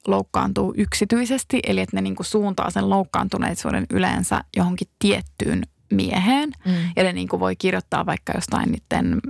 loukkaantuu 0.08 0.74
yksityisesti, 0.78 1.60
eli 1.68 1.80
että 1.80 1.98
ne 1.98 2.02
niinku 2.02 2.24
suuntaa 2.24 2.70
sen 2.70 2.90
loukkaantuneisuuden 2.90 3.86
yleensä 3.90 4.44
johonkin 4.58 4.88
tiettyyn 5.00 5.64
mieheen. 5.94 6.50
Mm. 6.66 6.74
Ja 6.96 7.04
ne 7.04 7.14
niinku 7.14 7.40
voi 7.40 7.56
kirjoittaa 7.56 8.06
vaikka 8.06 8.34
jostain 8.36 8.72
niiden 8.72 9.22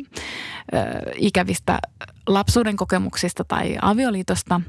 ö, 0.73 0.77
ikävistä 1.15 1.79
lapsuuden 2.27 2.75
kokemuksista 2.75 3.43
tai 3.43 3.77
avioliitosta, 3.81 4.61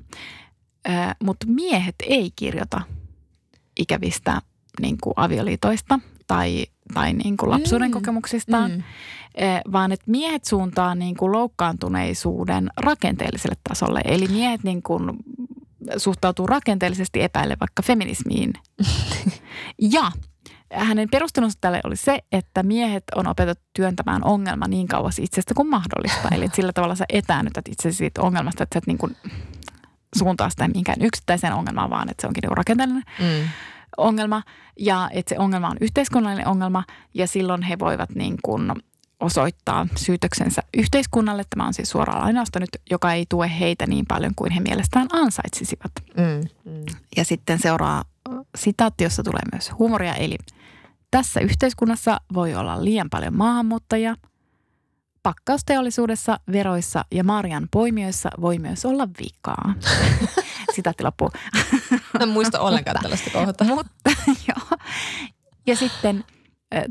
mutta 1.23 1.47
miehet 1.47 1.95
ei 2.07 2.31
kirjoita 2.37 2.81
ikävistä 3.79 4.43
niinku 4.81 5.13
avioliitoista 5.17 6.01
tai, 6.27 6.67
tai 6.95 7.13
niinku 7.13 7.51
lapsuuden 7.51 7.89
mm. 7.89 7.93
kokemuksista. 7.93 8.69
Mm. 8.69 8.83
Eh, 9.39 9.61
vaan 9.73 9.93
että 9.93 10.11
miehet 10.11 10.45
suuntaa 10.45 10.95
niin 10.95 11.17
kuin 11.17 11.33
loukkaantuneisuuden 11.33 12.71
rakenteelliselle 12.77 13.57
tasolle. 13.69 14.01
Eli 14.05 14.29
miehet 14.29 14.65
niin 14.65 14.83
kuin 14.83 15.11
suhtautuu 15.97 16.47
rakenteellisesti 16.47 17.23
epäille 17.23 17.57
vaikka 17.61 17.83
feminismiin. 17.83 18.53
ja 19.95 20.11
hänen 20.73 21.09
perustelunsa 21.11 21.59
tälle 21.61 21.81
oli 21.85 21.97
se, 21.97 22.19
että 22.33 22.63
miehet 22.63 23.05
on 23.17 23.27
opetettu 23.27 23.65
työntämään 23.73 24.25
ongelma 24.25 24.69
niin 24.69 24.89
kauas 24.89 25.19
itsestä 25.19 25.55
kuin 25.55 25.71
mahdollista. 25.71 26.29
Eli 26.33 26.49
sillä 26.55 26.73
tavalla 26.73 26.95
sä 26.95 27.05
etäännytät 27.09 27.69
itse 27.69 27.93
siitä 27.93 28.23
ongelmasta, 28.23 28.63
että 28.63 28.75
sä 28.75 28.79
et 28.79 28.87
niin 28.87 28.99
kuin 28.99 29.17
suuntaa 30.17 30.51
sitä 30.51 30.69
mihinkään 30.69 31.03
yksittäiseen 31.03 31.53
ongelmaan, 31.53 31.91
vaan 31.91 32.11
että 32.11 32.21
se 32.21 32.27
onkin 32.27 32.43
niin 32.43 32.57
rakenteellinen. 32.57 33.05
Mm 33.21 33.49
ongelma 33.99 34.43
ja 34.79 35.11
että 35.13 35.29
se 35.29 35.39
ongelma 35.39 35.69
on 35.69 35.77
yhteiskunnallinen 35.81 36.49
ongelma 36.49 36.85
ja 37.15 37.27
silloin 37.27 37.63
he 37.63 37.79
voivat 37.79 38.11
niin 38.15 38.37
kuin 38.43 38.73
osoittaa 39.21 39.87
syytöksensä 39.97 40.63
yhteiskunnalle. 40.77 41.45
Tämä 41.51 41.67
on 41.67 41.75
siis 41.75 41.91
suoraan 41.91 42.21
lainausta 42.21 42.61
nyt, 42.61 42.71
joka 42.91 43.13
ei 43.13 43.27
tue 43.29 43.51
heitä 43.61 43.87
niin 43.87 44.07
paljon 44.07 44.33
kuin 44.37 44.53
he 44.53 44.61
mielestään 44.61 45.07
ansaitsisivat. 45.13 45.93
Mm, 46.17 46.49
mm. 46.73 46.85
Ja 47.17 47.25
sitten 47.25 47.59
seuraa 47.59 48.05
sitaatti, 48.57 49.05
jossa 49.05 49.23
tulee 49.23 49.43
myös 49.53 49.73
huumoria. 49.79 50.15
Eli 50.15 50.37
tässä 51.11 51.41
yhteiskunnassa 51.41 52.21
voi 52.35 52.55
olla 52.55 52.85
liian 52.85 53.11
paljon 53.11 53.37
maahanmuuttajia. 53.37 54.17
Pakkausteollisuudessa, 55.23 56.41
veroissa 56.53 57.05
ja 57.13 57.25
marjan 57.25 57.69
poimijoissa 57.71 58.31
voi 58.41 58.59
myös 58.59 58.85
olla 58.85 59.09
vikaa. 59.23 59.75
Sitaatti 60.75 61.05
loppuu. 61.05 61.31
en 62.21 62.29
muista 62.29 62.61
ollenkaan 62.61 62.97
tällaista 63.03 63.31
kohtaa. 63.31 63.67
Mutta 63.67 64.11
joo. 64.49 64.79
Ja 65.67 65.77
sitten– 65.77 66.25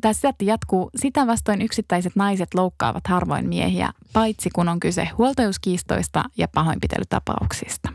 Tämä 0.02 0.14
sisätti 0.14 0.46
jatkuu. 0.46 0.90
Sitä 0.96 1.28
vastoin 1.28 1.62
yksittäiset 1.62 2.16
naiset 2.16 2.54
loukkaavat 2.54 3.08
harvoin 3.08 3.50
miehiä, 3.50 3.92
paitsi 4.14 4.50
kun 4.50 4.70
on 4.70 4.80
kyse 4.80 5.10
huoltajuuskiistoista 5.18 6.24
ja 6.38 6.48
pahoinpitelytapauksista. 6.48 7.90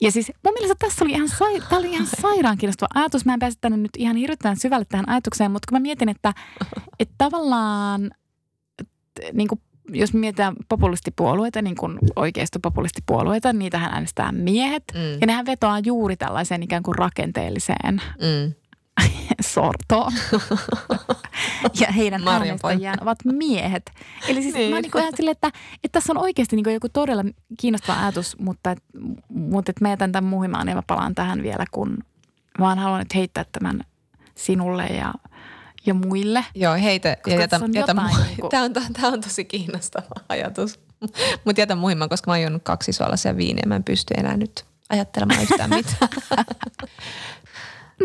Ja 0.00 0.12
siis 0.12 0.32
mun 0.44 0.54
mielestä 0.54 0.74
tässä 0.78 1.04
oli 1.04 1.12
ihan, 1.12 1.28
sai, 1.28 1.60
tämä 1.68 1.78
oli 1.78 1.90
ihan 1.90 2.06
sairaan 2.20 2.58
kiinnostava 2.58 3.00
ajatus. 3.00 3.24
Mä 3.24 3.34
en 3.34 3.38
pääse 3.38 3.58
tänne 3.60 3.78
nyt 3.78 3.90
ihan 3.98 4.16
hirveän 4.16 4.56
syvälle 4.56 4.84
tähän 4.84 5.08
ajatukseen, 5.08 5.50
mutta 5.50 5.66
kun 5.68 5.76
mä 5.76 5.82
mietin, 5.82 6.08
että, 6.08 6.34
että 7.00 7.14
tavallaan 7.18 8.10
niin 9.32 9.48
kuin 9.48 9.60
jos 9.92 10.14
mietitään 10.14 10.56
populistipuolueita, 10.68 11.62
niin 11.62 11.76
kuin 11.76 11.98
oikeistopopulistipuolueita, 12.16 13.52
niitähän 13.52 13.92
äänestää 13.92 14.32
miehet. 14.32 14.84
Mm. 14.94 15.20
Ja 15.20 15.26
nehän 15.26 15.46
vetoaa 15.46 15.78
juuri 15.78 16.16
tällaiseen 16.16 16.62
ikään 16.62 16.82
kuin 16.82 16.98
rakenteelliseen 16.98 18.02
mm 18.20 18.59
sortoon. 19.52 20.12
ja 21.80 21.92
heidän 21.92 22.24
Marjan 22.24 22.58
äänestäjään 22.64 22.98
ovat 23.02 23.18
miehet. 23.24 23.90
Eli 24.28 24.42
siis 24.42 24.54
Niin. 24.54 24.74
mä 24.74 24.80
niin 24.80 24.98
ihan 24.98 25.12
silleen, 25.16 25.32
että, 25.32 25.48
että 25.74 25.92
tässä 25.92 26.12
on 26.12 26.18
oikeasti 26.18 26.56
niin 26.56 26.74
joku 26.74 26.88
todella 26.88 27.24
kiinnostava 27.60 28.00
ajatus, 28.00 28.38
mutta, 28.38 28.70
et, 28.70 28.82
mutta 29.28 29.70
et 29.70 29.80
mä 29.80 29.88
jätän 29.88 30.12
tämän 30.12 30.30
muhimaan 30.30 30.68
ja 30.68 30.74
mä 30.74 30.82
palaan 30.86 31.14
tähän 31.14 31.42
vielä, 31.42 31.64
kun 31.70 31.98
vaan 32.60 32.78
haluan 32.78 32.98
nyt 32.98 33.14
heittää 33.14 33.44
tämän 33.52 33.80
sinulle 34.34 34.86
ja, 34.86 35.14
ja 35.86 35.94
muille. 35.94 36.44
Joo, 36.54 36.74
heitä 36.74 37.16
Koska 37.16 37.30
ja 37.30 37.40
jätä, 37.40 37.60
jätä 37.72 37.78
jotain 37.78 37.98
mu- 37.98 38.26
niinku- 38.26 38.48
Tämä 38.48 38.62
on, 38.64 38.72
tämä 38.72 39.08
on 39.08 39.20
tosi 39.20 39.44
kiinnostava 39.44 40.20
ajatus. 40.28 40.80
Mutta 41.44 41.60
jätä 41.60 41.74
muihin, 41.74 42.08
koska 42.08 42.30
mä 42.30 42.32
oon 42.32 42.40
juonut 42.42 42.62
kaksi 42.62 42.92
suolaisia 42.92 43.36
viiniä. 43.36 43.64
Mä 43.66 43.76
en 43.76 43.84
pysty 43.84 44.14
enää 44.16 44.36
nyt 44.36 44.64
ajattelemaan 44.90 45.42
yhtään 45.42 45.70
mitään. 45.70 46.08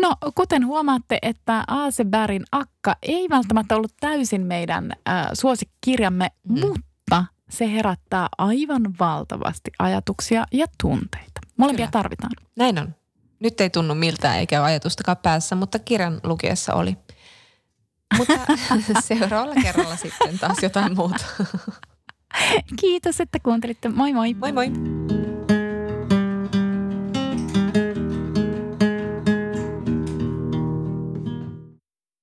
No, 0.00 0.14
kuten 0.34 0.66
huomaatte, 0.66 1.18
että 1.22 1.64
Aasebergin 1.68 2.44
Akka 2.52 2.96
ei 3.02 3.28
välttämättä 3.30 3.76
ollut 3.76 3.92
täysin 4.00 4.46
meidän 4.46 4.92
äh, 5.08 5.26
suosikkirjamme, 5.32 6.30
Mm. 6.48 6.60
mutta 6.60 7.24
se 7.50 7.72
herättää 7.72 8.28
aivan 8.38 8.82
valtavasti 9.00 9.70
ajatuksia 9.78 10.46
ja 10.52 10.66
tunteita. 10.82 11.40
Molempia 11.56 11.86
Kyllä. 11.86 11.90
tarvitaan. 12.02 12.30
Näin 12.56 12.78
on. 12.78 12.94
Nyt 13.40 13.60
ei 13.60 13.70
tunnu 13.70 13.94
miltään 13.94 14.36
eikä 14.38 14.60
ole 14.60 14.66
ajatustakaan 14.66 15.16
päässä, 15.16 15.54
mutta 15.56 15.78
kirjan 15.78 16.20
lukiessa 16.24 16.74
oli. 16.74 16.96
Mutta 18.18 18.34
seuraavalla 19.00 19.54
kerralla 19.62 19.96
sitten 19.96 20.38
taas 20.38 20.62
jotain 20.62 20.96
muuta. 20.96 21.24
Kiitos, 22.80 23.20
että 23.20 23.38
kuuntelitte. 23.42 23.88
Moi 23.88 24.12
moi! 24.12 24.34
Moi 24.34 24.52
moi! 24.52 24.70